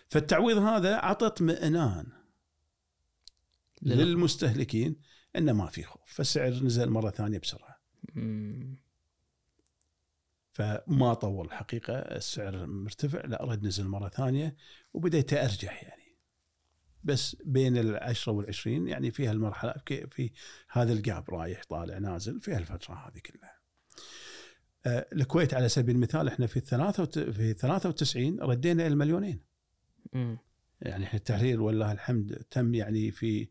[0.09, 2.05] فالتعويض هذا عطى اطمئنان
[3.81, 4.95] لل- للمستهلكين
[5.35, 7.75] إنه ما في خوف فالسعر نزل مرة ثانية بسرعة.
[10.53, 14.55] فما طول الحقيقة السعر مرتفع لا رد نزل مرة ثانية
[14.93, 16.17] وبدا يتارجح يعني
[17.03, 19.73] بس بين العشرة والعشرين يعني في هالمرحلة
[20.11, 20.31] في-
[20.71, 23.55] هذا الجاب رايح طالع نازل في هالفترة هذه كلها.
[24.85, 29.41] آه، الكويت على سبيل المثال إحنا في الثلاثة في 93 ردينا المليونين
[30.81, 33.49] يعني إحنا التحرير والله الحمد تم يعني في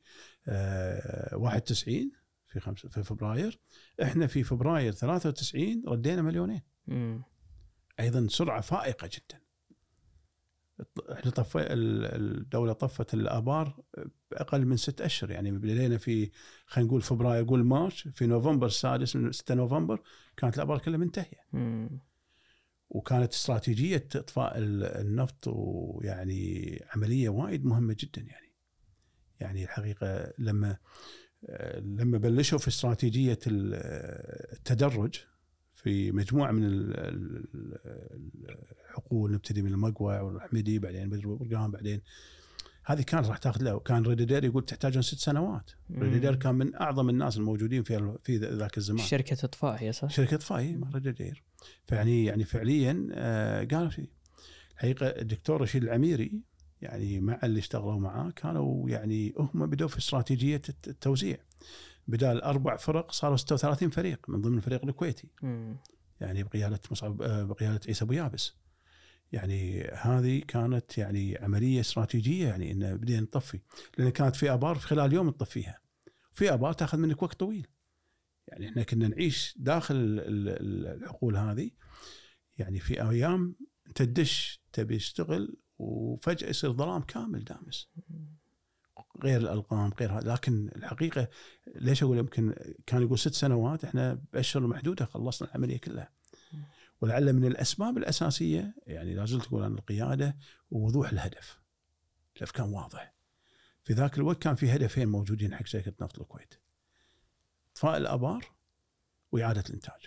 [0.48, 2.12] آه، 91
[2.46, 3.60] في خمسة في فبراير.
[4.02, 6.62] إحنا في فبراير 93 ردينا مليونين.
[8.00, 9.40] أيضا سرعة فائقة جدا.
[11.12, 13.82] إحنا طف الدولة طفت الآبار
[14.30, 15.30] بأقل من ست أشهر.
[15.30, 16.30] يعني بدينا في
[16.66, 20.02] خلينا نقول فبراير قول مارش في نوفمبر السادس من 6 نوفمبر
[20.36, 21.44] كانت الآبار كلها منتهية.
[22.94, 28.52] وكانت استراتيجية إطفاء ال- النفط ويعني عملية وايد مهمة جدا يعني.
[29.40, 30.76] يعني الحقيقة لما
[31.80, 33.74] لما بلشوا في استراتيجية ال-
[34.52, 35.14] التدرج
[35.72, 37.78] في مجموعة من ال- ال-
[38.88, 42.00] الحقول نبتدي من المقوع والحمدي بعدين بعدين برقان بعدين
[42.86, 43.74] هذه كانت راح تاخذ له.
[43.74, 45.70] وكان ريديدير يقول تحتاجون ست سنوات.
[45.90, 49.04] ريد أدير كان من أعظم الناس الموجودين في في ذاك الزمان.
[49.04, 51.42] شركة إطفاء هي صح؟ شركة فاي مع ريد أدير.
[51.86, 54.08] فيعني يعني فعليا آه، قالوا شيء.
[54.74, 56.40] الحقيقة الدكتور رشيد العميري
[56.82, 61.36] يعني مع اللي اشتغلوا معاه كانوا يعني هم بدوا في استراتيجية الت- التوزيع.
[62.08, 65.28] بدال أربع فرق صاروا 36 فريق من ضمن الفريق الكويتي.
[66.20, 68.54] يعني بقيادة مصعب آه، بقيادة عيسى أبو يابس.
[69.32, 73.60] يعني هذه كانت يعني عملية استراتيجية يعني ان بدينا نطفي
[73.98, 75.78] لأن كانت في أبار في خلال يوم تطفيها.
[76.32, 77.66] في أبار تأخذ منك وقت طويل.
[78.48, 81.70] يعني إحنا كنا نعيش داخل ال- ال- الحقول هذه.
[82.58, 83.56] يعني في أيام
[83.86, 87.88] أنت تدش تبي تشتغل وفجأة يصير ظلام كامل دامس.
[89.22, 90.32] غير الألقام غير هذا.
[90.32, 91.28] لكن الحقيقة
[91.74, 92.54] ليش أقول يمكن
[92.86, 96.12] كان يقول ست سنوات إحنا بأشهر محدودة خلصنا العملية كلها.
[97.00, 100.36] ولعل من الأسباب الأساسية يعني لا زلت أقول عن القيادة
[100.70, 101.60] ووضوح الهدف.
[102.36, 103.14] الهدف كان واضح.
[103.82, 106.54] في ذاك الوقت كان في هدفين موجودين حق شركة نفط الكويت.
[107.74, 108.44] إطفاء الأبار
[109.32, 110.00] وإعادة الإنتاج.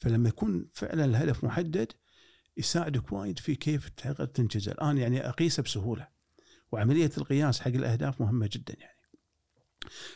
[0.00, 1.92] فلما يكون فعلا الهدف محدد
[2.56, 6.08] يساعدك وايد في كيف تقدر تنجزه الآن يعني أقيسه بسهولة
[6.72, 8.98] وعملية القياس حق الأهداف مهمة جدا يعني.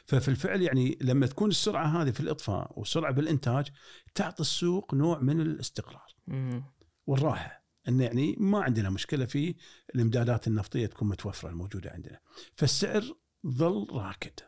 [0.05, 3.69] ففي الفعل يعني لما تكون السرعة هذه في الإطفاء والسرعه بالإنتاج
[4.15, 6.65] تعطي السوق نوع من الاستقرار مم.
[7.07, 7.67] والراحة.
[7.89, 9.55] إن يعني ما عندنا مشكلة في
[9.95, 12.21] الإمدادات النفطية تكون متوفرة الموجودة عندنا.
[12.55, 13.03] فالسعر
[13.47, 14.41] ظل راكد.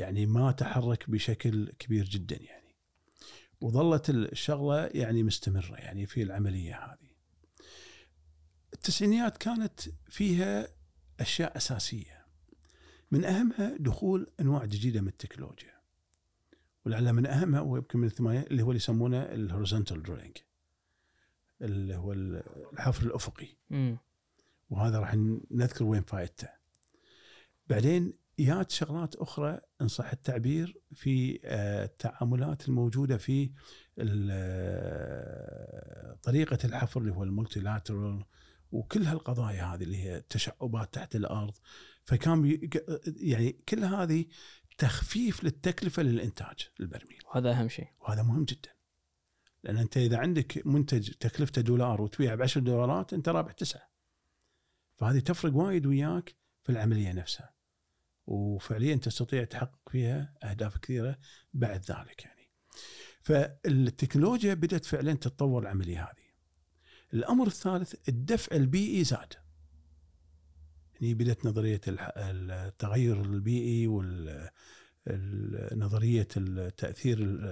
[0.00, 2.76] يعني ما تحرك بشكل كبير جدا يعني.
[3.60, 7.10] وظلت الشغلة يعني مستمرة يعني في العملية هذه.
[8.72, 10.68] التسعينيات كانت فيها
[11.20, 12.26] أشياء أساسية.
[13.10, 15.80] من أهمها دخول أنواع جديدة من التكنولوجيا.
[16.86, 20.36] ولعل من أهمها ويمكن من الثمانينات اللي هو اللي يسمونه ال horizontal drilling
[21.62, 22.12] اللي هو
[22.72, 23.48] الحفر الأفقي.
[23.70, 23.98] مم.
[24.70, 25.14] وهذا راح
[25.50, 26.48] نذكر وين فائدته.
[27.68, 33.50] بعدين جات شغلات أخرى إن صح التعبير في آه، التعاملات الموجودة في
[34.30, 34.70] آه،
[36.22, 38.24] طريقة الحفر اللي هو المولتي لاترال
[38.72, 41.54] وكل هالقضايا هذه اللي هي التشعبات تحت الأرض.
[42.04, 42.60] فكان
[43.16, 44.24] يعني كل هذه
[44.78, 47.18] تخفيف للتكلفة للإنتاج البرميل.
[47.26, 47.88] وهذا أهم شيء.
[48.00, 48.70] وهذا مهم جدا.
[49.64, 53.90] لأن أنت إذا عندك منتج تكلفته دولار وتبيعه ب 10 دولارات أنت رابح تسعة.
[54.96, 57.59] فهذه تفرق وايد وياك في العملية نفسها.
[58.30, 61.18] وفعليا تستطيع تحقق فيها أهداف كثيرة
[61.54, 62.50] بعد ذلك يعني
[63.22, 66.30] فالتكنولوجيا بدأت فعلا تتطور العملية هذه
[67.14, 69.32] الأمر الثالث الدفع البيئي زاد
[70.94, 74.48] يعني بدأت نظرية التغير البيئي وال
[75.06, 77.44] ال- نظرية التأثير ال-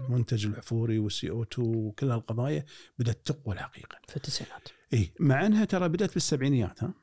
[0.00, 2.64] المنتج الحفوري والسي أو 2 وكل هالقضايا
[2.98, 3.98] بدأت تقوى الحقيقة.
[4.08, 6.94] في التسعينات اي مع أنها ترى بدأت بالسبعينيات ها.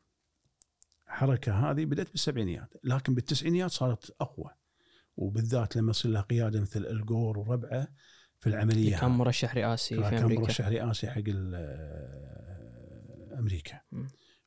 [1.10, 4.52] الحركه هذه بدأت بالسبعينيات لكن بالتسعينيات صارت أقوى.
[5.18, 7.88] وبالذات لما يصير لها قيادة مثل الجور وربعة
[8.40, 8.98] في العملية.
[8.98, 9.12] كان.
[9.12, 10.42] مرشح رئاسي في كان أمريكا.
[10.42, 11.56] مرشح رئاسي حق ال-
[13.40, 13.82] أمريكا.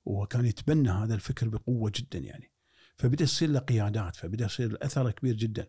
[0.04, 2.52] وكان يتبنى هذا الفكر بقوة جدا يعني.
[2.96, 5.66] فبدأ يصير له قيادات فبدأ يصير اثره كبير جدا.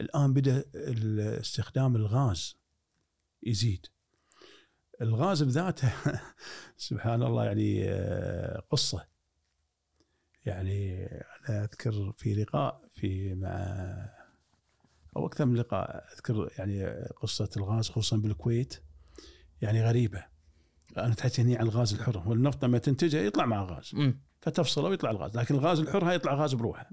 [0.00, 0.64] الآن بدأ
[1.40, 2.56] استخدام الغاز
[3.42, 3.86] يزيد.
[5.02, 5.92] الغاز بذاته
[6.76, 9.17] سبحان الله يعني آه، قصة.
[10.46, 13.48] يعني أنا أذكر في لقاء في مع
[15.16, 16.86] أو أكثر من لقاء أذكر يعني
[17.22, 18.82] قصة الغاز خصوصا بالكويت
[19.62, 20.24] يعني غريبة.
[20.96, 23.94] أنا تحكي هني عن الغاز الحر هو النفط لما تنتجه يطلع مع غاز.
[24.40, 26.90] فتفصله ويطلع الغاز لكن الغاز الحر هاي يطلع غاز بروحه.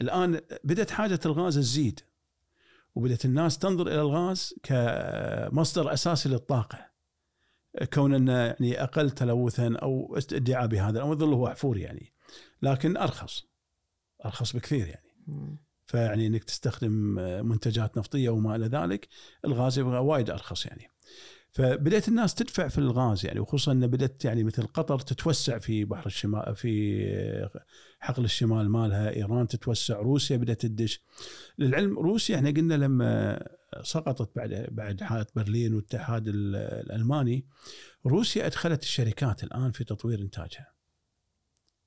[0.00, 2.00] الآن بدأت حاجة الغاز تزيد
[2.94, 6.88] وبدأت الناس تنظر إلى الغاز كمصدر أساسي للطاقة.
[7.92, 12.12] كون انه يعني أقل تلوثا أو ادعاء بهذا الامر يظل هو حفور يعني.
[12.62, 13.44] لكن أرخص.
[14.24, 15.08] أرخص بكثير يعني.
[15.86, 16.90] فيعني إنك تستخدم
[17.48, 19.08] منتجات نفطية وما إلى ذلك
[19.44, 20.88] الغاز يبغى وايد أرخص يعني.
[21.50, 26.06] فبدأت الناس تدفع في الغاز يعني وخصوصا ان بدأت يعني مثل قطر تتوسع في بحر
[26.06, 27.48] الشمال في
[28.00, 31.00] حقل الشمال مالها إيران تتوسع روسيا بدأت تدش.
[31.58, 33.38] للعلم روسيا إحنا قلنا لما
[33.82, 37.46] سقطت بعد بعد حائط برلين والاتحاد ال- الألماني
[38.06, 40.77] روسيا أدخلت الشركات الآن في تطوير إنتاجها.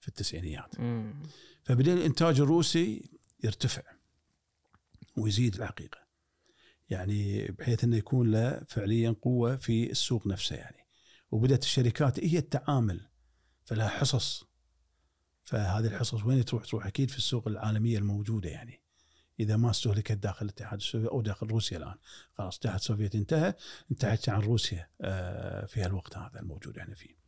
[0.01, 0.79] في التسعينيات.
[0.79, 1.23] مم.
[1.63, 3.09] فبدأ الإنتاج الروسي
[3.43, 3.81] يرتفع
[5.17, 6.01] ويزيد الحقيقة.
[6.89, 10.87] يعني بحيث إنه يكون له فعليا قوة في السوق نفسه يعني.
[11.31, 13.07] وبدأت الشركات هي التعامل
[13.65, 14.43] فلها حصص.
[15.43, 18.81] فهذه الحصص وين تروح؟ تروح أكيد في السوق العالمية الموجودة يعني.
[19.39, 21.95] إذا ما استهلكت داخل الاتحاد السوفيتي أو داخل روسيا الآن.
[22.33, 23.53] خلاص الاتحاد السوفيتي انتهى
[23.91, 27.20] انتهت عن روسيا آه، في هالوقت هذا الموجود إحنا فيه.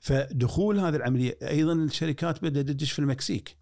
[0.00, 3.56] فدخول هذه العملية أيضا الشركات بدأت تدش في المكسيك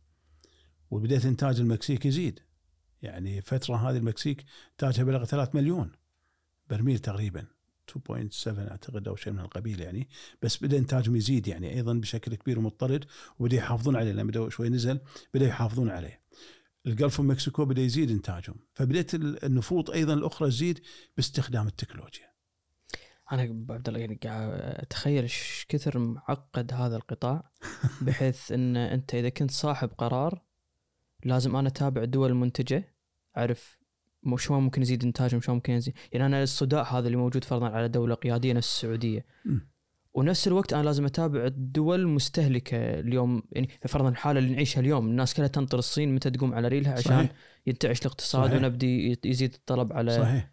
[0.90, 2.40] وبدأت إنتاج المكسيك يزيد
[3.02, 5.92] يعني فترة هذه المكسيك إنتاجها بلغ 3 مليون
[6.70, 7.46] برميل تقريبا
[7.90, 10.08] 2.7 أعتقد أو شيء من القبيل يعني
[10.42, 13.04] بس بدأ إنتاجهم يزيد يعني أيضا بشكل كبير ومضطرد
[13.38, 15.00] وبدا يحافظون عليه لما شوي نزل
[15.34, 16.20] بدا يحافظون عليه.
[16.86, 20.80] الجلف مكسيكو بدأ يزيد إنتاجهم فبدأت النفوط أيضا الأخرى تزيد
[21.16, 22.35] باستخدام التكنولوجيا.
[23.32, 27.50] أنا عبد الله يعني قاعد أتخيل إيش كثر معقد هذا القطاع
[28.06, 30.42] بحيث إن أنت إذا كنت صاحب قرار
[31.24, 32.94] لازم أنا أتابع الدول المنتجه
[33.36, 33.78] أعرف
[34.36, 35.94] شلون ممكن يزيد انتاجهم شلون ممكن يزيد.
[36.12, 39.24] يعني أنا الصداع هذا اللي موجود فرضا على دولة قيادية نفس السعودية.
[40.14, 43.42] ونفس الوقت أنا لازم أتابع الدول المستهلكه اليوم.
[43.52, 47.16] يعني فرضا الحالة اللي نعيشها اليوم الناس كلها تنطر الصين متى تقوم على ريلها عشان
[47.16, 47.32] صحيح
[47.66, 48.62] ينتعش الاقتصاد صحيح.
[48.62, 50.50] ونبدي يزيد الطلب على صحيح.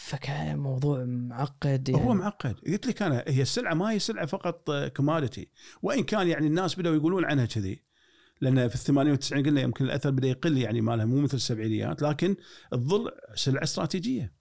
[0.00, 2.04] فكان موضوع معقد يعني.
[2.04, 2.54] هو معقد.
[2.66, 5.48] قلت لك أنا هي السلعة ما هي سلعة فقط كوماديتي
[5.82, 7.82] وإن كان يعني الناس بدأوا يقولون عنها كذي
[8.40, 12.36] لأن في الثمانية والتسعين قلنا يمكن الأثر بدأ يقل يعني مالها مو مثل السبعينيات لكن
[12.72, 14.34] الظل سلعة استراتيجية.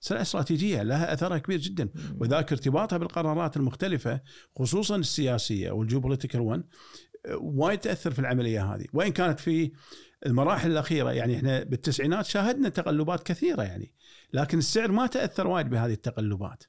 [0.00, 1.88] سلعة استراتيجية لها أثرها كبير جدا.
[2.20, 4.20] وذاك ارتباطها بالقرارات المختلفة
[4.56, 6.64] خصوصا السياسية والجيوبوليتيكال ون
[7.40, 8.86] وايد تأثر في العملية هذه.
[8.92, 9.72] وإن كانت في
[10.26, 13.92] المراحل الأخيرة يعني إحنا بالتسعينات شاهدنا تقلبات كثيرة يعني
[14.32, 16.64] لكن السعر ما تأثر وايد بهذه التقلبات.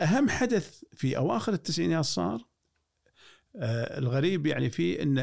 [0.00, 2.46] أهم حدث في أواخر التسعينات صار
[3.56, 5.18] آه، الغريب يعني في إن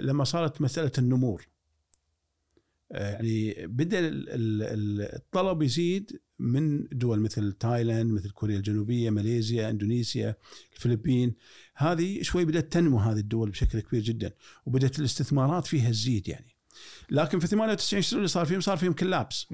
[0.00, 1.48] لما صارت مسألة النمور.
[2.92, 9.10] آه، يعني بدأ ال- ال- ال- الطلب يزيد من دول مثل تايلاند مثل كوريا الجنوبية
[9.10, 10.36] ماليزيا اندونيسيا
[10.76, 11.34] الفلبين.
[11.76, 14.32] هذه شوي بدأت تنمو هذه الدول بشكل كبير جدا
[14.66, 16.56] وبدأت الاستثمارات فيها تزيد يعني
[17.10, 19.46] لكن في 98 شنو اللي صار فيهم؟ صار فيهم كلابس.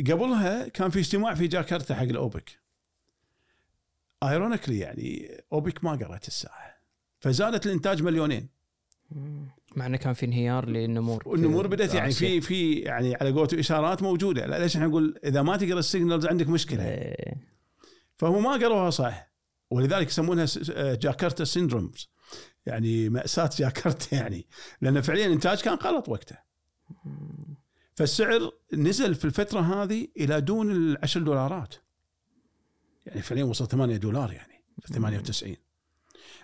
[0.00, 2.58] قبلها كان في اجتماع في جاكرتا حق الأوبك
[4.22, 6.76] ironically يعني أوبك ما قرأت الساعة
[7.20, 8.48] فزادت الإنتاج مليونين.
[9.76, 12.12] مع إنه كان في انهيار للنمور والنمور بدأت يعني.
[12.12, 16.26] في في يعني على قولته إشارات موجودة ليش إحنا نقول إذا ما تقرأ ال signals
[16.26, 17.36] عندك مشكلة إيه.
[18.16, 19.25] فهو ما قروها صح
[19.70, 22.10] ولذلك يسمونها آه، جاكرتا syndromes.
[22.66, 24.46] يعني مأساة جاكرتا يعني.
[24.80, 26.36] لأن فعليا الإنتاج كان غلط وقته
[27.94, 31.74] فالسعر نزل في الفترة هذه إلى دون العشر دولارات.
[33.06, 35.56] يعني فعليا وصل 8 دولار يعني في 98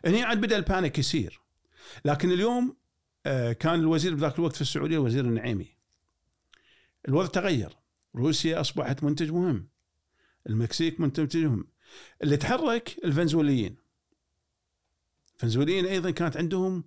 [0.05, 1.41] هني عاد بدأ ال panic يصير.
[2.05, 2.77] لكن اليوم
[3.27, 5.77] آه، كان الوزير بذاك الوقت في السعودية الوزير النعيمي.
[7.09, 7.77] الوضع تغير.
[8.17, 9.69] روسيا أصبحت منتج مهم.
[10.49, 11.72] المكسيك منتج مهم.
[12.23, 13.77] اللي تحرك الفنزويليين.
[15.35, 16.85] الفنزويليين أيضا كانت عندهم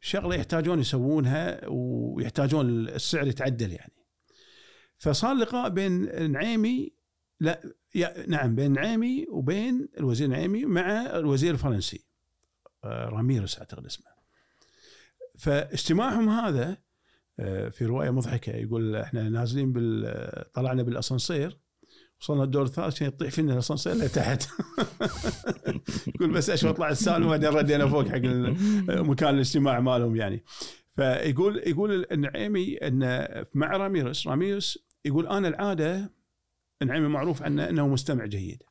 [0.00, 3.92] شغلة يحتاجون يسوونها ويحتاجون السعر يتعدل يعني.
[4.98, 6.92] فصار لقاء بين نعيمي
[7.40, 7.62] لا
[8.28, 12.04] نعم بين نعيمي وبين الوزير نعيمي مع الوزير الفرنسي
[12.84, 14.06] آه، راميرس أعتقد اسمه.
[15.38, 16.78] فاجتماعهم هذا
[17.40, 21.58] آه، في رواية مضحكة يقول إحنا نازلين بال طلعنا بالأسانسير.
[22.20, 24.48] وصلنا الدور الثالث كان يطيح فينا الاسانسير لتحت.
[26.14, 28.18] يقول بس اشوى اطلع السالفه وبعدين ردينا فوق حق
[29.00, 30.44] مكان الاجتماع مالهم يعني.
[30.90, 33.24] فيقول يقول النعيمي إن
[33.54, 36.12] مع راميرس راميرس يقول أنا العادة
[36.82, 38.62] النعيمي معروف عنه إنه مستمع جيد.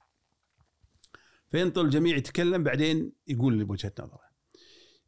[1.51, 4.27] فينطر الجميع يتكلم بعدين يقول اللي بوجهة نظره.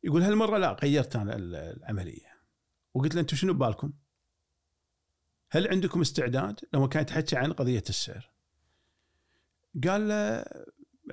[0.03, 2.29] يقول هالمرة لا غيرت أنا ال- العملية.
[2.93, 3.93] وقلت له أنتم شنو ببالكم؟
[5.51, 8.28] هل عندكم استعداد؟ لما كان يتحكى عن قضية السعر؟
[9.87, 10.45] قال له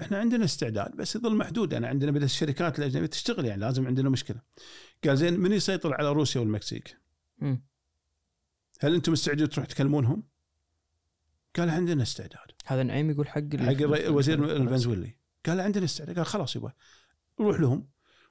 [0.03, 4.11] إحنا عندنا استعداد بس يظل محدود أنا عندنا بدل الشركات الاجنبيه تشتغل يعني لازم عندنا
[4.11, 4.41] مشكلة.
[5.05, 6.97] قال زين من يسيطر على روسيا والمكسيك؟
[7.39, 7.63] مم.
[8.81, 10.23] هل أنتم مستعدين تروح تكلمونهم؟
[11.57, 12.51] قال عندنا استعداد.
[12.67, 15.17] هذا نعيم يقول حق حق الوزير الفنزويلي
[15.47, 16.73] قال عندنا استعداد قال خلاص يبا
[17.41, 17.89] روح لهم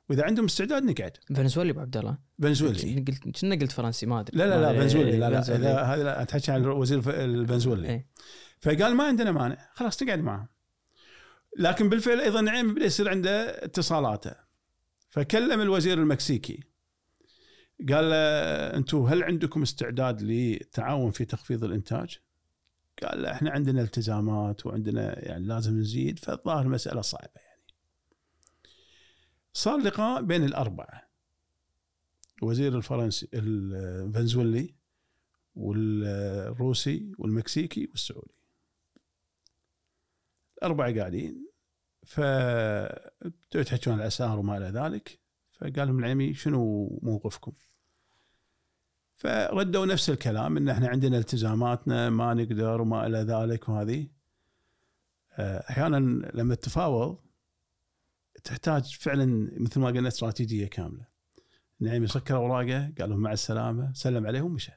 [0.10, 4.38] وإذا عندهم استعداد نقعد فنزويلي أبو عبد الله فنزويلي قلت كنا قلت فرنسي ما أدري
[4.38, 8.07] لا لا لا فنزويلي لا لا هذا لا أتحكي عن الوزير الف- الفنزويلي إيه.
[8.61, 10.48] فقال ما عندنا مانع خلاص نقعد معهم
[11.57, 14.36] لكن بالفعل أيضا نعيم بدا يصير عنده اتصالاته
[15.10, 16.64] فكلم الوزير المكسيكي
[17.90, 18.18] قال له
[18.77, 22.19] أنتم هل عندكم استعداد للتعاون في تخفيض الإنتاج؟
[23.03, 27.61] قال له إحنا عندنا التزامات وعندنا يعني لازم نزيد فالظاهر مسألة صعبة يعني.
[29.53, 31.10] صار لقاء بين الأربعة
[32.44, 34.76] الوزير الفرنسي الفنزويلي
[35.56, 38.36] والروسي والمكسيكي والسعودي
[40.57, 41.45] الأربعة قاعدين
[43.56, 45.19] يتحكون عن الأسعار وما إلى ذلك.
[45.52, 47.53] فقال لهم العمي شنو موقفكم؟
[49.15, 54.07] فردوا نفس الكلام إن إحنا عندنا التزاماتنا ما نقدر وما إلى ذلك وهذه.
[55.38, 55.95] آه، أحيانا
[56.34, 57.18] لما تتفاوض
[58.44, 61.06] تحتاج فعلا مثل ما قلنا استراتيجية كاملة.
[61.80, 64.72] نعيم سكر أوراقه قال لهم مع السلامة سلم عليهم ومشى.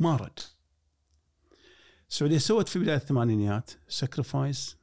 [0.00, 0.38] ما رد.
[2.10, 4.76] السعودية سوت في بداية الثمانينيات sacrifice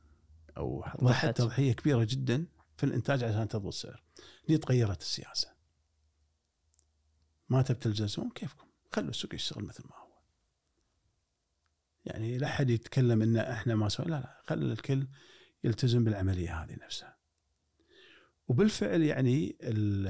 [0.57, 1.38] أو ضحت.
[1.38, 2.45] تضحيه كبيرة جدا
[2.77, 4.03] في الإنتاج عشان تضبط السعر
[4.49, 5.47] هني تغيرت السياسة
[7.49, 10.06] ما تبي تلزمون كيفكم خلوا السوق يشتغل مثل ما هو
[12.06, 15.07] يعني لا أحد يتكلم إن إحنا ما سوينا لا لا خلي الكل
[15.64, 17.18] يلتزم بالعملية هذه نفسها.
[18.47, 20.07] وبالفعل يعني ال-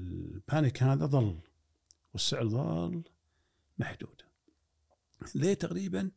[0.00, 1.38] البانيك هذا ظل
[2.12, 3.02] والسعر ظل
[3.78, 4.22] محدود.
[5.34, 6.10] ليه تقريبا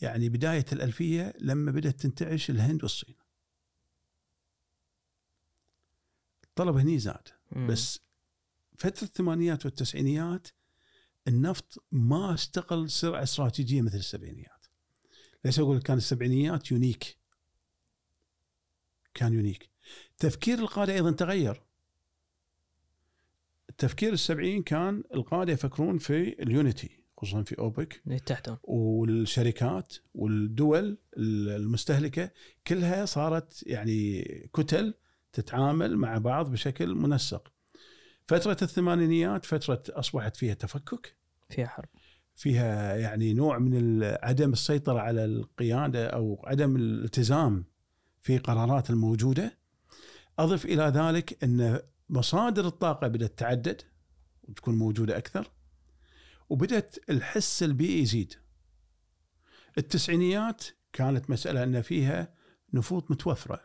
[0.00, 3.14] يعني بداية الألفية لما بدأت تنتعش الهند والصين.
[6.44, 7.28] الطلب هني زاد.
[7.68, 8.00] بس
[8.78, 10.48] فترة الثمانينات والتسعينيات
[11.28, 14.66] النفط ما استقل سرعة استراتيجية مثل السبعينيات.
[15.44, 17.18] ليش أقول كان السبعينيات يونيك.
[19.14, 19.70] كان يونيك.
[20.18, 21.62] تفكير القادة أيضا تغير.
[23.68, 32.30] التفكير السبعين كان القادة يفكرون في اليونيتي خصوصا في أوبك إيه، تحتهم والشركات والدول المستهلكة
[32.66, 34.22] كلها صارت يعني
[34.54, 34.94] كتل
[35.32, 37.52] تتعامل مع بعض بشكل منسق.
[38.26, 41.16] فترة الثمانينيات فترة أصبحت فيها تفكك،
[41.50, 41.88] فيها حرب
[42.36, 47.64] فيها يعني نوع من عدم السيطرة على القيادة أو عدم الالتزام
[48.20, 49.58] في قرارات الموجودة.
[50.38, 53.82] أضف إلى ذلك إن مصادر الطاقة بدأت تعدد
[54.42, 55.50] وتكون موجودة أكثر.
[56.48, 58.34] وبدأت الحس البيئي يزيد.
[59.78, 62.34] التسعينيات كانت مسألة إن فيها
[62.74, 63.60] نفوذ متوفرة.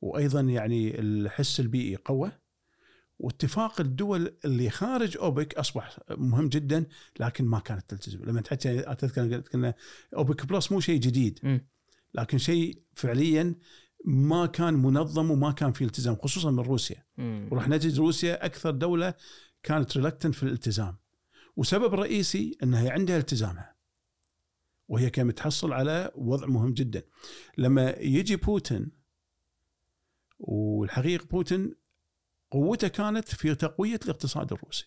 [0.00, 2.32] وأيضا يعني الحس البيئي قوى.
[3.18, 6.86] واتفاق الدول اللي خارج أوبك أصبح مهم جدا
[7.20, 9.74] لكن ما كانت تلتزم لما تحكي تذكر كنا
[10.16, 11.38] أوبك plus مو شيء جديد.
[12.14, 13.54] لكن شيء فعليا
[14.04, 17.04] ما كان منظم وما كان فيه التزام خصوصا من روسيا.
[17.52, 19.14] وراح نجد روسيا أكثر دولة
[19.62, 20.96] كانت reluctant في الالتزام
[21.56, 23.76] وسبب رئيسي إنها عندها التزامها.
[24.88, 27.02] وهي كانت متحصل على وضع مهم جدا.
[27.58, 28.90] لما يجي بوتين
[30.38, 31.74] والحقيقة بوتين
[32.50, 34.86] قوته كانت في تقوية الاقتصاد الروسي.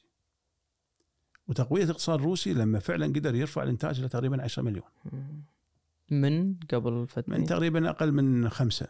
[1.48, 4.90] وتقوية الاقتصاد الروسي لما فعلا قدر يرفع الإنتاج لتقريبا 10 مليون.
[6.12, 8.88] من قبل فترة؟ من تقريبا أقل من خمسة.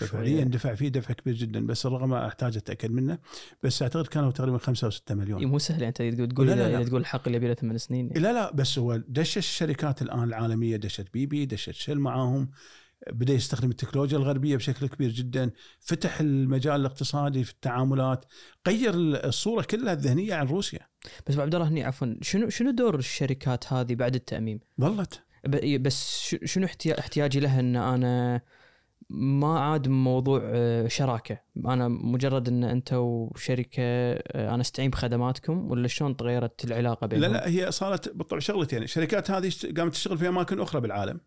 [0.00, 3.18] فعليا دفع فيه دفع كبير جدا بس الرقم أحتاج أتأكد منه.
[3.62, 6.78] بس أعتقد كانوا تقريبا خمسة أو 6 مليون مو سهل يعني انت تقول لا، لا،
[6.78, 6.84] لا.
[6.84, 8.06] تقول الحق اللي يبي له ثمان سنين.
[8.06, 8.20] يعني.
[8.20, 12.50] لا لا بس هو دشش الشركات الآن العالمية دشت بيبي دشت شل معاهم.
[13.12, 15.50] بدأ يستخدم التكنولوجيا الغربية بشكل كبير جدا.
[15.80, 18.24] فتح المجال الاقتصادي في التعاملات.
[18.68, 20.80] غير الصورة كلها الذهنية عن روسيا.
[21.26, 25.22] بس ابو عبد الله هني عفوا شنو شنو دور الشركات هذه بعد التأميم؟ ظلت
[25.80, 28.40] بس شنو احتيا- احتياجي لها إن أنا
[29.10, 35.88] ما عاد موضوع آه، شراكة، أنا مجرد إن أنت وشركة آه، أنا أستعين بخدماتكم ولا
[35.88, 40.28] شلون تغيرت العلاقة بينهم؟ لا لا هي صارت بالطبع شغلتين الشركات هذه قامت تشتغل في
[40.28, 41.20] أماكن أخرى بالعالم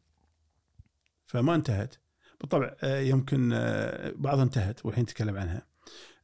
[1.26, 1.96] فما انتهت
[2.40, 3.50] بالطبع آه، يمكن
[4.16, 5.68] بعضها انتهت والحين نتكلم عنها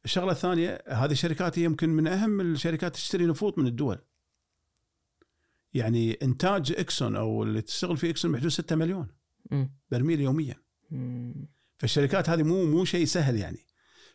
[0.04, 3.98] الشغلة الثانية هذه الشركات يمكن من أهم الشركات تشتري نفوذ من الدول
[5.74, 9.08] يعني إنتاج إكسون أو اللي تشتغل في إكسون بحدود 6 مليون.
[9.90, 10.67] برميل يوميا.
[11.78, 13.66] فالشركات هذه مو مو شيء سهل يعني.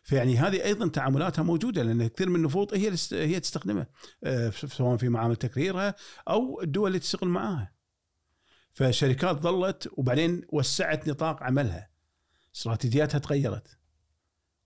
[0.02, 3.86] فيعني هذه أيضا تعاملاتها موجودة لأن كثير من النفوذ هي هي تستخدمها
[4.24, 5.94] آه، سواء في معامل تكريرها
[6.28, 7.74] أو الدول اللي تشتغل معاها.
[8.72, 11.90] فالشركات ظلت وبعدين وسعت نطاق عملها.
[12.56, 13.78] استراتيجياتها تغيرت.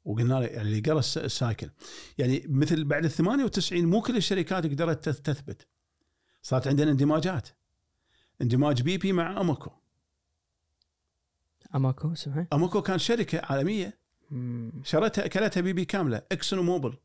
[0.04, 1.70] وقلنا اللي قرأ الس- ال cycle.
[2.18, 5.66] يعني مثل بعد ال 98 مو كل الشركات قدرت تث- تثبت.
[6.42, 7.48] صارت عندنا اندماجات.
[8.42, 9.70] اندماج بي بي مع اموكو
[11.74, 13.98] أماكو سمعي؟ اموكو كان شركة عالمية.
[14.82, 16.96] شرتها كلتها بي بي كاملة إكسون وموبل.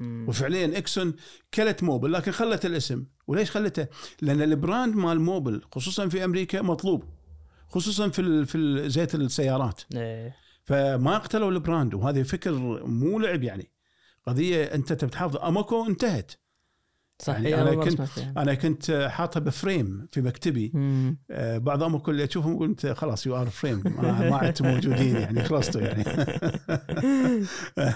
[0.00, 1.14] وفعليا إكسون
[1.54, 3.86] كلت موبل لكن خلت الاسم وليش خلته؟
[4.22, 7.04] لأن ال brand مال موبل خصوصا في أمريكا مطلوب
[7.68, 10.36] خصوصا في في زيت السيارات إيه.
[10.64, 12.52] فما قتلوا ال brand وهذا فكر
[12.86, 13.70] مو لعب يعني
[14.26, 16.32] قضية أنت تبي تحافظ اموكو انتهت
[17.20, 18.18] صح يعني إيه، مرة كنت-.
[18.36, 20.70] أنا كنت حاطها بفريم في مكتبي.
[20.74, 21.18] مم.
[21.30, 25.80] آه، بعض اموكو اللي أشوفهم؟ قلت خلاص you are frame ما عدتوا موجودين يعني خلصتوا
[25.80, 26.04] يعني.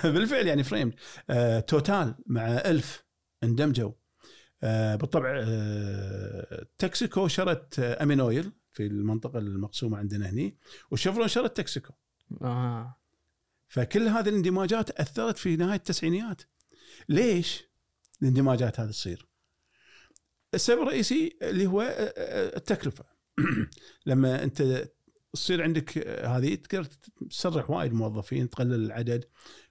[0.15, 0.93] بالفعل يعني frame
[1.67, 3.05] توتال مع ألف
[3.45, 3.93] اندمجوا.
[4.65, 10.59] آه، بالطبع آه، تكسيكو شرت آه، أمين أويل في المنطقة المقسومة عندنا هني
[10.91, 11.93] وشفرون شرت تكسيكو.
[12.43, 12.97] آه.
[13.69, 16.43] فكل هذه الاندماجات أثرت في نهاية التسعينيات.
[17.09, 17.65] ليش؟
[18.25, 19.27] الاندماجات هذه تصير.
[20.55, 23.05] السبب الرئيسي اللي هو آه، التكلفة.
[24.07, 24.89] لما أنت
[25.33, 26.85] تصير عندك آه، هذه تقدر
[27.31, 29.25] تسرح وايد موظفين تقلل العدد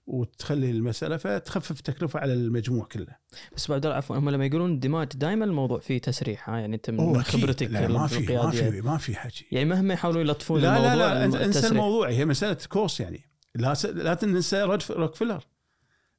[0.06, 3.18] وتخلي المسألة فتخفف التكلفة على المجموع كله.
[3.56, 7.24] بس بعد عفوا هم لما يقولون دماج دائما الموضوع فيه تسريح ها يعني أنت من.
[7.24, 9.46] خبرتك لا ما في ما في ما في حكي.
[9.52, 11.68] يعني مهما يحاولون يلطفون لا الموضوع لا لا أنسى.
[11.68, 13.30] الموضوع هي مسألة cost يعني.
[13.56, 15.44] لا س- لا تنسى روكفلر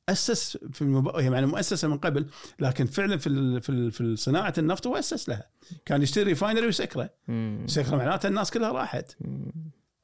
[0.08, 1.10] اسس في المب...
[1.16, 2.26] يعني مؤسسة من قبل
[2.60, 3.60] لكن فعلا في ال...
[3.60, 3.92] في ال...
[3.92, 5.50] في صناعة النفط هو أسس لها.
[5.84, 7.64] كان يشتري refinery ويسكره مم.
[7.66, 9.16] سكرة معناته الناس كلها راحت.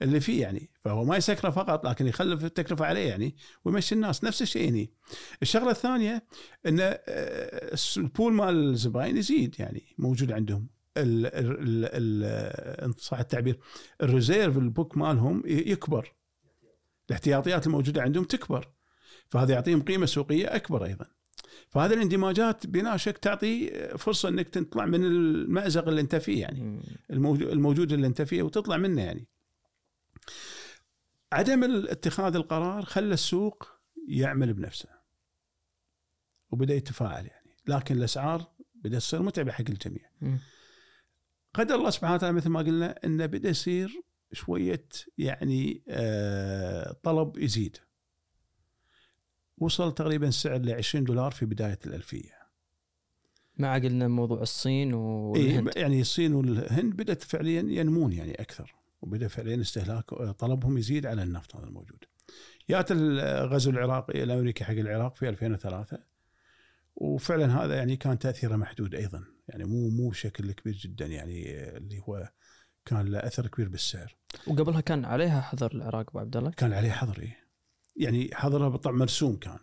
[0.03, 0.71] اللي فيه يعني.
[0.81, 4.25] فهو ما يسكره فقط لكن يخلف التكلفة عليه يعني ويمشي الناس.
[4.25, 4.91] نفس الشيء هني.
[5.43, 6.25] الشغلة الثانية
[6.67, 10.69] إن آه، ال pool مال الزباين يزيد يعني موجود عندهم.
[10.97, 12.25] ال ال ال
[12.85, 13.59] ان صح التعبير.
[14.03, 16.13] الريزيرف البوك مالهم يكبر.
[17.09, 18.69] الاحتياطيات الموجودة عندهم تكبر.
[19.31, 21.07] فهذا يعطيهم قيمة سوقية أكبر أيضا.
[21.69, 26.83] فهذه الاندماجات بلا شك تعطي فرصة إنك تطلع من المأزق اللي أنت فيه يعني.
[27.11, 29.29] الموجود اللي أنت فيه وتطلع منه يعني.
[31.33, 33.69] عدم اتخاذ القرار خلى السوق
[34.09, 34.89] يعمل بنفسه
[36.51, 37.57] وبدأ يتفاعل يعني.
[37.67, 40.11] لكن الأسعار بدأت تصير متعبة حق الجميع.
[41.55, 44.03] قدر الله سبحانه وتعالى مثل ما قلنا إنه بدأ يصير
[44.33, 44.89] شوية
[45.19, 47.77] يعني آه طلب يزيد.
[49.61, 52.41] وصل تقريبا السعر ل 20 دولار في بداية الألفية
[53.57, 59.29] مع قلنا موضوع الصين إيه والهند يعني الصين والهند بدأت فعليا ينمون يعني أكثر وبدأ
[59.29, 62.05] فعليا استهلاك طلبهم يزيد على النفط هذا الموجود.
[62.71, 65.99] جاءت الغزو العراقي الامريكي حق العراق في 2003
[66.97, 72.03] وفعلا هذا يعني كان تأثيره محدود أيضا يعني مو مو بشكل كبير جدا يعني اللي
[72.09, 72.31] هو
[72.85, 74.17] كان له أثر كبير بالسعر.
[74.47, 77.50] وقبلها كان عليها حظر العراق أبو عبد الله كان عليه حظر إيه.
[77.97, 79.59] يعني حظرها بطبع مرسوم كان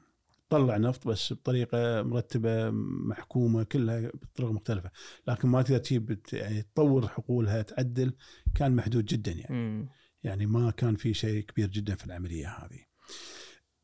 [0.50, 2.70] طلع نفط بس بطريقة مرتبة
[3.10, 4.92] محكومة كلها بطرق مختلفة
[5.28, 8.14] لكن ما تقدر تجيب يعني تطور حقولها تعدل
[8.56, 9.90] كان محدود جدا يعني مم.
[10.24, 12.80] يعني ما كان في شيء كبير جدا في العملية هذه.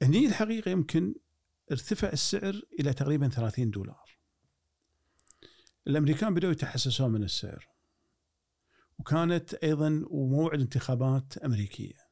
[0.02, 1.15] هني الحقيقة يمكن
[1.72, 4.18] ارتفع السعر إلى تقريبا 30 دولار.
[5.88, 7.68] الأمريكان بدأوا يتحسسون من السعر.
[8.99, 12.03] وكانت أيضا وموعد انتخابات أمريكية.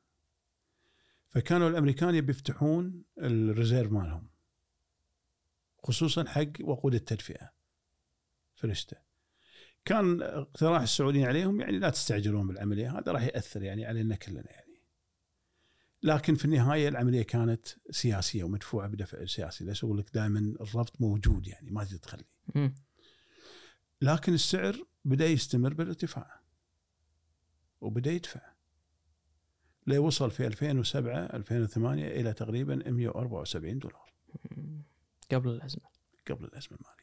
[1.31, 4.29] فكانوا الأمريكان يبي يفتحون الريزيرف مالهم.
[5.83, 7.51] خصوصا حق وقود التدفئة.
[8.55, 8.97] فرشتة.
[9.85, 14.81] كان اقتراح السعوديين عليهم يعني لا تستعجلون بالعملية هذا راح يأثر يعني علينا كلنا يعني.
[16.03, 21.47] لكن في النهاية العملية كانت سياسية ومدفوعة بدفع سياسي، ليش أقول لك دائما الرفض موجود
[21.47, 22.31] يعني ما تقدر تخليه.
[24.01, 26.41] لكن السعر بدأ يستمر بالارتفاع.
[27.81, 28.50] وبدأ يدفع.
[29.87, 34.11] ليوصل في 2007 2008 إلى تقريبا 174 دولار.
[35.31, 35.85] قبل الأزمة.
[36.29, 37.01] قبل الأزمة المالية.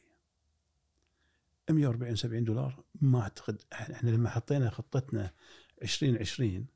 [1.69, 5.33] 140 70 دولار ما أعتقد إحنا لما حطينا خطتنا
[5.81, 6.67] 2020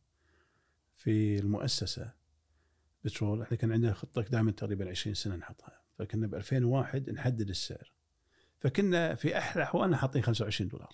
[0.96, 2.14] في المؤسسة
[3.04, 5.82] بترول إحنا كان عندنا خطة دائما تقريبا 20 سنة نحطها.
[6.00, 7.92] فكنا ب 2001 نحدد السعر.
[8.60, 10.92] فكنا في أحلى أحوالنا حاطين 25 دولار.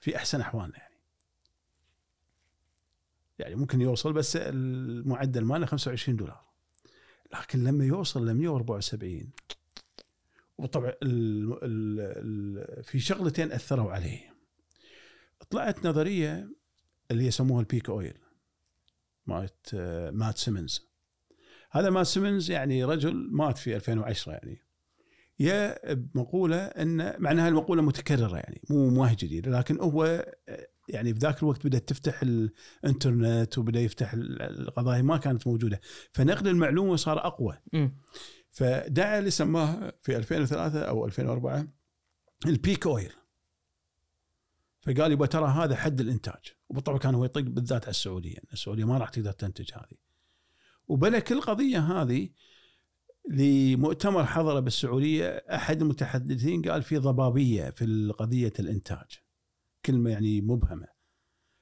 [0.00, 0.93] في أحسن أحوالنا يعني.
[3.38, 6.44] يعني ممكن يوصل بس المعدل مالنا 25 دولار.
[7.32, 9.30] لكن لما يوصل ل 174
[10.58, 10.92] وطبعا
[12.82, 14.34] في شغلتين أثروا عليه.
[15.50, 16.48] طلعت نظرية
[17.10, 18.18] اللي يسموها ال peak oil
[19.26, 20.88] مالت آه، مات سيمنز.
[21.70, 24.62] هذا مات سيمنز يعني رجل مات في 2010 يعني.
[25.38, 30.04] يا بمقولة إن معناها المقولة متكررة يعني مو ما جديدة لكن هو
[30.48, 35.80] آه، يعني في ذاك الوقت بدأت تفتح الانترنت وبدأ يفتح ال- القضايا ما كانت موجودة.
[36.12, 37.58] فنقل المعلومة صار أقوى.
[38.50, 41.68] فدعا اللي سماها في 2003 أو 2004
[42.46, 43.12] البيك اويل
[44.82, 46.52] فقال يبقى ترى هذا حد الإنتاج.
[46.68, 48.38] وبالطبع كان هو يطق بالذات على السعودية.
[48.52, 49.98] السعودية ما راح تقدر تنتج هذه.
[50.88, 52.28] وبنى كل قضية هذه
[53.30, 55.26] لمؤتمر حضره بالسعودية.
[55.28, 59.23] أحد المتحدثين قال في ضبابية في قضية الإنتاج.
[59.86, 60.86] كلمة يعني مبهمة.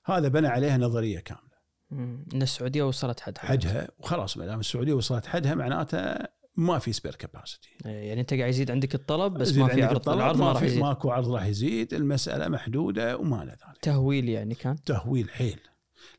[0.05, 1.53] هذا بنى عليها نظرية كاملة.
[1.93, 6.15] إن السعودية وصلت حد حدها وخلاص ما دام السعودية وصلت حدها معناته
[6.57, 10.17] ما في spare capacity يعني أنت قاعد يزيد عندك الطلب بس ما في عرض الطلب،
[10.17, 10.83] العرض ما ما راح يزيد.
[10.83, 13.79] ماكو عرض راح يزيد المسألة محدودة وما إلى ذلك.
[13.83, 15.61] تهويل يعني كان؟ تهويل حيل.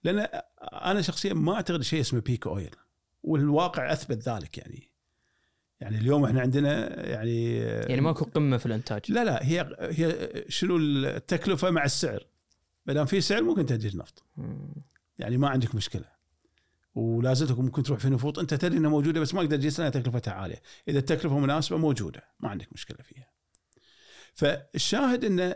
[0.04, 0.28] لأن
[0.74, 2.76] أنا شخصيا ما أعتقد شيء اسمه peak oil
[3.24, 4.93] والواقع أثبت ذلك يعني.
[5.84, 10.78] يعني اليوم إحنا عندنا يعني يعني ماكو قمة في الإنتاج لا لا هي هي شنو
[10.78, 12.28] التكلفة مع السعر
[12.86, 14.24] ما دام في سعر ممكن تنتج نفط.
[15.20, 16.06] يعني ما عندك مشكلة
[16.96, 19.92] ولا زلت ممكن تروح في نفوط أنت تدري إنها موجودة بس ما تقدر تجيس لانها
[20.02, 23.28] تكلفتها عالية، إذا التكلفة مناسبة موجودة ما عندك مشكلة فيها.
[24.34, 25.56] فالشاهد إن ال-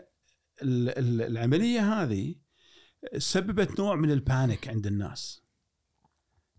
[0.62, 2.34] ال- العملية هذه
[3.18, 5.42] سببت نوع من ال panic عند الناس.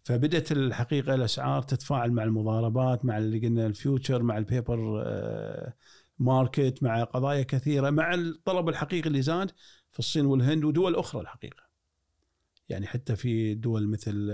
[0.09, 5.73] فبدت الحقيقة الاسعار تتفاعل مع المضاربات مع اللي قلنا ال future مع ال paper آه،
[6.19, 9.51] ماركت مع قضايا كثيرة مع الطلب الحقيقي اللي زاد
[9.91, 11.63] في الصين والهند ودول أخرى الحقيقة.
[12.69, 14.29] يعني حتى في دول مثل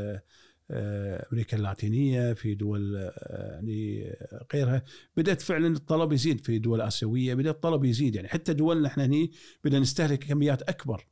[0.72, 4.12] آه، أمريكا اللاتينية في دول آه، يعني
[4.54, 4.84] غيرها
[5.18, 9.32] بدأت فعلا الطلب يزيد في دول آسيوية بدأ الطلب يزيد يعني حتى دولنا إحنا هني
[9.64, 11.08] بدنا نستهلك كميات أكبر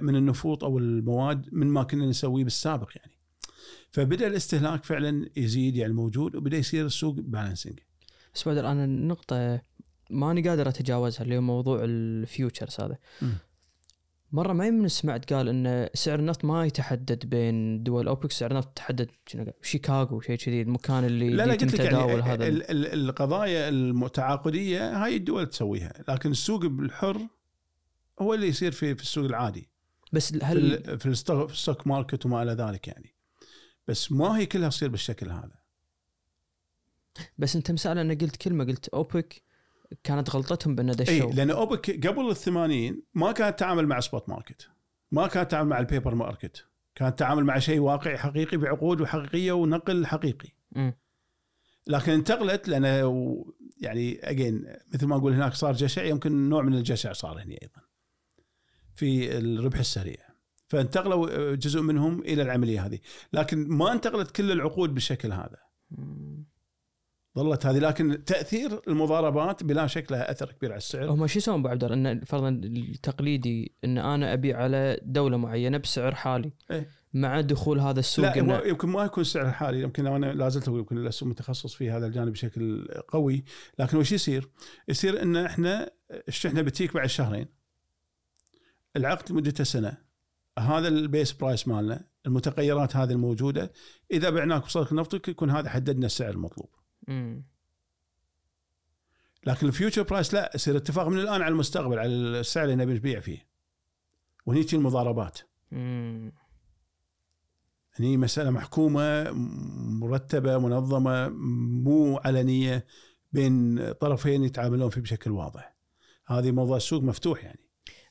[0.00, 3.12] من النفوط أو المواد من ما كنا نسويه بالسابق يعني.
[3.90, 7.78] فبدأ الاستهلاك فعلا يزيد يعني موجود وبدأ يصير السوق بالانسنج
[8.34, 9.60] بس بدر أنا النقطة
[10.10, 12.96] ماني قادر أتجاوزها اللي هو موضوع ال futures هذا.
[13.22, 13.26] م.
[14.32, 18.08] مرة ما يمكن سمعت قال إن سعر النفط ما يتحدد بين دول.
[18.08, 19.10] أوبك سعر النفط يتحدد
[19.62, 22.48] شيكاغو شيء كذي المكان اللي لا لا قلت لك يعني هذا.
[22.48, 27.28] ال- ال- القضايا المتعاقدية هاي الدول تسويها لكن السوق الحر
[28.20, 29.70] هو اللي يصير في في السوق العادي.
[30.12, 33.14] بس هل في في ال stock market وما إلى ذلك يعني.
[33.88, 35.64] بس ما هي كلها تصير بالشكل هذا.
[37.38, 39.42] بس أنت مسألة أنا قلت كلمة قلت أوبك
[40.04, 44.28] كانت غلطتهم بأن إي دشوا لأن أوبك قبل ال 80 ما كانت تعامل مع spot
[44.28, 44.68] market
[45.10, 49.52] ما كانت تعامل مع ال paper market كانت تعامل مع شيء واقعي حقيقي بعقود وحقيقية
[49.52, 50.48] ونقل حقيقي.
[50.72, 50.94] مم.
[51.86, 52.84] لكن انتقلت لأن
[53.80, 57.82] يعني again مثل ما نقول هناك صار جشع يمكن نوع من الجشع صار هنا أيضا.
[58.94, 60.16] في الربح السريع
[60.68, 62.98] فانتقلوا جزء منهم إلى العملية هذه
[63.32, 65.56] لكن ما انتقلت كل العقود بالشكل هذا.
[67.38, 71.58] ظلت هذه لكن تأثير المضاربات بلا شك لها أثر كبير على السعر هم شو يسوون
[71.58, 76.88] ابو عبد؟ أن فرضا التقليدي أن أنا أبيع على دولة معينة بسعر حالي إيه.
[77.14, 80.68] مع دخول هذا السوق لا هو يمكن ما يكون السعر الحالي يمكن أنا لا زلت
[80.68, 83.44] أقول يمكن لست متخصص في هذا الجانب بشكل قوي
[83.78, 84.48] لكن وش يصير؟
[84.88, 85.90] يصير أن إحنا
[86.28, 87.63] الشحنه بتيك بعد شهرين
[88.96, 89.98] العقد مدته سنة.
[90.58, 93.72] هذا ال base price مالنا المتغيرات هذه الموجودة
[94.10, 96.68] إذا بعناك وصلك نفطك يكون هذا حددنا السعر المطلوب.
[99.46, 102.94] لكن ال future price لا يصير اتفاق من الآن على المستقبل على السعر اللي نبي
[102.94, 103.48] نبيع فيه.
[104.46, 105.38] وهني تجي المضاربات.
[105.70, 106.32] مم.
[107.92, 109.30] هني مسألة محكومة
[110.00, 112.86] مرتبة منظمة مو علنية
[113.32, 115.76] بين طرفين يتعاملون فيه بشكل واضح.
[116.26, 117.63] هذه موضوع السوق مفتوح يعني.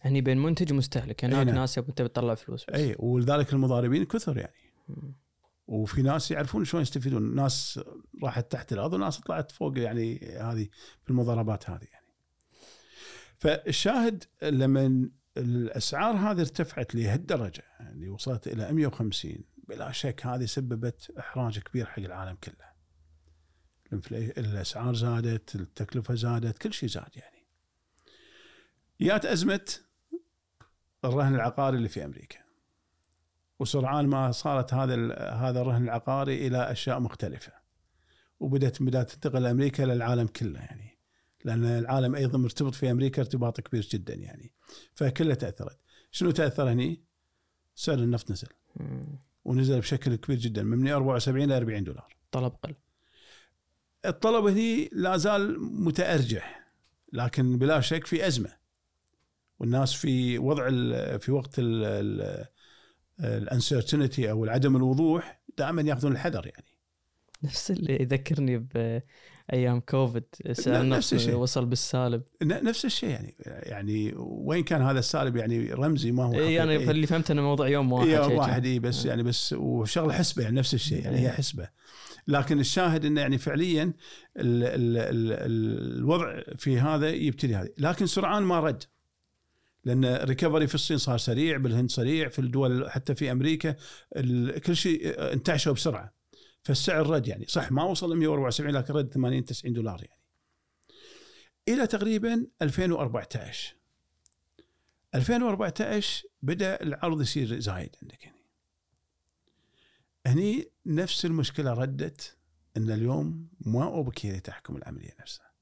[0.03, 1.55] هني بين منتج ومستهلك هناك نعم.
[1.55, 2.75] ناس يبون تبي تطلع فلوس بس.
[2.75, 4.53] إي ولذلك المضاربين كثر يعني.
[5.67, 7.79] وفي ناس يعرفون شلون يستفيدون ناس
[8.23, 10.67] راحت تحت الأرض وناس طلعت فوق يعني هذه
[11.03, 12.07] في المضاربات هذه يعني
[13.37, 19.33] فالشاهد لما الأسعار هذه ارتفعت لهالدرجة يعني وصلت إلى 150
[19.67, 22.73] بلا شك هذه سببت إحراج كبير حق العالم كله
[24.37, 27.47] الأسعار زادت التكلفة زادت كل شيء زاد يعني
[29.01, 29.65] جات ازمه
[31.05, 32.39] الرهن العقاري اللي في أمريكا.
[33.59, 37.53] وسرعان ما صارت هذا هذا الرهن العقاري إلى أشياء مختلفة.
[38.39, 40.99] وبدات بدأت تنتقل أمريكا للعالم كله يعني.
[41.45, 44.53] لأن العالم أيضا مرتبط في أمريكا ارتباط كبير جدا يعني.
[44.93, 45.79] فكلها تأثرت.
[46.11, 47.03] شنو تأثر هني؟
[47.75, 48.47] سعر النفط نزل.
[49.45, 52.15] ونزل بشكل كبير جدا من 174 إلى 40 دولار.
[52.31, 52.75] طلب قل.
[54.05, 56.67] الطلب هني لا زال متأرجح
[57.13, 58.62] لكن بلا شك في أزمة.
[59.59, 60.69] والناس في وضع
[61.17, 61.55] في وقت
[63.19, 66.73] الانسرتينتي أو عدم الوضوح دائما ياخذون الحذر يعني
[67.43, 70.23] نفس اللي يذكرني بايام كوفيد
[70.67, 71.35] نفس الشيء.
[71.35, 76.63] وصل بالسالب نفس الشيء يعني يعني وين كان هذا السالب يعني رمزي ما هو اي
[76.63, 76.91] أنا حقيقي.
[76.91, 78.65] اللي فهمت انه موضوع يوم واحد يوم واحد.
[78.65, 81.31] اي بس يعني بس وشغلة حسبة يعني نفس الشيء يعني هي إيه.
[81.31, 81.69] حسبة
[82.27, 83.93] لكن الشاهد إنه يعني فعليا ال
[84.63, 88.83] ال ال الوضع في هذا يبتدي هذه لكن سرعان ما رد
[89.85, 93.75] لأن الريكفري في الصين صار سريع بالهند سريع في الدول حتى في أمريكا
[94.65, 96.13] كل شيء انتعشوا بسرعة.
[96.63, 97.45] فالسعر رد يعني.
[97.47, 100.21] صح ما وصل 174 لكن رد 80 90 دولار يعني.
[101.67, 103.75] إلى تقريبا 2014
[105.15, 108.43] 2014 بدأ العرض يصير زايد عندك يعني
[110.25, 112.37] هني نفس المشكلة ردت
[112.77, 115.52] إن اليوم ما اوبك هي اللي تحكم العملية نفسها.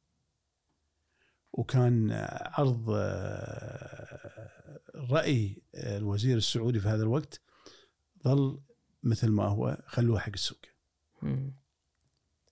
[1.53, 2.11] وكان
[2.45, 7.41] عرض آه، رأي الوزير السعودي في هذا الوقت
[8.23, 8.59] ظل
[9.03, 10.59] مثل ما هو خلوه حق السوق.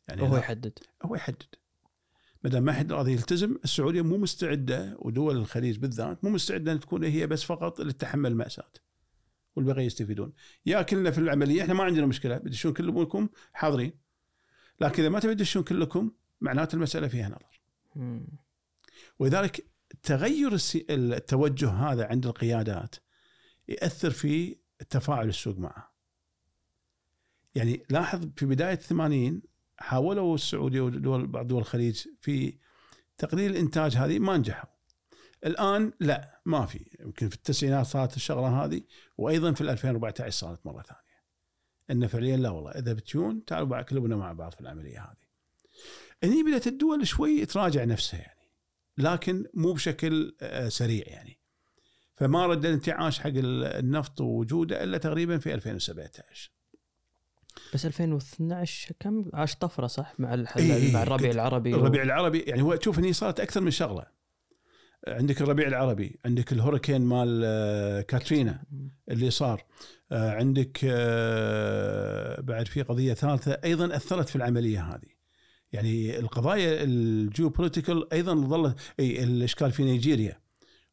[0.08, 0.80] يعني لا- يحدد.
[1.06, 1.44] هو يحدد.
[2.44, 6.80] ما دام ما حد راضي يلتزم السعودية مو مستعدة ودول الخليج بالذات مو مستعدة إن
[6.80, 8.72] تكون هي بس فقط اللي تتحمل المأساة
[9.56, 10.34] والبقيه يستفيدون.
[10.66, 13.94] يا كلنا في العملية إحنا ما عندنا مشكلة بدشون كلكم حاضرين.
[14.82, 16.12] لكن إذا ما تبي تدشون كلكم
[16.42, 17.62] معناته المسألة فيها نظر.
[19.20, 19.66] ولذلك
[20.04, 20.58] تغير
[20.90, 22.96] التوجه هذا عند القيادات
[23.68, 24.58] يأثر في
[24.90, 25.94] تفاعل السوق معه.
[27.56, 29.42] يعني لاحظ في بداية الثمانين
[29.78, 32.58] حاولوا السعودية ودول بعض دول الخليج في
[33.18, 34.70] تقليل الإنتاج هذه ما نجحوا.
[35.46, 38.82] الآن لا ما في يمكن في التسعينات صارت الشغلة هذه
[39.18, 41.00] وأيضا في 2014 صارت مرة ثانية.
[41.92, 45.30] إن فعليا لا والله إذا بتجون تعالوا كلبنا مع بعض في العملية هذه.
[46.24, 48.39] هني بدأت الدول شوي تراجع نفسها يعني
[49.00, 51.40] لكن مو بشكل آه، سريع يعني.
[52.16, 56.52] فما رد الانتعاش حق النفط ووجوده إلا تقريبا في 2017.
[57.74, 60.58] بس 2012 كم عاش طفرة صح مع الح...
[60.58, 64.06] إي إي مع الربيع العربي الربيع العربي يعني هو تشوف هني صارت أكثر من شغلة.
[65.08, 68.64] عندك الربيع العربي، عندك الهوريكين مال آه، كاترينا
[69.10, 69.66] اللي صار
[70.12, 70.86] آه، عندك
[72.44, 75.19] بعد في قضية ثالثة أيضا أثرت في العملية هذه
[75.72, 80.42] يعني القضايا ال geopolitical أيضا ظلت الإشكال في نيجيريا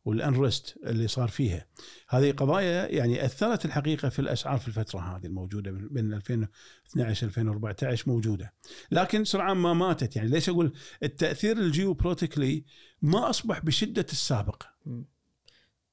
[0.04, 1.66] وال unrest اللي صار فيها.
[2.08, 8.54] هذه قضايا يعني أثرت الحقيقة في الأسعار في الفترة هذه الموجودة بين 2012 2014 موجودة.
[8.90, 10.16] لكن سرعان ما ماتت.
[10.16, 10.72] يعني ليش أقول
[11.02, 12.64] التأثير ال geopolitically
[13.02, 14.62] ما أصبح بشدة السابق؟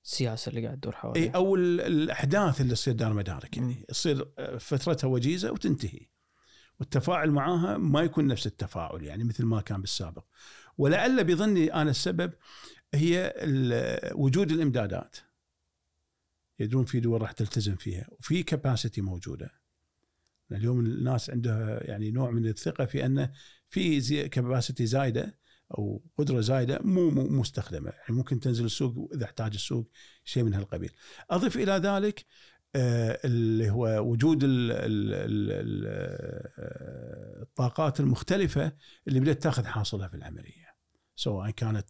[0.05, 3.57] السياسة اللي قاعد تدور حواليه أو ال- الأحداث اللي تصير دار مدارك.
[3.57, 5.99] يعني تصير آه، فترتها وجيزة وتنتهي.
[6.83, 10.25] والتفاعل معاها ما يكون نفس التفاعل يعني مثل ما كان بالسابق.
[10.77, 12.33] ولعل بظني أنا السبب
[12.93, 13.33] هي
[14.15, 15.17] وجود الإمدادات.
[16.59, 19.51] يدرون في دول راح تلتزم فيها وفي كباسيتي موجودة.
[20.51, 23.31] اليوم الناس عندها يعني نوع من الثقة في أنه
[23.69, 25.37] في زي كباسيتي زايدة
[25.77, 27.89] أو قدرة زايدة مو مو مستخدمة.
[27.89, 29.91] يعني ممكن تنزل السوق اذا احتاج السوق
[30.23, 30.91] شيء من هالقبيل.
[31.29, 32.25] أضف إلى ذلك
[32.75, 38.71] اللي هو وجود ال ال ال ال آه، الطاقات المختلفة
[39.07, 40.75] اللي بدأت تاخذ حصصها في العملية
[41.15, 41.89] سواء كانت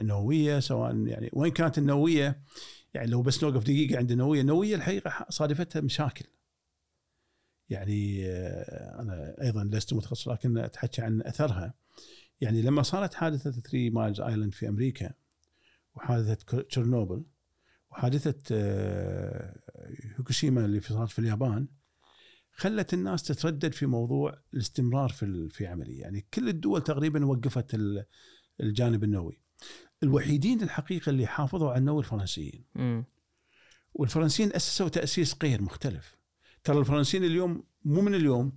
[0.00, 2.42] نووية سواء يعني وين كانت النووية
[2.94, 6.26] يعني لو بس نوقف دقيقة عند النووية النووية الحقيقة صادفتها مشاكل
[7.68, 11.74] يعني آه، أنا أيضا لست متخصص لكن أتحكى عن أثرها.
[12.40, 15.10] يعني لما صارت حادثة 3 Miles Island في أمريكا
[15.94, 17.24] وحادثة تشيرنوبل
[17.90, 18.42] وحادثة
[20.18, 21.68] هوكوشيما اللي في صارت في اليابان
[22.52, 26.00] خلت الناس تتردد في موضوع الاستمرار في في عملية.
[26.00, 28.04] يعني كل الدول تقريبا وقفت ال-
[28.60, 29.40] الجانب النووي.
[30.02, 32.64] الوحيدين الحقيقة اللي حافظوا على النووي الفرنسيين.
[33.94, 36.16] والفرنسيين أسسوا تأسيس غير مختلف.
[36.64, 38.52] ترى الفرنسيين اليوم مو من اليوم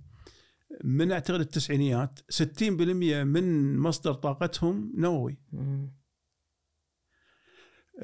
[0.84, 5.38] من أعتقد التسعينيات 60% من مصدر طاقتهم نووي.
[5.52, 5.90] مم.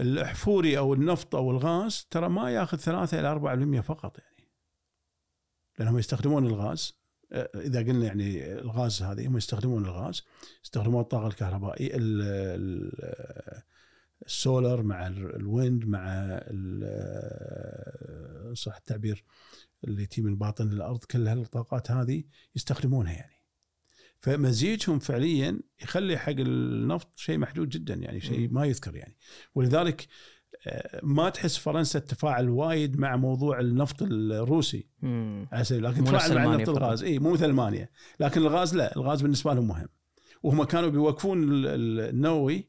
[0.00, 3.28] الاحفوري أو النفط أو الغاز ترى ما ياخذ 3 إلى
[3.80, 4.48] 4% فقط يعني.
[5.78, 6.98] لأنهم يستخدمون الغاز.
[7.32, 10.22] آه، إذا قلنا يعني الغاز هذه هم يستخدمون الغاز.
[10.64, 13.62] يستخدمون الطاقة الكهربائية ال- ال-
[14.26, 16.06] السولر مع ال- wind مع
[17.72, 19.24] ال- صح التعبير
[19.84, 22.24] اللي تي من باطن الأرض كل هالطاقات هذه
[22.56, 23.37] يستخدمونها يعني.
[24.20, 28.48] فمزيجهم فعليا يخلي حق النفط شيء محدود جدا يعني شيء.
[28.52, 29.16] ما يذكر يعني.
[29.54, 30.08] ولذلك
[30.66, 34.86] آه، ما تحس فرنسا تفاعل وايد مع موضوع النفط الروسي.
[35.62, 36.82] سبيل لكن تفاعل مع ألمانيا نفط فقط.
[36.82, 37.02] الغاز.
[37.04, 37.88] إي مو مثل ألمانيا.
[38.20, 39.88] لكن الغاز لا الغاز بالنسبة لهم مهم.
[40.42, 42.68] وهم كانوا بيوقفون ال- ال- النووي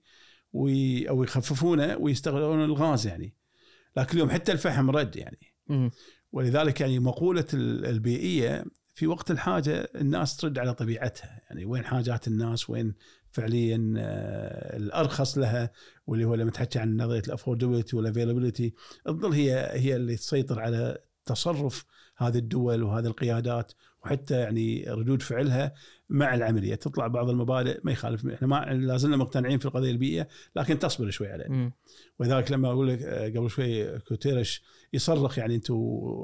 [0.53, 3.35] وي أو يخففونه ويستغلون الغاز يعني.
[3.97, 5.53] لكن اليوم حتى الفحم رد يعني.
[6.31, 8.65] ولذلك يعني مقولة ال- البيئية
[8.99, 11.41] في وقت الحاجة الناس ترد على طبيعتها.
[11.49, 12.93] يعني وين حاجات الناس وين
[13.31, 15.71] فعليا آه، الأرخص لها
[16.07, 18.73] واللي هو لما تحكي عن نظرية ال affordability وال availability.
[19.05, 21.85] تظل هي هي اللي تسيطر على تصرف
[22.17, 23.73] هذه الدول وهذه القيادات
[24.03, 25.73] وحتى يعني ردود فعلها
[26.09, 30.27] مع العملية تطلع بعض المبادئ ما يخالف إحنا ما لا زلنا مقتنعين في القضية البيئية
[30.55, 31.55] لكن تصبر شوي علينا.
[32.19, 34.61] ولذلك لما أقول لك آه، قبل شوي غوتيريش
[34.93, 35.75] يصرخ يعني أنتم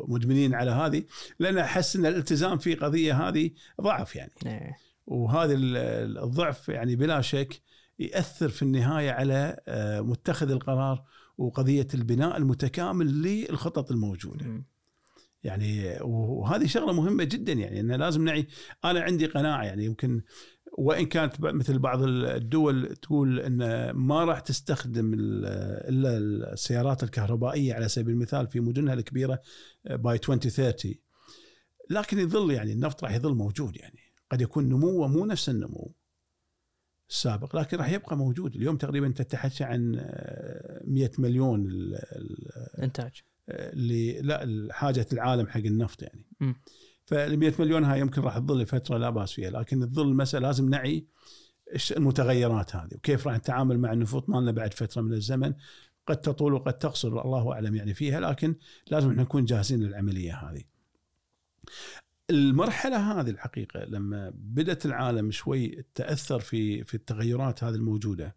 [0.07, 1.03] مدمنين على هذه
[1.39, 3.51] لأن أحس إن الالتزام في قضية هذه
[3.81, 4.75] ضعف يعني إيه.
[5.07, 7.61] وهذا ال- الضعف يعني بلا شك
[7.99, 11.03] يأثر في النهاية على آه، متخذ القرار
[11.37, 14.45] وقضية البناء المتكامل للخطط الموجودة.
[14.45, 14.65] مم.
[15.45, 18.47] يعني وهذه شغلة مهمة جدا يعني ان لازم نعي.
[18.85, 20.21] أنا عندي قناعة يعني يمكن
[20.77, 25.45] وإن كانت مثل بعض الدول تقول إن ما راح تستخدم ال-
[25.89, 26.17] إلا
[26.53, 29.41] السيارات الكهربائية على سبيل المثال في مدنها الكبيرة
[29.85, 30.93] باي 2030
[31.89, 33.99] لكن يظل يعني النفط راح يظل موجود يعني.
[34.31, 35.95] قد يكون نموه مو نفس النمو
[37.09, 38.55] السابق لكن راح يبقى موجود.
[38.55, 43.11] اليوم تقريبا تتحكى عن آه، 100 مليون ال- ال- إنتاج.
[43.21, 43.34] اللي
[44.21, 46.25] لا حاجة العالم حق النفط يعني.
[47.05, 50.69] فال 100 مليون هاي يمكن راح تظل لفترة لا بأس فيها لكن تظل المساله لازم
[50.69, 51.07] نعي
[51.97, 55.53] المتغيرات هذه وكيف راح نتعامل مع النفوط مالنا بعد فترة من الزمن
[56.07, 58.55] قد تطول وقد تقصر الله أعلم يعني فيها لكن
[58.91, 60.63] لازم إحنا نكون جاهزين للعملية هذه.
[62.29, 68.35] المرحلة هذه الحقيقة لما بدأت العالم شوي تأثر في في التغيرات هذه الموجودة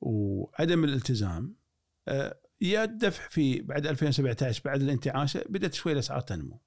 [0.00, 1.54] وعدم الالتزام
[2.08, 6.60] آه، يا الدفع في بعد 2017 بعد الانتعاشه بدأت شوي الأسعار تنمو.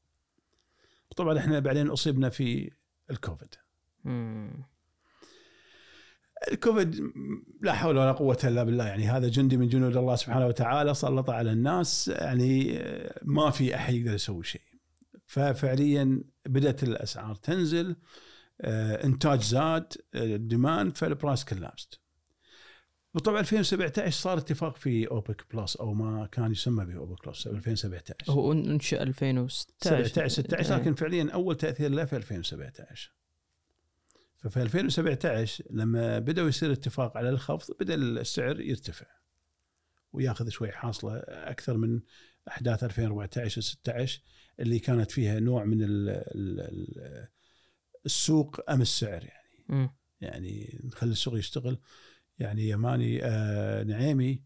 [1.16, 2.72] طبعا إحنا بعدين أصيبنا في
[3.12, 3.56] الكوفيد
[4.04, 4.64] مم.
[6.52, 7.12] الكوفيد
[7.62, 11.30] لا حول ولا قوة إلا بالله يعني هذا جندي من جنود الله سبحانه وتعالى سلط
[11.30, 14.62] على الناس يعني آه، ما في أحد يقدر يسوي شيء
[15.26, 17.96] ففعليا بدأت الأسعار تنزل
[18.62, 22.00] آه، إنتاج زاد ال demand فال price collapsed
[23.14, 28.52] وطبعا 2017 صار اتفاق في أوبك plus أو ما كان يسمى باوبك plus 2017 هو
[28.52, 30.82] انشئ 2016 17 16 إيه.
[30.82, 33.12] لكن فعليا أول تأثير له في 2017
[34.38, 39.06] ففي 2017 لما بدأوا يصير اتفاق على الخفض بدأ السعر يرتفع
[40.14, 42.02] وياخذ شوي حاصلة أكثر من
[42.48, 44.12] أحداث 2014 و16
[44.60, 47.28] اللي كانت فيها نوع من ال ال ال
[48.06, 49.90] السوق أم السعر يعني مم.
[50.22, 51.78] يعني نخلي السوق يشتغل
[52.40, 54.44] يعني يماني آه نعيمي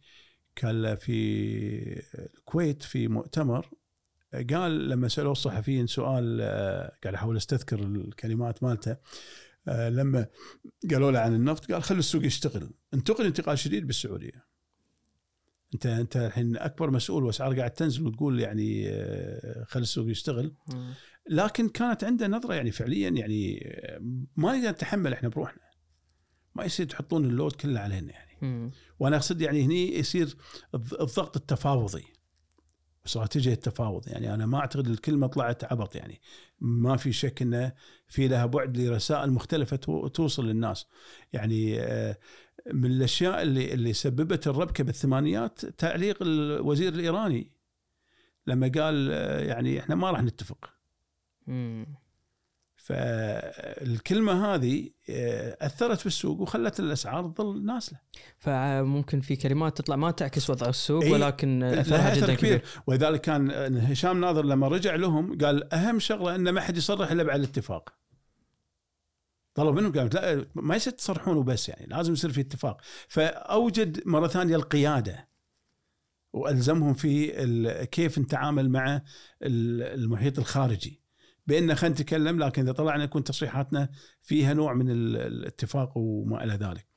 [0.55, 2.03] كان في
[2.38, 3.69] الكويت في مؤتمر
[4.53, 8.97] قال لما سألوه الصحفيين سؤال آه قاعد أحاول أستذكر الكلمات مالته
[9.68, 10.26] آه لما
[10.91, 14.47] قالوا له عن النفط قال خلي السوق يشتغل انتقل انتقال شديد بالسعودية.
[15.73, 18.91] أنت أنت الحين أكبر مسؤول وأسعار قاعد تنزل وتقول يعني
[19.65, 20.55] خلي السوق يشتغل.
[21.30, 23.59] لكن كانت عنده نظرة يعني فعليا يعني
[24.35, 25.66] ما نقدر نتحمل إحنا بروحنا.
[26.57, 28.31] ما يصير تحطون اللود كله علينا يعني.
[28.41, 28.71] مم.
[28.99, 30.27] وأنا أقصد يعني هني يصير
[30.75, 32.03] الض- الضغط التفاوضي.
[33.05, 36.21] استراتيجية التفاوض يعني أنا ما أعتقد الكلمة طلعت عبط يعني.
[36.59, 37.71] ما في شك إنه
[38.07, 40.85] في لها بعد لرسائل مختلفة تو- توصل للناس.
[41.34, 42.17] يعني آه،
[42.73, 47.51] من الأشياء اللي اللي سببت الربكة بالثمانينات تعليق الوزير الإيراني.
[48.47, 50.69] لما قال آه، يعني إحنا ما راح نتفق.
[51.47, 51.85] مم.
[52.88, 57.99] فالكلمة هذه آه، أثرت في السوق وخلت الأسعار تظل نازلة.
[58.38, 61.11] فممكن في كلمات تطلع ما تعكس وضع السوق إيه.
[61.11, 62.57] ولكن أثرها أثر جدا كبير.
[62.57, 62.69] كبير.
[62.88, 67.23] ولذلك كان هشام ناظر لما رجع لهم قال أهم شغلة إن ما حد يصرح إلا
[67.23, 67.93] بعد الاتفاق.
[69.53, 72.81] طلب منهم قال لا ما يصير تصرحون وبس يعني لازم يصير في اتفاق.
[73.07, 75.30] فأوجد مرة ثانية القيادة
[76.34, 78.95] وألزمهم في كيف نتعامل مع
[79.43, 81.06] ال- المحيط الخارجي.
[81.48, 83.90] بأن خلينا نتكلم لكن إذا طلعنا يكون تصريحاتنا
[84.22, 86.88] فيها نوع من ال- الاتفاق وما إلى ذلك.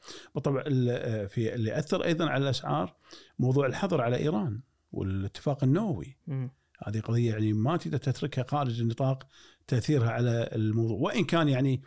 [0.66, 2.96] ال- في اللي أثر أيضا على الأسعار
[3.38, 4.60] موضوع الحظر على إيران
[4.92, 6.50] والاتفاق النووي مم.
[6.86, 9.26] هذه قضية يعني ما تقدر تتركها خارج نطاق
[9.66, 11.82] تأثيرها على الموضوع وإن كان يعني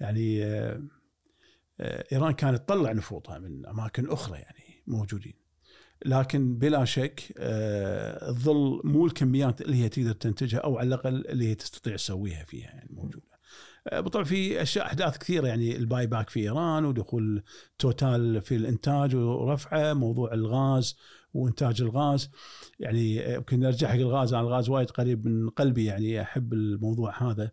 [0.00, 0.82] يعني آه،
[1.80, 5.34] آه، إيران كانت تطلع نفوذها من أماكن أخرى يعني موجودين
[6.06, 11.48] لكن بلا شك آه، تظل مو الكميات اللي هي تقدر تنتجها أو على الأقل اللي
[11.48, 13.28] هي تستطيع تسويها فيها يعني موجودة.
[13.88, 17.42] آه، بالطبع في أشياء أحداث كثيرة يعني ال buy back في إيران ودخول
[17.78, 20.96] توتال في الإنتاج ورفعه موضوع الغاز
[21.34, 22.30] وإنتاج الغاز.
[22.80, 27.30] يعني آه، يمكن نرجع حق الغاز أنا الغاز وايد قريب من قلبي يعني أحب الموضوع
[27.30, 27.50] هذا.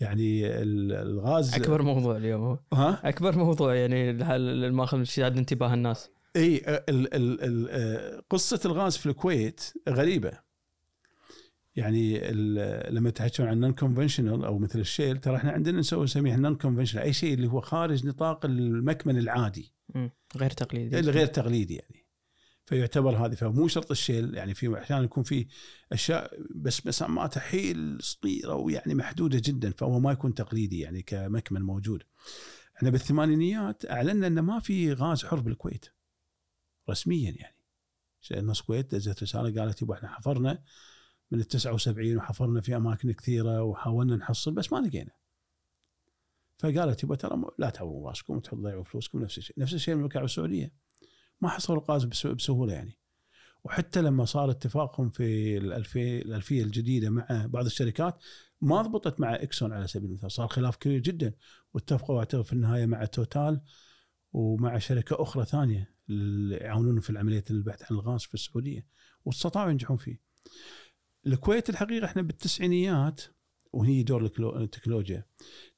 [0.00, 2.58] يعني ال- الغاز أكبر موضوع اليوم هو.
[2.72, 6.10] ها؟ أكبر موضوع يعني الح- اللي ماخذ شداد انتباه الناس.
[6.36, 10.50] إي ال ال ال آه، قصة الغاز في الكويت غريبة.
[11.76, 12.32] يعني
[12.90, 17.12] لما تحكون عن non-conventional أو مثل ال shale ترى إحنا عندنا نسوي نسميه non-conventional أي
[17.12, 19.72] شيء اللي هو خارج نطاق المكمن العادي.
[20.36, 20.98] غير تقليدي.
[20.98, 22.06] الغير تقليدي يعني.
[22.66, 25.46] فيعتبر هذه فمو شرط الشيل يعني في أحيانا يكون في
[25.92, 32.02] أشياء بس مساماتها حيل صغيرة ويعني محدودة جدا فهو ما يكون تقليدي يعني كمكمن موجود.
[32.76, 35.86] إحنا بالثمانينيات أعلنا إنه ما في غاز حر بالكويت.
[36.90, 37.56] رسميا يعني.
[38.30, 40.62] لأن الكويت دزت رساله قالت يبا إحنا حفرنا
[41.30, 45.10] من ال 79 وحفرنا في أماكن كثيرة وحاولنا نحصل بس ما لقينا.
[46.58, 50.72] فقالت يبا ترى لا تعوروا رأسكم وتضيعوا فلوسكم نفس الشيء، نفس الشيء المملكه العربيه السعوديه.
[51.40, 52.98] ما حصلوا غاز بس- بسهولة يعني.
[53.64, 58.18] وحتى لما صار اتفاقهم في الألفية, الألفية الجديدة مع بعض الشركات
[58.60, 61.34] ما ضبطت مع إكسون على سبيل المثال صار خلاف كبير جدا
[61.74, 63.60] واتفقوا اعتقد في النهاية مع توتال
[64.32, 65.89] ومع شركة أخرى ثانية
[66.60, 68.86] يعاونون في عملية البحث عن الغاز في السعودية
[69.24, 70.20] واستطاعوا ينجحون فيه.
[71.26, 73.20] الكويت الحقيقة إحنا بالتسعينيات
[73.72, 74.24] وهي دور
[74.62, 75.24] التكنولوجيا.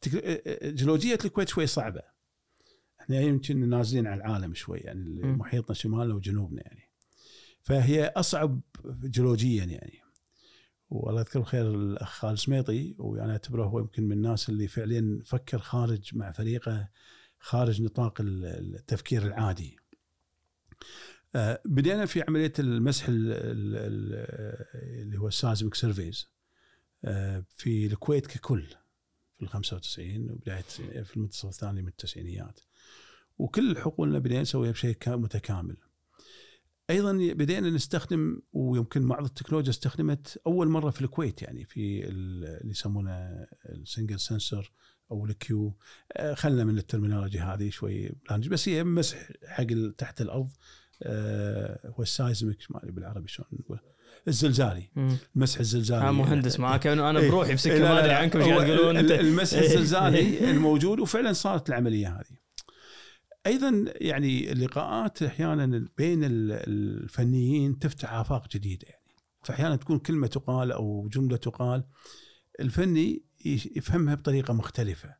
[0.01, 2.03] تك- جيولوجية الكويت شوي صعبة.
[3.01, 5.23] إحنا يمكن نازلين على العالم شوي يعني.
[5.23, 6.83] محيطنا شمالنا وجنوبنا يعني.
[7.63, 8.61] فهي أصعب
[9.05, 9.99] جيولوجيا يعني.
[10.91, 15.59] والله يذكره بالخير الأخ خالد سميطي وأنا أعتبره هو يمكن من الناس اللي فعليا فكر
[15.59, 16.89] خارج مع فريقه
[17.39, 19.77] خارج نطاق ال- التفكير العادي.
[21.35, 26.29] آه، بدينا في عملية المسح ال- ال- ال- اللي هو السازمك سيرفيز
[27.57, 28.67] في الكويت ككل
[29.37, 30.61] في ال 95 وبداية
[31.03, 32.61] في المنتصف الثاني من التسعينيات.
[33.39, 35.77] وكل حقولنا بدينا نسويها بشيء كا- متكامل.
[36.91, 42.71] أيضا بدينا نستخدم ويمكن بعض التكنولوجيا استخدمت أول مرة في الكويت يعني في ال- اللي
[42.71, 43.11] يسمونه
[43.69, 44.71] ال single sensor
[45.13, 45.77] أو ال Q.
[46.13, 48.49] آه، خلنا من ال terminology هذه شوي بلانج.
[48.49, 49.67] بس هي مسح حق
[49.99, 50.51] تحت الأرض.
[51.03, 53.79] آه، هو ال seismic ما أدري بالعربي شلون نقول.
[54.29, 54.91] الزلزالي.
[55.37, 56.05] المسح الزلزالي.
[56.05, 56.87] ها مهندس معاك.
[56.87, 57.29] أنا أنا إيه.
[57.31, 58.13] بروحي إيه، بسكه لا، ما أدري.
[58.13, 58.97] عنكم إيش تقولون.
[58.97, 59.67] المسح إيه.
[59.67, 62.37] الزلزالي الموجود وفعلا صارت العملية هذه.
[63.47, 69.03] أيضا يعني اللقاءات أحيانا بين ال- الفنيين تفتح آفاق جديدة يعني.
[69.43, 71.85] فاحيانا تكون كلمة تقال أو جملة تقال.
[72.61, 75.17] الفني يفهمها بطريقة مختلفة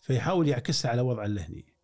[0.00, 1.74] فيحاول يعكسها على وضع اللهني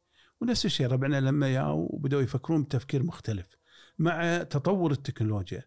[0.40, 3.56] ونفس الشيء ربعنا لما جاوا وبداوا يفكرون بتفكير مختلف
[3.98, 5.62] مع تطور التكنولوجيا.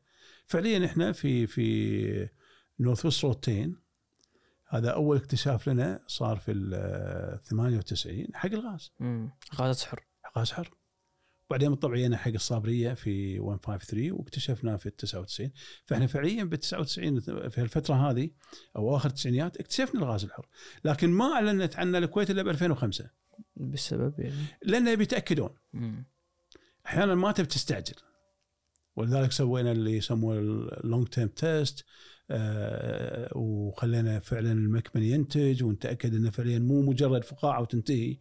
[0.46, 2.30] فعليا إحنا في في
[2.80, 3.82] نورث روتين
[4.70, 8.92] هذا أول اكتشاف لنا صار في ال 98 حق الغاز.
[9.00, 9.32] مم.
[9.56, 10.06] غاز سحر
[10.38, 10.54] غاز
[11.50, 15.52] حر بعدين طبعا حق الصابرية في 153 واكتشفناه في ال 99
[15.86, 17.20] فإحنا فعليا بال 99
[17.50, 18.30] في الفترة هذه
[18.76, 20.48] أو آخر التسعينيات اكتشفنا الغاز الحر.
[20.86, 23.10] لكن ما أعلنت عنه الكويت إلا ب 2005
[23.56, 24.46] بسبب يعني.
[24.64, 25.50] لأنه بيتاكدون.
[26.86, 27.96] أحيانا ما تبي تستعجل.
[28.96, 31.86] ولذلك سوينا اللي يسموه ال long term test
[33.36, 38.18] وخلينا فعلا المكمن ينتج ونتأكد إنه فعليا مو مجرد فقاعة وتنتهي.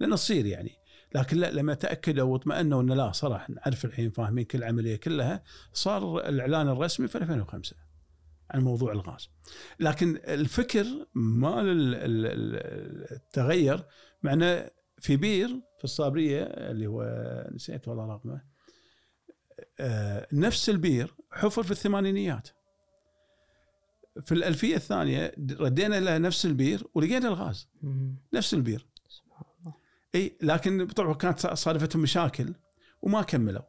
[0.00, 0.77] لأنه تصير يعني.
[1.14, 6.28] لكن لا لما تأكدوا واطمئنوا انه لا صراحة نعرف الحين فاهمين كل العملية كلها صار
[6.28, 7.76] الإعلان الرسمي في 2005
[8.50, 9.30] عن موضوع الغاز.
[9.80, 11.62] لكن الفكر ما
[13.32, 13.84] تغير
[14.22, 15.48] معنا في بير
[15.78, 17.04] في الصابرية اللي هو
[17.54, 18.42] نسيت والله رقمه
[19.80, 22.48] آه، نفس البير حفر في الثمانينيات.
[24.24, 27.68] في الألفية الثانية ردينا له نفس البير ولقينا الغاز.
[28.34, 28.86] نفس البير.
[30.14, 32.54] إي لكن طبعا كانت صادفتهم مشاكل
[33.02, 33.62] وما كملوا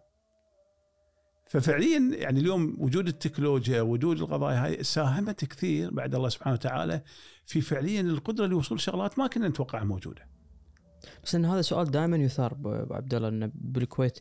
[1.49, 7.01] ففعليا يعني اليوم وجود التكنولوجيا وجود القضايا هاي ساهمت كثير بعد الله سبحانه وتعالى
[7.45, 10.27] في فعليا القدرة لوصول شغلات ما كنا نتوقعها موجودة.
[11.23, 14.19] بس إن هذا سؤال دائما يثار ابو عبد الله إنه بالكويت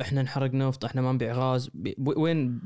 [0.00, 2.60] إحنا نحرق نفط إحنا ما نبيع غاز وين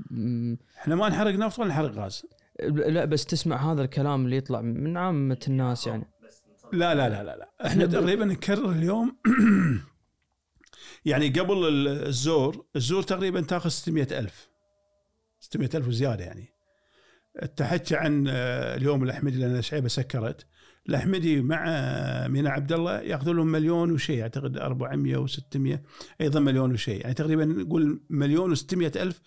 [0.79, 2.23] إحنا ما نحرق نفط ولا نحرق غاز.
[2.69, 6.11] لا بس تسمع هذا الكلام اللي يطلع من عامة الناس يعني
[6.73, 7.51] لا لا لا لا, لا.
[7.67, 9.17] إحنا تقريبا نكرر اليوم
[11.05, 14.49] يعني قبل ال- الزور الزور تقريبا تاخذ 600 ألف.
[15.41, 16.49] 600 ألف وزيادة يعني.
[17.57, 20.47] تحكي عن آه، اليوم الأحمدي لأن شعيبة سكرت.
[20.89, 24.23] الأحمدي مع آه، مينا عبد الله ياخذوا لهم مليون وشيء.
[24.23, 25.79] أعتقد 400 و600
[26.21, 27.01] أيضا مليون وشيء.
[27.01, 29.21] يعني تقريبا نقول مليون و600 ألف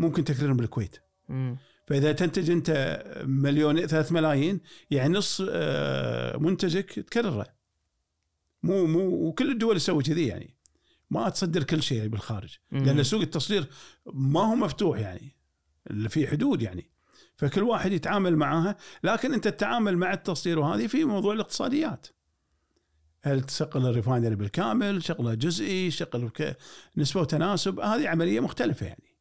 [0.00, 0.96] ممكن تكريرهم بالكويت.
[1.86, 4.60] فإذا تنتج أنت مليون ثلاث ملايين
[4.90, 7.46] يعني نص آه، منتجك تكرره.
[8.62, 10.56] مو مو وكل الدول تسوي كذي يعني.
[11.10, 12.56] ما تصدر كل شيء بالخارج.
[12.70, 13.66] لأن سوق التصدير
[14.06, 15.36] ما هو مفتوح يعني
[15.90, 16.90] اللي في حدود يعني.
[17.36, 22.06] فكل واحد يتعامل معاها لكن أنت تتعامل مع التصدير وهذه في موضوع الاقتصاديات.
[23.24, 26.30] هل تشغل الريفاينري بالكامل؟ شغله جزئي؟ شغل
[26.96, 29.11] نسبة وتناسب؟ هذه عملية مختلفة يعني.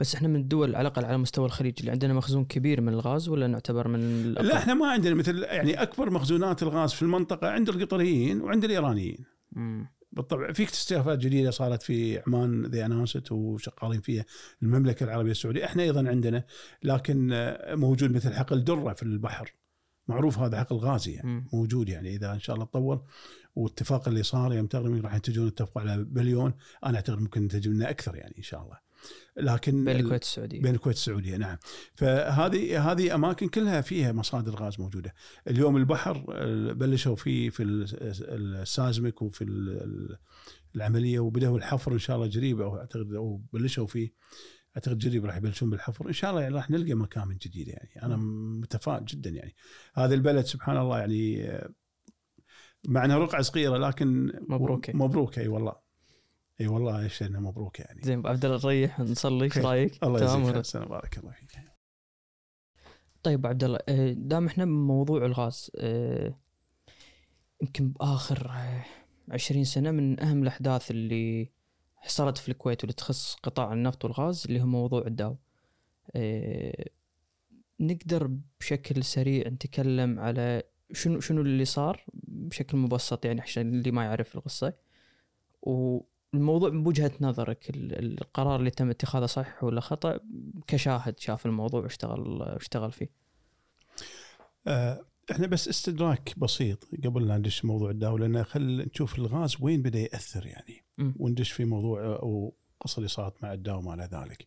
[0.00, 3.28] بس إحنا من الدول على الأقل على مستوى الخليج اللي عندنا مخزون كبير من الغاز
[3.28, 7.48] ولا نعتبر من الأقل؟ لا إحنا ما عندنا مثل يعني أكبر مخزونات الغاز في المنطقة
[7.48, 9.98] عند القطريين وعند الإيرانيين مم.
[10.12, 14.24] بالطبع في اكتشافات جديدة صارت في عمان ذي اناست وشغالين فيها
[14.62, 16.44] المملكة العربية السعودية إحنا أيضا عندنا
[16.82, 19.54] لكن آه، موجود مثل حقل درة في البحر
[20.08, 21.44] معروف هذا حقل غازي يعني.
[21.52, 23.02] موجود يعني إذا إن شاء الله تطور
[23.56, 26.54] والاتفاق اللي صار يوم تقريبا راح ينتجون اتفقوا على بليون
[26.86, 28.78] أنا أعتقد ممكن ننتج منه أكثر يعني إن شاء الله
[29.36, 30.62] لكن بين الكويت والسعودية.
[30.62, 31.56] بين الكويت والسعودية نعم.
[31.94, 35.14] فهذه هذه أماكن كلها فيها مصادر غاز موجودة.
[35.48, 36.24] اليوم البحر
[36.72, 37.86] بلشوا فيه في ال-
[38.62, 40.18] السازمك وفي ال-
[40.76, 44.12] العملية وبدأوا الحفر إن شاء الله قريب أو أعتقد أو بلشوا فيه
[44.76, 46.08] أعتقد قريب راح يبلشون بالحفر.
[46.08, 48.02] إن شاء الله يعني راح نلقى مكامن جديده يعني.
[48.02, 48.16] أنا
[48.60, 49.54] متفائل جدا يعني.
[49.94, 51.48] هذا البلد سبحان الله يعني
[52.88, 54.92] مع انها رقعة صغيرة لكن مبروكة.
[54.96, 55.87] مبروكه أي والله.
[56.60, 58.00] إي والله إيش انها مبروكه يعني.
[58.02, 59.58] زين عبد الله نريح نصلي إيش.
[59.58, 61.48] رأيك؟ الله يجزيك ولا- خير سنه بارك الله فيك.
[63.22, 66.34] طيب عبد الله آه، دام إحنا بموضوع الغاز آه،
[67.62, 68.84] يمكن بآخر آه،
[69.30, 71.50] 20 سنة من أهم الأحداث اللي
[71.96, 75.36] حصلت في الكويت واللي تخص قطاع النفط والغاز اللي هو موضوع الداو.
[77.80, 78.30] نقدر
[78.60, 80.62] بشكل سريع نتكلم على
[80.92, 84.72] شنو شنو اللي صار بشكل مبسط يعني عشان اللي ما يعرف القصة؟
[86.38, 90.20] والموضوع بوجهه نظرك ال- القرار اللي تم اتخاذه صحيح ولا خطأ
[90.66, 93.10] كشاهد شاف الموضوع واشتغل اشتغل فيه
[94.66, 99.82] آه، إحنا بس استدراك بسيط قبل لا ندش موضوع الداو لأن خل نشوف الغاز وين
[99.82, 100.84] بدأ يأثر يعني.
[101.18, 104.46] وندش في موضوع أو القصة اللي صارت مع الداو وما إلى ذلك.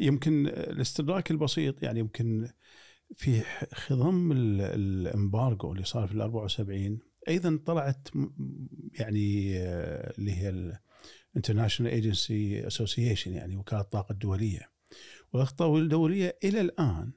[0.00, 2.48] يمكن الاستدراك البسيط يعني يمكن
[3.16, 3.40] في
[3.74, 6.98] خضم ال- الامبارجو اللي صار في ال 74
[7.28, 8.08] أيضا طلعت
[8.94, 10.78] يعني آه، اللي هي
[11.32, 14.70] ال international agency association يعني وكالة الطاقة الدولية.
[15.32, 17.10] والطاقه الدولية إلى الآن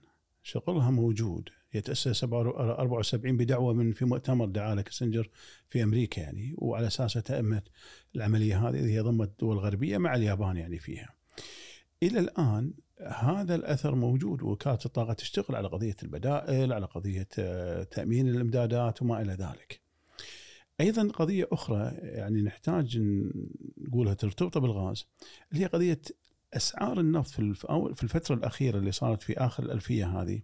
[0.43, 5.29] شغلها موجود هي تأسس 74 بدعوة من في مؤتمر دعاه كسنجر
[5.69, 7.63] في أمريكا يعني وعلى أساسه تمت
[8.15, 11.09] العملية هذه اللي هي ضمت الدول الغربية مع اليابان يعني فيها
[12.03, 18.29] إلى الآن هذا الأثر موجود وكالة الطاقة تشتغل على قضية البدائل على قضية آه، تأمين
[18.29, 19.84] الإمدادات وما إلى ذلك
[20.81, 22.99] أيضا قضية أخرى يعني نحتاج
[23.77, 25.05] نقولها ترتبط بالغاز
[25.51, 26.01] اللي هي قضية
[26.53, 30.41] أسعار النفط في الفترة الأخيرة اللي صارت في آخر الألفية هذه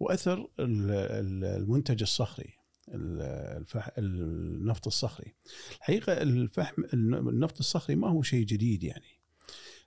[0.00, 2.50] وأثر ال- ال- المنتج الصخري
[2.88, 3.22] ال-
[3.60, 5.34] الفح النفط الصخري.
[5.78, 9.20] الحقيقة الفحم النفط الصخري ما هو شيء جديد يعني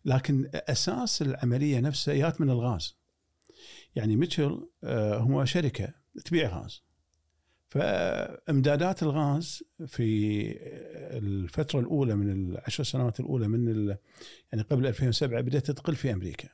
[0.05, 2.97] لكن أساس العملية نفسها جات من الغاز.
[3.95, 5.93] يعني ميتشل آه، هو شركة
[6.25, 6.81] تبيع غاز.
[7.81, 10.41] فامدادات الغاز في
[11.17, 13.87] الفترة الأولى من العشر سنوات الأولى من
[14.51, 16.49] يعني قبل 2007 بدأت تقل في أمريكا.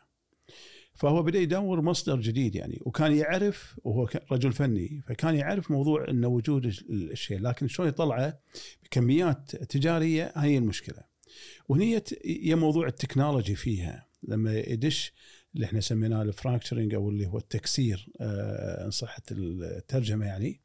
[0.95, 6.27] فهو بدأ يدور مصدر جديد يعني وكان يعرف وهو رجل فني فكان يعرف موضوع انه
[6.27, 8.39] وجود ال- الشيء لكن شلون يطلعه
[8.83, 11.12] بكميات تجارية هي المشكلة.
[11.69, 14.07] وهني يا موضوع التكنولوجي فيها.
[14.23, 15.13] لما يدش
[15.55, 20.61] اللي إحنا سميناه ال fracturing أو اللي هو التكسير آه، إن صحت الترجمة يعني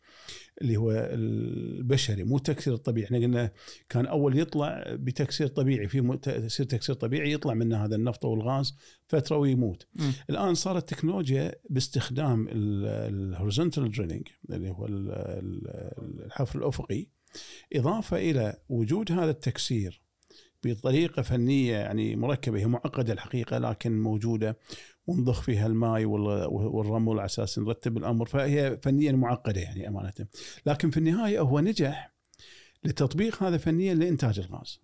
[0.62, 3.06] اللي هو البشري مو التكسير الطبيعي.
[3.06, 3.50] إحنا قلنا
[3.88, 8.74] كان أول يطلع بتكسير طبيعي في م- تاثير تكسير طبيعي يطلع منه هذا النفط والغاز
[9.08, 10.12] فترة ويموت مم.
[10.30, 17.06] الآن صارت تكنولوجيا باستخدام ال horizontal drilling اللي هو ال- ال- الحفر الأفقي
[17.74, 20.02] إضافة إلى وجود هذا التكسير.
[20.64, 24.56] بطريقة فنية يعني مركبة هي معقدة الحقيقة لكن موجودة
[25.06, 30.12] ونضخ فيها الماء وال- والرمل على أساس نرتب الأمر فهي فنيا معقدة يعني أمانة
[30.66, 32.12] لكن في النهاية هو نجح
[32.84, 34.80] لتطبيق هذا فنيا لإنتاج الغاز.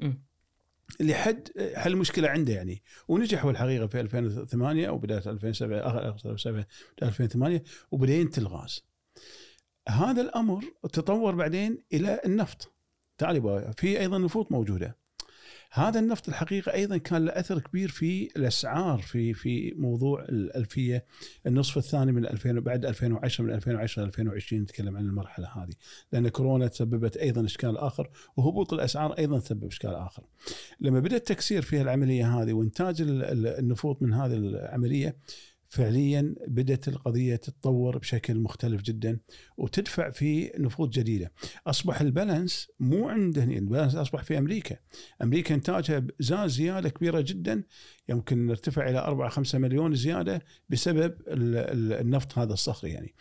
[1.01, 6.66] لحد حل مشكلة عنده يعني ونجح هو الحقيقة في 2008 أو بدايه 2007 آخر 2007
[7.02, 8.84] 2008 وبدا ينتج الغاز.
[9.88, 12.72] هذا الأمر تطور بعدين إلى النفط.
[13.18, 14.96] تعال في أيضا نفوط موجودة.
[15.76, 21.05] هذا النفط الحقيقة أيضا كان له أثر كبير في الأسعار في في موضوع الألفية
[21.46, 25.72] النصف الثاني من 2000 بعد 2010 من 2010 ل 2020 نتكلم عن المرحلة هذه
[26.12, 30.22] لأن كورونا تسببت أيضا إشكال آخر وهبوط الأسعار أيضا سبب إشكال آخر.
[30.80, 35.16] لما بدا التكسير في العملية هذه وإنتاج ال- ال- النفوط من هذه العملية
[35.74, 39.18] فعليا بدأت القضية تتطور بشكل مختلف جدا
[39.56, 41.32] وتدفع في نفوذ جديدة.
[41.66, 44.76] أصبح ال balance مو عند هنا ال balance أصبح في أمريكا.
[45.22, 47.62] أمريكا انتاجها زاد زيادة كبيرة جدا
[48.09, 53.14] يمكن نرتفع إلى 4 5 مليون زيادة بسبب ال- ال- النفط هذا الصخري يعني.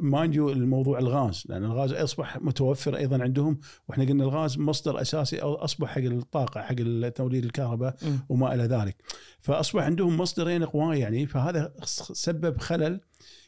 [0.00, 5.40] mind you الموضوع الغاز لأن الغاز أصبح متوفر أيضا عندهم وإحنا قلنا الغاز مصدر أساسي
[5.40, 6.74] أصبح حق الطاقة حق
[7.08, 7.96] توليد الكهرباء.
[8.28, 9.02] وما إلى ذلك
[9.40, 11.72] فأصبح عندهم مصدرين قوى يعني فهذا
[12.12, 13.00] سبب خلل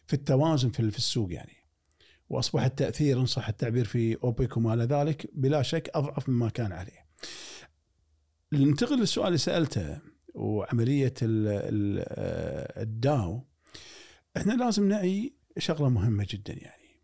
[0.06, 1.56] في التوازن في السوق يعني
[2.28, 6.72] وأصبح التأثير إن صح التعبير في أوبك وما إلى ذلك بلا شك أضعف مما كان
[6.72, 7.06] عليه.
[8.52, 9.98] ننتقل للسؤال اللي سألته
[10.34, 12.04] وعملية ال
[12.82, 13.44] الداو
[14.36, 17.00] إحنا لازم نعي شغلة مهمة جدا يعني.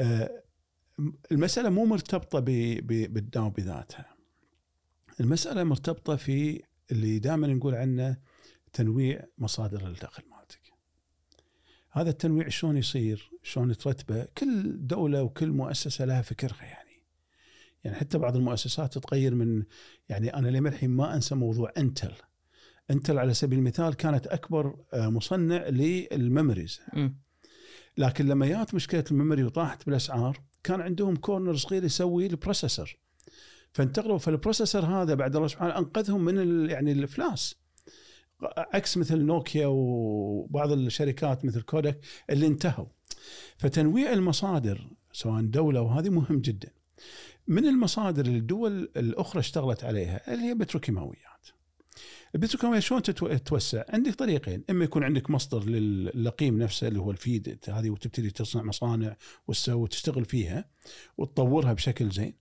[0.00, 0.42] آه،
[1.32, 4.16] المسألة مو مرتبطة بالداو بذاتها.
[5.20, 6.62] المسألة مرتبطة في
[6.92, 8.16] اللي دائما نقول عنه
[8.72, 10.72] تنويع مصادر الدخل مالتك.
[11.90, 17.02] هذا التنويع شلون يصير؟ شلون ترتبه؟ كل دولة وكل مؤسسة لها فكرها يعني.
[17.84, 19.62] يعني حتى بعض المؤسسات تتغير من
[20.08, 22.12] يعني أنا لما الحين ما أنسى موضوع إنتل.
[22.90, 26.80] إنتل على سبيل المثال كانت أكبر آه، مصنع لل memories.
[27.98, 32.96] لكن لما جات مشكلة ال memory وطاحت بالأسعار كان عندهم corner صغير يسوي ال processor.
[33.72, 37.54] فانتقلوا فال processor هذا بعد الله سبحانه أنقذهم من يعني الإفلاس.
[38.56, 42.00] عكس مثل نوكيا وبعض الشركات مثل كودك
[42.30, 42.86] اللي انتهوا.
[43.56, 46.70] فتنويع المصادر سواء دولة وهذه مهم جدا.
[47.48, 51.46] من المصادر اللي الدول الأخرى اشتغلت عليها اللي هي بتروكيماويات.
[52.34, 57.20] البتروكيماويات شلون تتو- تتوسع؟ عندك طريقين، إما يكون عندك مصدر للقيم نفسه اللي هو ال
[57.20, 59.16] feed هذه وتبتدي تصنع مصانع
[59.48, 60.64] وتسوي وتشتغل فيها
[61.18, 62.34] وتطورها بشكل زين،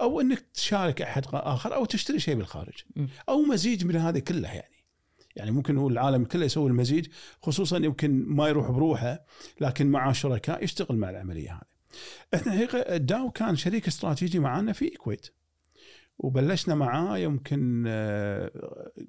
[0.00, 2.84] أو إنك تشارك أحد آخر أو تشتري شيء بالخارج،.
[3.28, 4.80] أو مزيج من هذه كلها يعني.
[5.36, 7.06] يعني ممكن هو العالم كله يسوي المزيج
[7.42, 9.24] خصوصا يمكن ما يروح بروحه
[9.60, 11.70] لكن مع شركاء يشتغل مع العملية هذه.
[12.34, 15.26] إحنا الحقيقة الداو كان شريك استراتيجي معنا في الكويت.
[16.20, 18.50] وبلشنا معاه يمكن آه،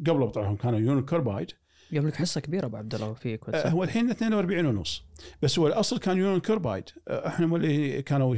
[0.07, 1.51] قبل طبعا كانوا يونيون كربايد.
[1.91, 5.05] يملك حصة كبيرة أبو عبد الله في كويت آه،؟ هو الحين 42 ونص.
[5.41, 6.83] بس هو الأصل كان يونيون كربايد.
[7.07, 8.35] آه، إحنا اللي كانوا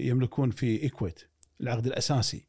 [0.00, 1.20] يملكون في إكويت
[1.60, 2.46] العقد الأساسي.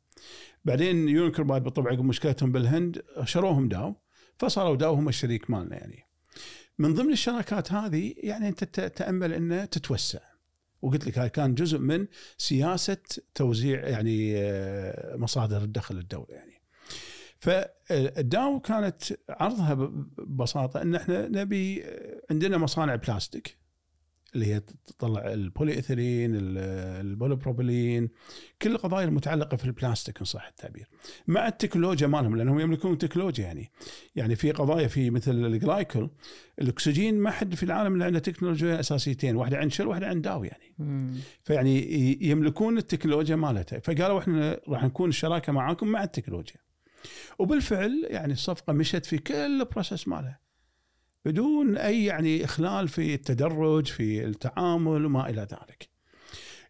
[0.66, 3.96] بعدين يونيون كربايد بالطبع مشكلتهم بالهند شروهم داو
[4.40, 6.04] فصاروا داو هم الشريك مالنا يعني.
[6.80, 10.20] من ضمن الشراكات هذه يعني أنت ت- تأمل إنه تتوسع.
[10.82, 12.98] وقلت لك هاي كان جزء من سياسة
[13.36, 16.62] توزيع يعني آه، مصادر الدخل للدولة يعني.
[17.40, 21.84] فالداو كانت عرضها ببساطة إن إحنا نبي
[22.32, 23.58] عندنا مصانع بلاستيك.
[24.38, 26.58] اللي هي تطلع البولي ايثيلين ال-
[27.08, 28.10] polypropylene
[28.62, 30.88] كل القضايا المتعلقة في البلاستيك إن صح التعبير.
[31.28, 33.72] مع التكنولوجيا مالهم لأنهم يملكون تكنولوجيا يعني.
[34.16, 36.10] يعني في قضايا في مثل الجلايكول
[36.62, 40.44] الأكسجين ما حد في العالم اللي عنده تكنولوجيا أساسيتين واحدة عند شل واحدة عند داو
[40.44, 40.74] يعني.
[40.80, 41.14] مم.
[41.44, 46.58] فيعني يملكون التكنولوجيا مالتها فقالوا إحنا راح نكون الشراكة معاكم مع التكنولوجيا.
[47.40, 50.40] وبالفعل يعني الصفقة مشت في كل ال process مالها.
[51.32, 55.90] بدون أي يعني إخلال في التدرج في التعامل وما إلى ذلك.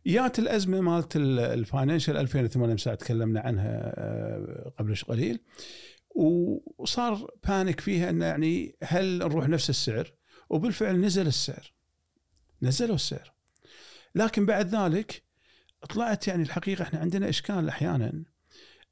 [0.08, 5.40] جات الأزمة مالت ال- financial 2008 مساء تكلمنا عنها آه، قبل قليل
[6.16, 10.14] وصار panic فيها إنه يعني هل نروح نفس السعر؟
[10.50, 11.74] وبالفعل نزل السعر.
[12.62, 13.34] نزلوا السعر.
[14.16, 15.24] لكن بعد ذلك
[15.90, 18.24] طلعت يعني الحقيقة إحنا عندنا إشكال أحيانا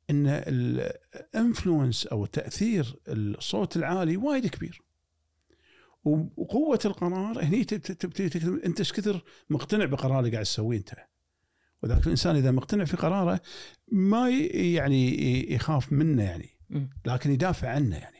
[0.09, 4.84] إن الانفلونس أو تأثير الصوت العالي وايد كبير.
[6.05, 10.89] وقوة القرار هني تب- تبتدي تكتب أنت إيش كثر مقتنع بقرار اللي قاعد تسويه أنت.
[11.83, 13.41] وذاك الإنسان إذا مقتنع في قراره
[13.91, 16.49] ما يعني يخاف منه يعني.
[17.05, 18.15] لكن يدافع عنه يعني.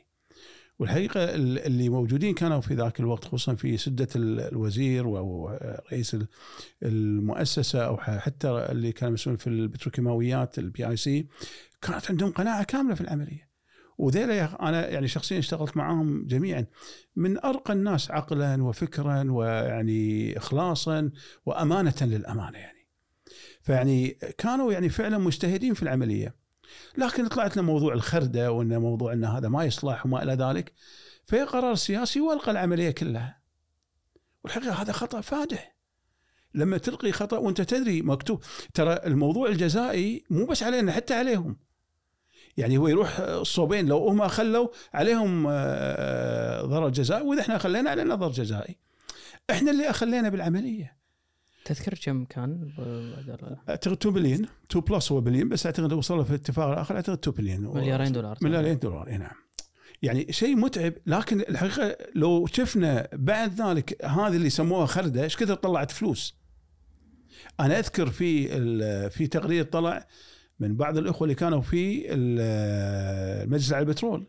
[0.80, 6.28] والحقيقة ال- اللي موجودين كانوا في ذاك الوقت خصوصا في سدة ال- الوزير ورئيس ال-
[6.84, 11.28] المؤسسة أو حتى اللي كان مسؤول في البتروكيماويات ال PIC
[11.82, 13.50] كانت عندهم قناعة كاملة في العملية.
[13.98, 16.66] وذيلا أنا يعني شخصيا اشتغلت معاهم جميعا
[17.16, 21.12] من أرقى الناس عقلا وفكرا ويعني اخلاصا
[21.46, 22.88] وأمانة للأمانة يعني.
[23.62, 26.36] فيعني كانوا يعني فعلا مجتهدين في العملية.
[26.98, 30.74] لكن طلعت لنا موضوع الخردة وإن موضوع إن هذا ما يصلح وما إلى ذلك
[31.26, 33.42] في قرار سياسي وألقى العملية كلها.
[34.44, 35.76] والحقيقة هذا خطأ فادح.
[36.54, 38.44] لما تلقي خطأ وأنت تدري مكتوب
[38.74, 41.65] ترى الموضوع الجزائي مو بس علينا حتى عليهم.
[42.58, 48.16] يعني هو يروح الصوبين لو هم خلوا عليهم آه، ضرر جزائي وإذا إحنا خلينا علينا
[48.16, 48.78] ضرر جزائي.
[49.50, 50.96] إحنا اللي اخلينا بالعملية.
[51.66, 52.72] تذكر كم كان؟
[53.70, 57.18] أعتقد 2 بليون 2 plus هو بليون بس أعتقد لو وصلوا في الاتفاق الآخر أعتقد
[57.18, 59.36] 2 بليون مليارين دولار مليارين دولار إي نعم
[60.02, 65.56] يعني شيء متعب لكن الحقيقة لو شفنا بعد ذلك هذه اللي سموها خردة إيش كثر
[65.56, 66.36] طلعت فلوس
[67.60, 68.48] أنا أذكر في
[69.10, 70.08] في تقرير طلع
[70.60, 72.40] من بعض الإخوة اللي كانوا في ال-
[73.44, 74.28] المجلس على البترول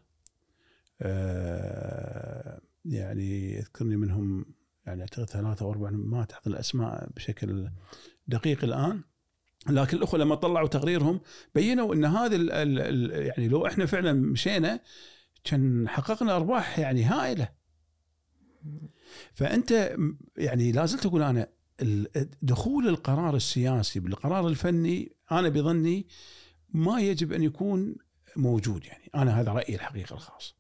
[1.02, 4.46] آه، يعني يذكرني منهم
[4.86, 7.68] يعني أعتقد ثلاثة أو أربعة ما تحت الأسماء بشكل
[8.28, 9.00] دقيق الآن
[9.70, 11.20] لكن الإخوة لما طلعوا تقريرهم
[11.54, 12.62] بينوا إن هذا
[13.22, 14.80] يعني لو إحنا فعلا مشينا
[15.44, 17.48] كان حققنا أرباح يعني هائلة.
[19.34, 19.96] فأنت
[20.36, 21.48] يعني لا زلت أقول أنا
[22.42, 26.06] دخول القرار السياسي بالقرار الفني أنا بظني
[26.68, 27.96] ما يجب أن يكون
[28.36, 29.10] موجود يعني.
[29.14, 30.56] أنا هذا رأيي الحقيقة الخاص.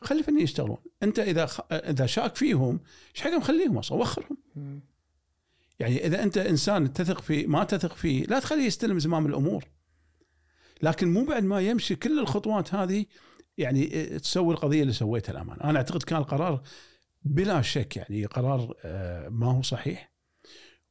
[0.00, 1.60] خلي الفنيين يشتغلون، أنت إذا خ...
[1.72, 2.80] إذا شاك فيهم
[3.14, 4.36] إيش حق مخليهم أصلا؟ وخرهم.
[5.78, 9.64] يعني إذا أنت إنسان تثق فيه ما تثق فيه لا تخليه يستلم زمام الأمور.
[10.82, 13.06] لكن مو بعد ما يمشي كل الخطوات هذه
[13.58, 13.86] يعني
[14.18, 15.64] تسوي القضية اللي سويتها الأمانة.
[15.64, 16.62] أنا أعتقد كان القرار
[17.22, 20.11] بلا شك يعني قرار آه، ما هو صحيح.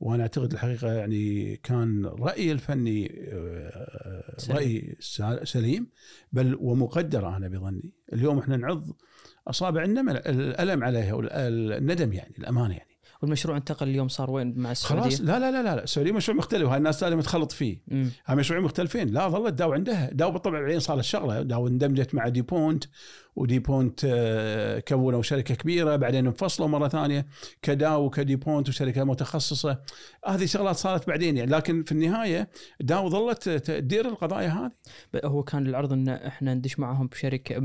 [0.01, 4.57] وأنا أعتقد الحقيقة يعني كان رأيي الفني آه، سليم.
[4.57, 4.95] راي
[5.43, 5.87] سليم
[6.31, 8.85] بل ومقدر أنا بظني اليوم إحنا نعض
[9.47, 12.90] أصابع النمل الألم عليها والندم يعني الأمانة يعني
[13.21, 15.83] والمشروع انتقل اليوم صار وين مع السعودية؟ خلاص لا لا لا لا, لا.
[15.83, 17.77] السعودية مشروع مختلف هاي الناس لازم تخلط فيه.
[18.25, 19.07] هاي مشروعين مختلفين.
[19.09, 22.83] لا ظلت داو عندها داو بالطبع بعدين صارت شغله داو اندمجت مع دي بونت
[23.35, 27.25] ودي بونت آه، كونوا شركة كبيرة بعدين انفصلوا مرة ثانية
[27.61, 29.79] كداو وكدي بونت وشركة متخصصة.
[30.27, 31.51] هذه شغلات صارت بعدين يعني.
[31.51, 32.49] لكن في النهاية
[32.79, 34.71] داو ظلت تدير القضايا هذه.
[35.25, 37.55] هو كان العرض إن إحنا ندش معاهم بشركة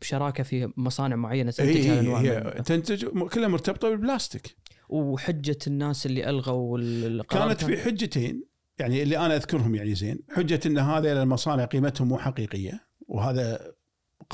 [0.00, 2.00] بشراكة في مصانع معينة هي, تنتج هي,
[2.30, 4.56] هي من- تنتج كلها مرتبطة بالبلاستيك.
[4.92, 8.44] وحجة الناس اللي ألغوا ال- القرار كانت في حجتين
[8.78, 10.18] يعني اللي أنا أذكرهم يعني زين.
[10.30, 13.72] حجة إن هذا المصانع قيمتهم مو حقيقية وهذا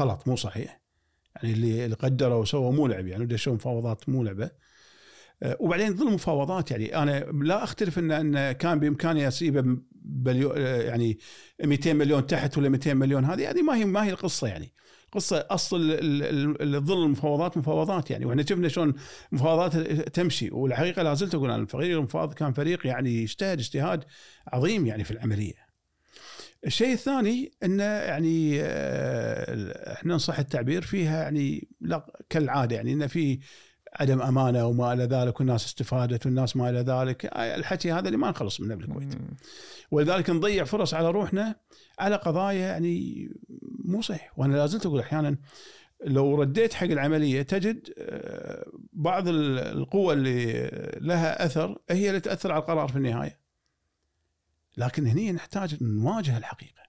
[0.00, 0.80] غلط مو صحيح.
[1.36, 4.50] يعني اللي قدروا وسووا مو لعب يعني ودشوا مفاوضات مو لعبة.
[5.42, 11.18] أه، وبعدين ظل مفاوضات يعني أنا لا أختلف ان إن كان بإمكاني اسيبه بليو يعني
[11.64, 14.72] 200 مليون تحت ولا 200 مليون هذه هذه ما هي ما هي القصة يعني.
[15.12, 18.94] قصة أصل ال- ال- ال- ظل المفاوضات مفاوضات يعني وإحنا شفنا شلون
[19.32, 19.76] مفاوضات
[20.08, 24.04] تمشي والحقيقة لا زلت أقول أنا الفريق المفاوض كان فريق يعني اجتهد اجتهاد
[24.52, 25.66] عظيم يعني في العملية.
[26.66, 33.06] الشيء الثاني انه يعني آه، إحنا ان صح التعبير فيها يعني لا كالعادة يعني انه
[33.06, 33.38] في
[34.00, 38.18] عدم أمانة وما إلى ذلك والناس استفادت والناس ما إلى ذلك آه، الحكي هذا اللي
[38.18, 39.14] ما نخلص منه بالكويت.
[39.90, 41.56] ولذلك نضيع فرص على روحنا
[41.98, 43.28] على قضايا يعني
[43.86, 45.36] مو صحيح وأنا لا زلت أقول أحيانا
[46.04, 52.52] لو رديت حق العملية تجد آه، بعض ال- القوى اللي لها أثر هي اللي تأثر
[52.52, 53.40] على القرار في النهاية.
[54.76, 56.82] لكن هني نحتاج نواجه الحقيقة.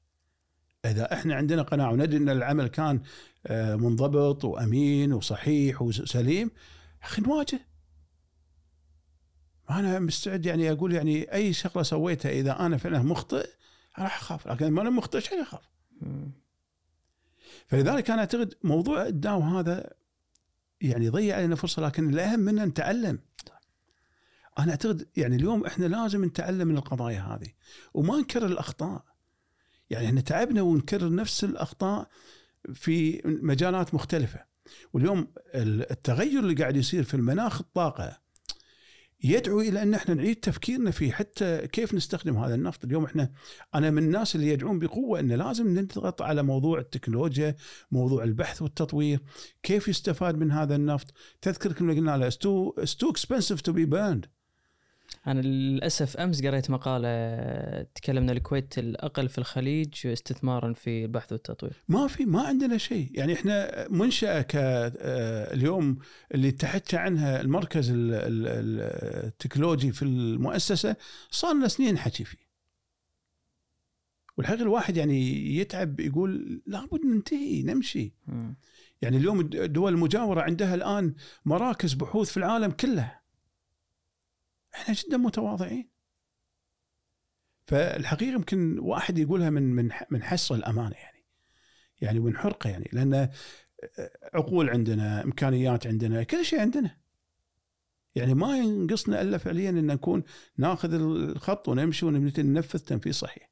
[0.86, 3.02] إذا إحنا عندنا قناعه وندري أن العمل كان
[3.48, 6.52] آه، منضبط وأمين وصحيح وسليم
[7.04, 7.60] أخي نواجه.
[9.70, 13.48] أنا مستعد يعني أقول يعني أي شغلة سويتها إذا أنا فعلا مخطئ
[14.00, 15.70] راح أخاف لكن ما أنا مخطئ شيء أخاف.
[17.68, 19.94] فلذلك أنا أعتقد موضوع الداو هذا
[20.82, 23.20] يعني ضيع علينا فرصة لكن الأهم منه نتعلم.
[24.60, 27.48] أنا أعتقد يعني اليوم إحنا لازم نتعلم من القضايا هذه
[27.94, 29.06] وما نكرر الأخطاء.
[29.90, 32.10] يعني إحنا تعبنا ونكرر نفس الأخطاء
[32.74, 34.46] في مجالات مختلفة.
[34.94, 38.18] واليوم التغير اللي قاعد يصير في المناخ الطاقة
[39.24, 43.32] يدعو إلى أن إحنا نعيد تفكيرنا في حتى كيف نستخدم هذا النفط، اليوم إحنا
[43.76, 47.56] أنا من الناس اللي يدعون بقوة إن لازم نضغط على موضوع التكنولوجيا،
[47.92, 49.20] موضوع البحث والتطوير،
[49.64, 54.26] كيف يستفاد من هذا النفط؟ تذكر كنا قلنا له too too expensive to be burned
[55.28, 57.10] أنا للأسف أمس قريت مقالة
[57.96, 61.84] تكلمنا الكويت الأقل في الخليج استثمارا في البحث والتطوير.
[61.90, 63.10] ما في ما عندنا شيء.
[63.14, 65.98] يعني إحنا منشأة ك آه، اليوم
[66.34, 70.96] اللي تحكى عنها المركز ال- ال- ال- التكنولوجي في المؤسسة
[71.32, 72.48] صار لنا سنين نحكي فيه.
[74.38, 78.14] والحقيقة الواحد يعني يتعب يقول لابد ننتهي نمشي.
[78.28, 78.56] مم.
[79.02, 81.14] يعني اليوم الدول المجاورة عندها الآن
[81.46, 83.27] مراكز بحوث في العالم كله
[84.78, 85.90] إحنا جدا متواضعين.
[87.68, 91.24] فالحقيقة يمكن واحد يقولها من من من حسر الأمانة يعني.
[92.02, 92.90] يعني من حرقة يعني.
[92.94, 93.30] لأن
[94.34, 96.98] عقول عندنا إمكانيات عندنا كل شيء عندنا.
[98.16, 100.24] يعني ما ينقصنا إلا فعليا إن نكون
[100.58, 103.50] ناخذ الخط ونمشي وننفذ تنفيذ صحيح.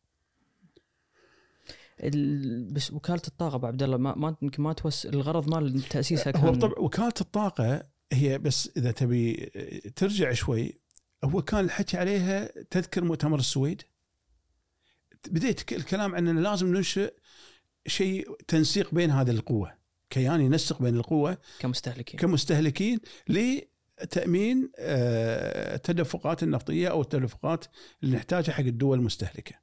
[1.99, 6.31] ال- بس وكالة الطاقة ابو عبد الله ما ما يمكن ما توس الغرض مال تأسيسها
[6.31, 9.33] كان هو طبعا وكالة الطاقة هي بس إذا تبي
[9.95, 10.79] ترجع شوي
[11.25, 13.81] هو كان الحكي عليها تذكر مؤتمر السويد
[15.29, 17.13] بديت الكلام عن ان لازم ننشئ
[17.87, 19.73] شيء تنسيق بين هذه القوة
[20.09, 22.99] كيان ينسق بين القوة كمستهلكين كمستهلكين
[23.29, 27.65] لتأمين آه، التدفقات النفطية أو التدفقات
[28.03, 29.55] اللي نحتاجها حق الدول المستهلكة.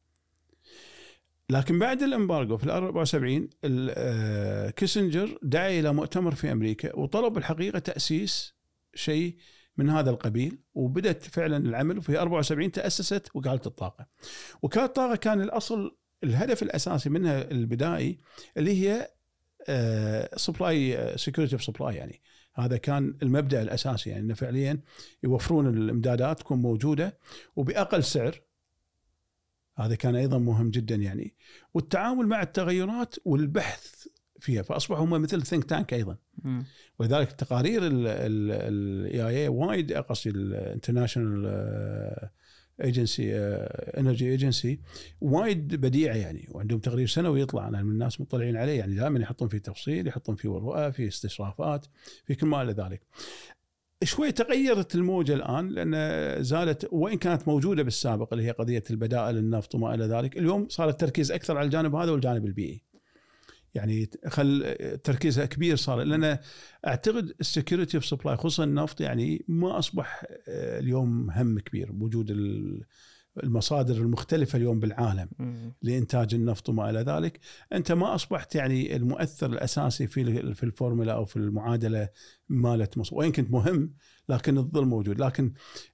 [1.51, 6.97] لكن بعد ال embargo في ال 74 ال- آه، كيسنجر دعا إلى مؤتمر في أمريكا
[6.97, 8.55] وطلب الحقيقة تأسيس
[8.95, 9.37] شيء
[9.77, 14.07] من هذا القبيل وبدت فعلا العمل وفي 74 تأسست وكاله الطاقة.
[14.63, 18.19] وكاله الطاقة كان الأصل الهدف الأساسي منها البدائي
[18.57, 19.11] اللي هي
[20.37, 22.23] supply security of supply يعني.
[22.55, 24.81] هذا كان المبدأ الأساسي يعني إنه فعليا
[25.23, 27.19] يوفرون الإمدادات تكون موجودة
[27.57, 28.41] وبأقل سعر.
[29.77, 31.35] هذا كان أيضا مهم جدا يعني.
[31.75, 34.07] والتعامل مع التغيرات والبحث
[34.43, 36.65] فيها فأصبحوا هم مثل think tank أيضا مم.
[36.99, 42.31] ولذلك تقارير ال IEA قصدي ال international
[42.85, 43.37] agency
[43.99, 44.81] energy agency
[45.21, 49.49] وايد بديعة يعني وعندهم تقرير سنوي يطلع أنا من الناس مطلعين عليه يعني دائما يحطون
[49.49, 51.87] فيه تفصيل يحطون فيه رؤى فيه استشرافات
[52.25, 53.03] في كل ما إلى ذلك.
[54.05, 59.75] شوي تغيرت الموجة الآن لأن زالت وإن كانت موجودة بالسابق اللي هي قضية البدائل النفط
[59.75, 62.83] وما إلى ذلك، اليوم صار التركيز أكثر على الجانب هذا والجانب البيئي.
[63.75, 66.03] يعني خل تركيزها كبير صار.
[66.03, 66.39] لأن
[66.87, 71.93] أعتقد ال security of supply خصوصا النفط يعني ما أصبح آه، اليوم هم كبير.
[71.93, 72.83] بوجود ال-
[73.43, 75.29] المصادر المختلفة اليوم بالعالم.
[75.83, 77.41] لإنتاج النفط وما إلى ذلك،
[77.73, 82.09] أنت ما أصبحت يعني المؤثر الأساسي في في الفورمولا أو في المعادلة
[82.49, 83.95] مالت مصر، وإن كنت مهم
[84.29, 85.53] لكن الظل موجود، لكن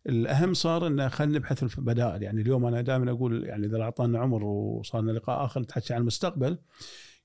[0.09, 4.18] الأهم صار انه خلينا نبحث في البدائل، يعني اليوم أنا دائما أقول يعني إذا أعطانا
[4.18, 6.59] عمر وصار لنا لقاء آخر نتحكي عن المستقبل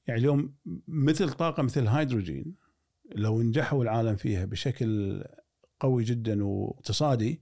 [0.07, 0.55] يعني اليوم
[0.87, 2.55] مثل طاقة مثل الهيدروجين
[3.15, 5.23] لو نجحوا العالم فيها بشكل
[5.79, 7.41] قوي جدا واقتصادي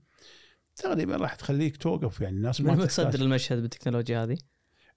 [0.76, 2.20] تقريبا راح تخليك توقف.
[2.20, 3.22] يعني الناس ما متصدر تحتاج.
[3.22, 4.38] المشهد بالتكنولوجيا هذه؟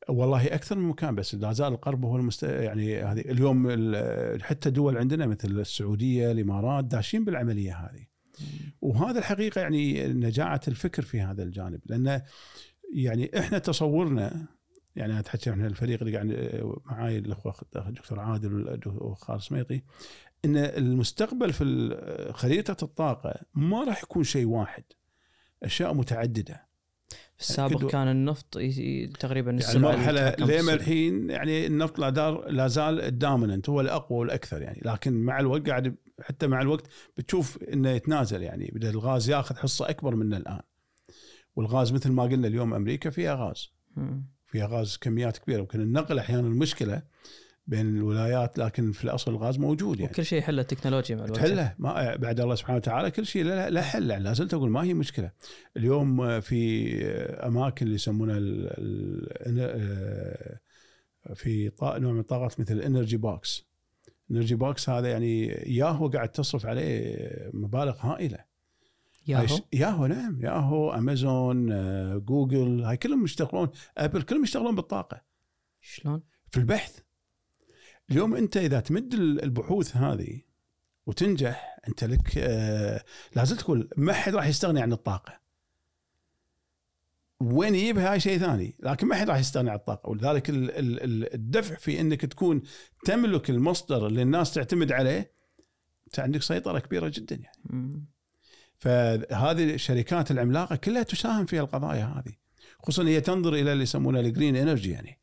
[0.09, 1.35] والله أكثر من مكان بس.
[1.35, 2.43] لا زال القرب هو المست...
[2.43, 8.05] يعني هذه اليوم ال- حتى دول عندنا مثل السعودية الإمارات داشين بالعملية هذه.
[8.81, 12.21] وهذا الحقيقة يعني نجاعة الفكر في هذا الجانب لأن
[12.93, 14.47] يعني إحنا تصورنا
[14.95, 19.81] يعني أنا اتحكى عن الفريق اللي قاعد معاي الأخوة الدكتور عادل وخالد سميطي
[20.45, 24.83] إن المستقبل في خريطه الطاقة ما راح يكون شيء واحد
[25.63, 26.65] أشياء متعددة
[27.09, 28.53] في السابق كدو- كان النفط
[29.19, 30.73] تقريبا يعني المرحله لما.
[30.73, 35.69] الحين يعني النفط لا, دار لا زال الدوميننت هو الأقوى والأكثر يعني لكن مع الوقت
[35.69, 40.61] قاعد حتى مع الوقت بتشوف إنه يتنازل يعني بدأ الغاز ياخذ حصة أكبر منه الآن
[41.55, 43.69] والغاز مثل ما قلنا اليوم أمريكا فيها غاز.
[44.55, 47.01] فيها غاز كميات كبيرة يمكن النقل أحيانا المشكلة
[47.67, 50.11] بين الولايات لكن في الأصل الغاز موجود يعني.
[50.11, 53.69] وكل شيء يحله التكنولوجيا مع الوقت تحله ما بعد الله سبحانه وتعالى كل شيء له
[53.69, 55.31] له حل يعني لا زلت أقول ما هي مشكلة.
[55.77, 56.95] اليوم في
[57.47, 58.69] أماكن اللي يسمونها ال-
[59.47, 60.57] ال-
[61.35, 63.65] في نوع من الطاقات مثل ال energy box
[64.31, 67.15] ال energy box هذا يعني ياهو قاعد تصرف عليه
[67.53, 68.54] مبالغ هائلة.
[69.27, 75.21] ياهو؟ ياهو نعم ياهو أمازون آه، جوجل هاي كلهم يشتغلون أبل كلهم يشتغلون بالطاقة.
[75.81, 76.99] شلون؟ في البحث
[78.11, 80.41] اليوم أنت إذا تمد ال- البحوث هذه
[81.05, 83.03] وتنجح أنت لك آه
[83.35, 85.39] لازم تقول ما حد راح يستغني عن الطاقة.
[87.41, 90.09] وين يجيبها هاي شيء ثاني؟ لكن ما حد راح يستغني عن الطاقة.
[90.09, 92.61] ولذلك ال- ال- ال- الدفع في إنك تكون
[93.05, 95.31] تملك المصدر اللي الناس تعتمد عليه
[96.07, 98.05] أنت عندك سيطرة كبيرة جدا يعني.
[98.77, 102.33] فهذه الشركات العملاقة كلها تساهم في القضايا هذه.
[102.79, 105.19] خصوصا هي تنظر إلى اللي يسمونه ال green energy يعني.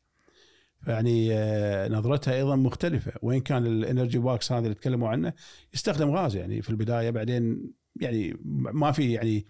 [0.87, 1.29] يعني
[1.89, 3.11] نظرتها أيضا مختلفة.
[3.21, 5.33] وين كان ال energy باكس هذا اللي تكلموا عنه
[5.73, 7.71] يستخدم غاز يعني في البداية بعدين
[8.01, 9.45] يعني ما في يعني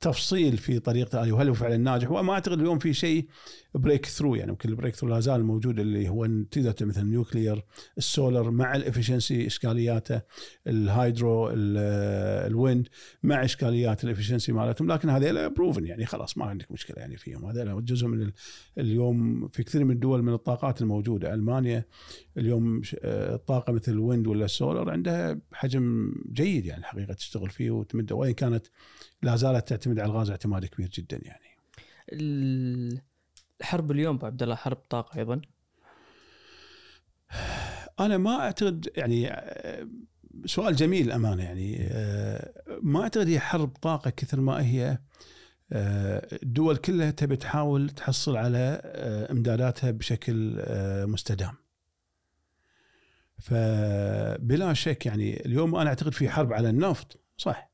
[0.00, 3.26] تفصيل في طريقته هذه وهل هو فعلا ناجح؟ وما أعتقد اليوم في شيء
[3.74, 7.64] breakthrough يعني يمكن ال breakthrough لا زال موجود اللي هو تقدر مثل ال nuclear
[7.98, 10.20] ال solar مع ال efficiency إشكالياته
[10.66, 11.54] ال hydro ال-
[12.50, 12.88] ال wind
[13.22, 17.44] مع إشكاليات ال efficiency مالتهم لكن هذول proven يعني خلاص ما عندك مشكلة يعني فيهم.
[17.44, 18.32] هذول جزء من ال-
[18.78, 21.34] اليوم في كثير من الدول من الطاقات الموجودة.
[21.34, 21.84] ألمانيا
[22.38, 27.70] اليوم آه، الطاقة مثل ال wind ولا السولر عندها حجم جيد يعني الحقيقة تشتغل فيه
[27.70, 28.66] وتمده وإن كانت
[29.24, 31.44] لا زالت تعتمد على الغاز اعتماد كبير جدا يعني.
[32.12, 33.00] ال-
[33.60, 35.40] الحرب اليوم عبد الله حرب طاقة أيضا.
[38.00, 39.88] أنا ما أعتقد يعني آه،
[40.46, 42.52] سؤال جميل امانه يعني آه،
[42.82, 44.98] ما أعتقد هي حرب طاقة كثر ما هي
[45.72, 48.80] آه، الدول كلها تبي تحاول تحصل على
[49.30, 50.62] إمداداتها بشكل
[51.06, 51.54] مستدام.
[53.38, 57.73] فبلا شك يعني اليوم أنا أعتقد في حرب على النفط صح؟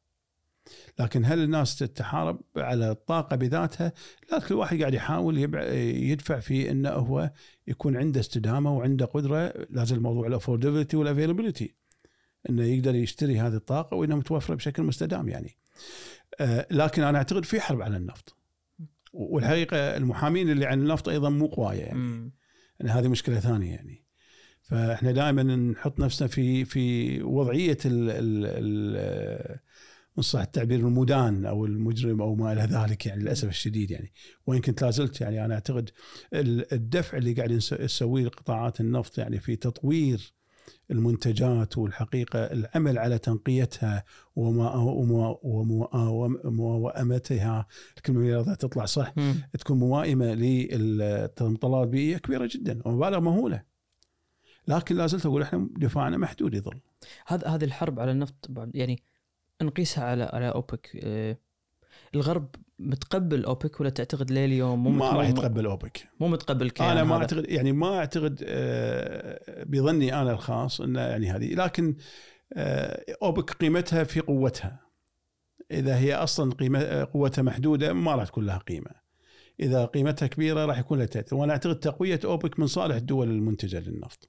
[0.99, 3.93] لكن هل الناس تتحارب على الطاقة بذاتها؟
[4.33, 5.39] لا كل واحد قاعد يحاول
[5.79, 7.31] يدفع في انه هو
[7.67, 11.75] يكون عنده استدامة وعنده قدرة لازم موضوع ال affordability وال availability
[12.51, 15.57] إنه يقدر يشتري هذه الطاقة وانها متوفرة بشكل مستدام يعني.
[16.41, 18.37] آه، لكن أنا أعتقد في حرب على النفط.
[19.13, 22.33] والحقيقة المحامين اللي عن النفط أيضا مو قوايه يعني.
[22.81, 24.05] إن هذه مشكلة ثانية يعني
[24.63, 29.59] فإحنا دائما نحط نفسنا في في وضعية ال ال ال
[30.21, 34.13] ان صح التعبير المدان أو المجرم أو ما إلى ذلك يعني للأسف الشديد يعني
[34.47, 35.91] وإن كنت لا زلت يعني أنا أعتقد
[36.35, 40.33] ال- الدفع اللي قاعد نسويه لقطاعات النفط يعني في تطوير
[40.91, 44.05] المنتجات والحقيقة العمل على تنقيتها
[46.45, 47.67] وموائمتها
[47.97, 49.35] الكلمة اللي تطلع صح مم.
[49.59, 53.63] تكون موائمه للمطلات البيئيه كبيرة جدا ومبالغ مهولة.
[54.69, 56.81] لكن لا زلت أقول إحنا دفاعنا محدود يظل.
[57.27, 59.03] هذا هذه الحرب على النفط يعني
[59.63, 61.37] نقيسها على على أوبك آه،
[62.15, 66.09] الغرب متقبل أوبك ولا تعتقد ليه اليوم مو ما راح يتقبل أوبك.
[66.21, 67.21] مو متقبل الكيان أنا ما هذا.
[67.21, 71.97] اعتقد يعني ما أعتقد آه، بظني أنا الخاص انه يعني هذه لكن
[72.53, 74.81] آه، أوبك قيمتها في قوتها.
[75.71, 78.91] إذا هي أصلا قيمة قوتها محدودة ما راح تكون لها قيمة.
[79.61, 83.81] إذا قيمتها كبيرة راح يكون لها تأثير وأنا أعتقد تقوية أوبك من صالح الدول المنتجة
[83.81, 84.29] للنفط.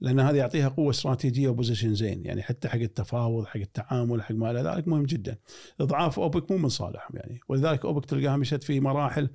[0.00, 4.50] لأن هذا يعطيها قوة استراتيجية وبوزيشن زين يعني حتى حق التفاوض حق التعامل حق ما
[4.50, 5.38] إلى ذلك مهم جدا.
[5.80, 9.30] إضعاف أوبك مو من صالحهم يعني ولذلك أوبك تلقاها مشت في مراحل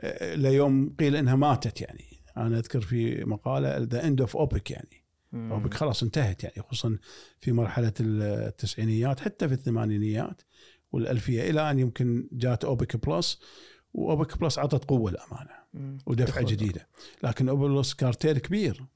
[0.00, 2.04] آه، ليوم قيل إنها ماتت يعني
[2.36, 5.52] أنا أذكر في مقالة the end of أوبك يعني مم.
[5.52, 6.98] أوبك خلاص انتهت يعني خصوصا
[7.40, 10.42] في مرحلة التسعينيات حتى في الثمانينيات
[10.92, 13.40] والألفية إلى أن يمكن جات أوبك plus
[13.94, 15.62] وأوبك plus اعطت قوة الامانه.
[16.06, 16.44] ودفعة.
[16.44, 16.88] جديدة
[17.22, 18.86] لكن أوبك plus كارتيل كبير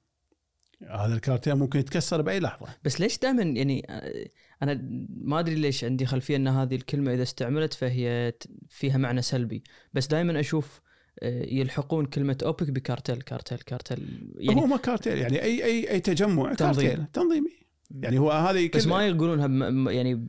[0.82, 2.66] هذا الكارتيل ممكن يتكسر بأي لحظة.
[2.84, 4.26] بس ليش دائما يعني آه،
[4.62, 8.32] أنا ما أدري ليش عندي خلفية إن هذه الكلمة إذا استعملت فهي
[8.68, 9.62] فيها معنى سلبي.
[9.92, 10.80] بس دائما أشوف
[11.22, 16.00] آه، يلحقون كلمة أوبك بكارتل كارتل كارتل يعني هو ما كارتيل يعني أي أي أي
[16.00, 16.88] تجمع تنظيم.
[16.88, 17.50] كارتيل تنظيمي.
[17.90, 20.28] يعني هو هذه بس ما يقولونها يعني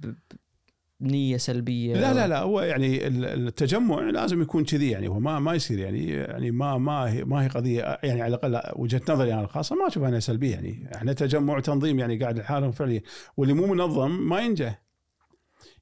[1.01, 5.39] نية سلبية لا لا لا هو يعني ال- التجمع لازم يكون كذي يعني هو ما
[5.39, 9.33] ما يصير يعني يعني ما ما هي ما هي قضية يعني على الأقل وجهة نظري
[9.33, 10.89] أنا الخاصة ما أشوف إنها سلبية يعني.
[10.95, 13.01] إحنا تجمع تنظيم يعني قاعد لحالهم فعليا
[13.37, 14.81] واللي مو منظم ما ينجح.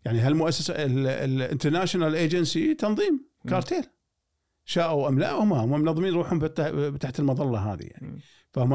[0.06, 3.26] يعني هالمؤسسه ال international agency تنظيم.
[3.50, 3.84] كارتيل.
[4.66, 6.45] شاءوا أم لا هم هم منظمين روحهم
[6.98, 8.19] تحت المظلة هذه يعني.
[8.52, 8.74] فهم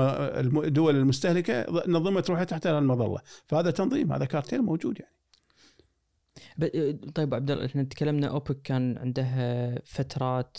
[0.65, 5.20] الدول المستهلكة نظمت روحها تحت المظلة فهذا تنظيم هذا كارتيل موجود يعني.
[7.15, 10.59] طيب عبد الله إحنا تكلمنا أوبك كان عندها فترات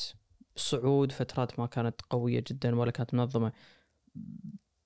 [0.55, 3.51] صعود فترات ما كانت قوية جدا ولا كانت منظمة.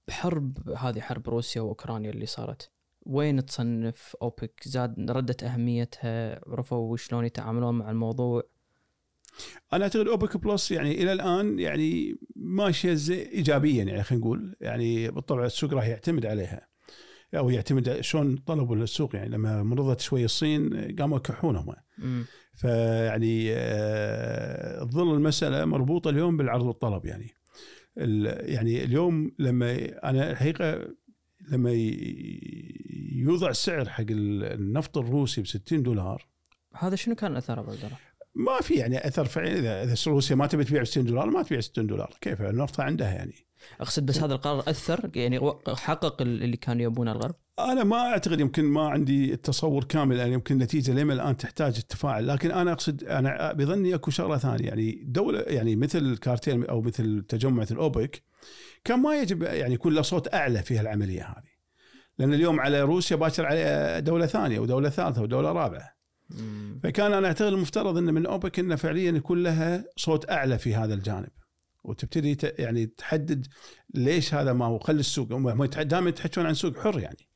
[0.08, 2.72] بحرب هذه حرب روسيا وأوكرانيا اللي صارت.
[3.06, 8.44] وين تصنف أوبك؟ زاد ردت أهميتها عرفوا شلون يتعاملون مع الموضوع؟
[9.74, 14.56] أنا أعتقد أوبك بلس يعني إلى الآن يعني ماشية ايجابيا يعني خلينا نقول.
[14.62, 16.68] يعني بالطبع السوق راح يعتمد عليها.
[17.38, 21.74] أو يعتمد شلون طلبوا للسوق يعني لما مرضت شوي الصين قاموا يكحونهم.
[21.98, 22.26] مم.
[22.54, 27.36] فيعني آه، ظل المسألة مربوطة اليوم بالعرض والطلب يعني.
[28.52, 29.76] يعني اليوم لما
[30.10, 30.88] أنا الحقيقة
[31.52, 31.72] لما
[33.16, 36.28] يوضع السعر حق النفط الروسي ب 60 دولار.
[36.76, 37.72] هذا شنو كان أثره ابو؟
[38.36, 39.60] ما في يعني أثر فعلي.
[39.60, 42.18] إذا إذا روسيا ما تبي تبيع ب 60 دولار ما تبيع 60 دولار.
[42.22, 43.45] كيف؟ النفط عندها يعني.
[43.82, 48.66] أقصد بس هذا القرار أثر يعني حقق اللي كانوا يبونه الغرب؟ أنا ما أعتقد يمكن
[48.66, 53.54] ما عندي التصور كامل يعني يمكن النتيجه لما الآن تحتاج التفاعل لكن أنا أقصد أنا
[53.54, 58.24] بظني أكو شغلة ثانية يعني دولة يعني مثل الكارتيل أو مثل تجمع مثل اوبك
[58.84, 61.56] كان ما يجب يعني يكون له صوت أعلى في هالعملية هذه
[62.20, 65.96] لأن اليوم على روسيا باكر على دولة ثانية ودولة ثالثة ودولة رابعة.
[66.84, 70.94] فكان أنا أعتقد المفترض إن من أوبك إنه فعليا يكون لها صوت أعلى في هذا
[70.94, 71.30] الجانب.
[71.86, 73.48] وتبتدي يعني تحدد
[73.94, 77.30] ليش هذا ما هو خلي السوق هم دائما يتحكون عن سوق حر يعني.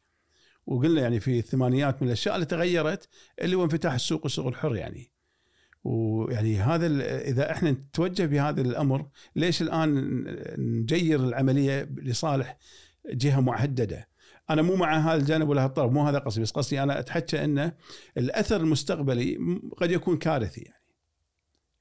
[0.66, 3.10] وقلنا يعني في الثمانينات من الأشياء اللي تغيرت
[3.42, 5.12] اللي هو انفتاح السوق والسوق الحر يعني.
[5.84, 6.88] ويعني هذا
[7.22, 10.24] إذا إحنا نتوجه بهذا الأمر ليش الآن
[10.58, 12.58] نجير العملية لصالح
[13.10, 14.10] جهة محدده
[14.50, 17.74] أنا مو مع هذا الجانب ولا هالطرف مو هذا قصدي بس قصدي أنا أتحكى انه
[18.18, 19.38] الأثر المستقبلي
[19.78, 20.79] قد يكون كارثي يعني.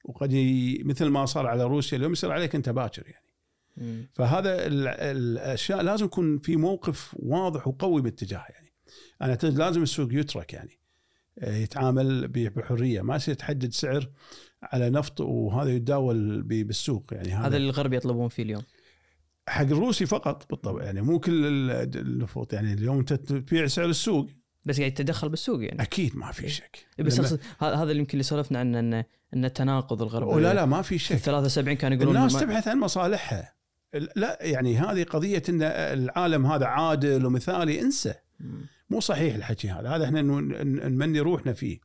[0.09, 0.33] وقد.
[0.85, 3.25] مثل ما صار على روسيا اليوم يصير عليك أنت باكر يعني.
[4.13, 8.73] فهذا ال- الأشياء لازم يكون في موقف واضح وقوي باتجاه يعني
[9.21, 10.79] أنا لازم السوق يترك يعني
[11.39, 14.09] آه، يتعامل بحرية ما يصير تحدد سعر
[14.63, 18.61] على نفط وهذا يتداول ب- بالسوق يعني هذا اللي الغرب يطلبون فيه اليوم
[19.47, 24.29] حق الروسي فقط بالطبع يعني مو كل ال- النفط يعني اليوم أنت تبيع سعر السوق
[24.69, 25.81] بس قاعد يتدخل بالسوق يعني.
[25.81, 26.85] أكيد ما في شك.
[26.99, 30.65] بس لما- اقصد هذا اللي يمكن اللي سولفنا عنه انه انه تناقض الغرب ولا لا
[30.65, 31.15] ما في شك.
[31.15, 33.53] 73 كانوا يقولون الناس تبحث عن مصالحها.
[34.15, 38.13] لا يعني هذه قضية إن العالم هذا عادل ومثالي انسى.
[38.89, 39.89] مو صحيح الحكي هذا.
[39.89, 41.79] هذا إحنا نمني روحنا فيه.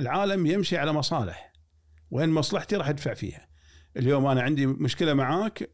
[0.00, 1.52] العالم يمشي على مصالح
[2.10, 3.48] وين مصلحتي راح أدفع فيها.
[3.96, 5.70] اليوم أنا عندي مشكلة معاك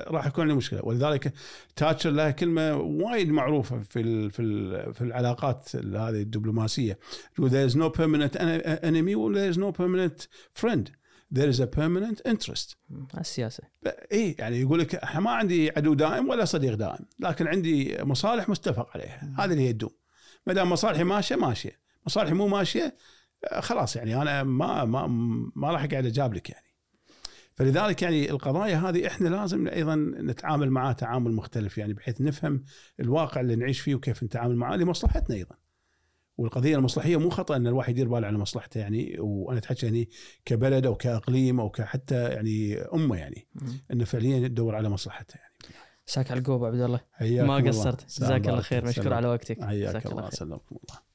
[0.00, 0.80] راح يكون عندي مشكلة.
[0.84, 1.32] ولذلك
[1.76, 6.98] تاتشر لها كلمة وايد معروفة في ال في ال في العلاقات هذه الدبلوماسية.
[7.40, 8.36] there is no permanent
[8.82, 10.28] enemy there is no permanent
[10.62, 10.90] friend.
[11.34, 12.76] There is a permanent interest.
[13.18, 13.62] السياسة.
[14.12, 18.48] اي يعني يقول لك إحنا ما عندي عدو دائم ولا صديق دائم لكن عندي مصالح
[18.48, 19.34] متفق عليها.
[19.38, 19.90] هذه اللي هي تدوم
[20.46, 21.80] ما دام مصالحي ماشية ماشية.
[22.06, 22.96] مصالحي مو ماشية
[23.58, 25.06] خلاص يعني أنا ما ما
[25.56, 26.63] ما راح أقعد أجابلك يعني.
[27.54, 32.64] فلذلك يعني القضايا هذه إحنا لازم أيضا نتعامل معها تعامل مختلف يعني بحيث نفهم
[33.00, 35.56] الواقع اللي نعيش فيه وكيف نتعامل معاه لمصلحتنا أيضا.
[36.36, 40.08] والقضية المصلحية مو خطأ إن الواحد يدير باله على مصلحته يعني وأنا اتحكي يعني
[40.44, 43.48] كبلد أو كإقليم أو كحتى يعني أمة يعني.
[43.90, 45.54] إنه فعليا تدور على مصلحته يعني.
[46.06, 47.56] ساك على القوب عبد الله ما.
[47.56, 48.60] قصرت جزاك الله.
[48.60, 49.12] خير مشكور.
[49.12, 50.30] على وقتك حياك الله.
[50.30, 51.13] سلمكم الله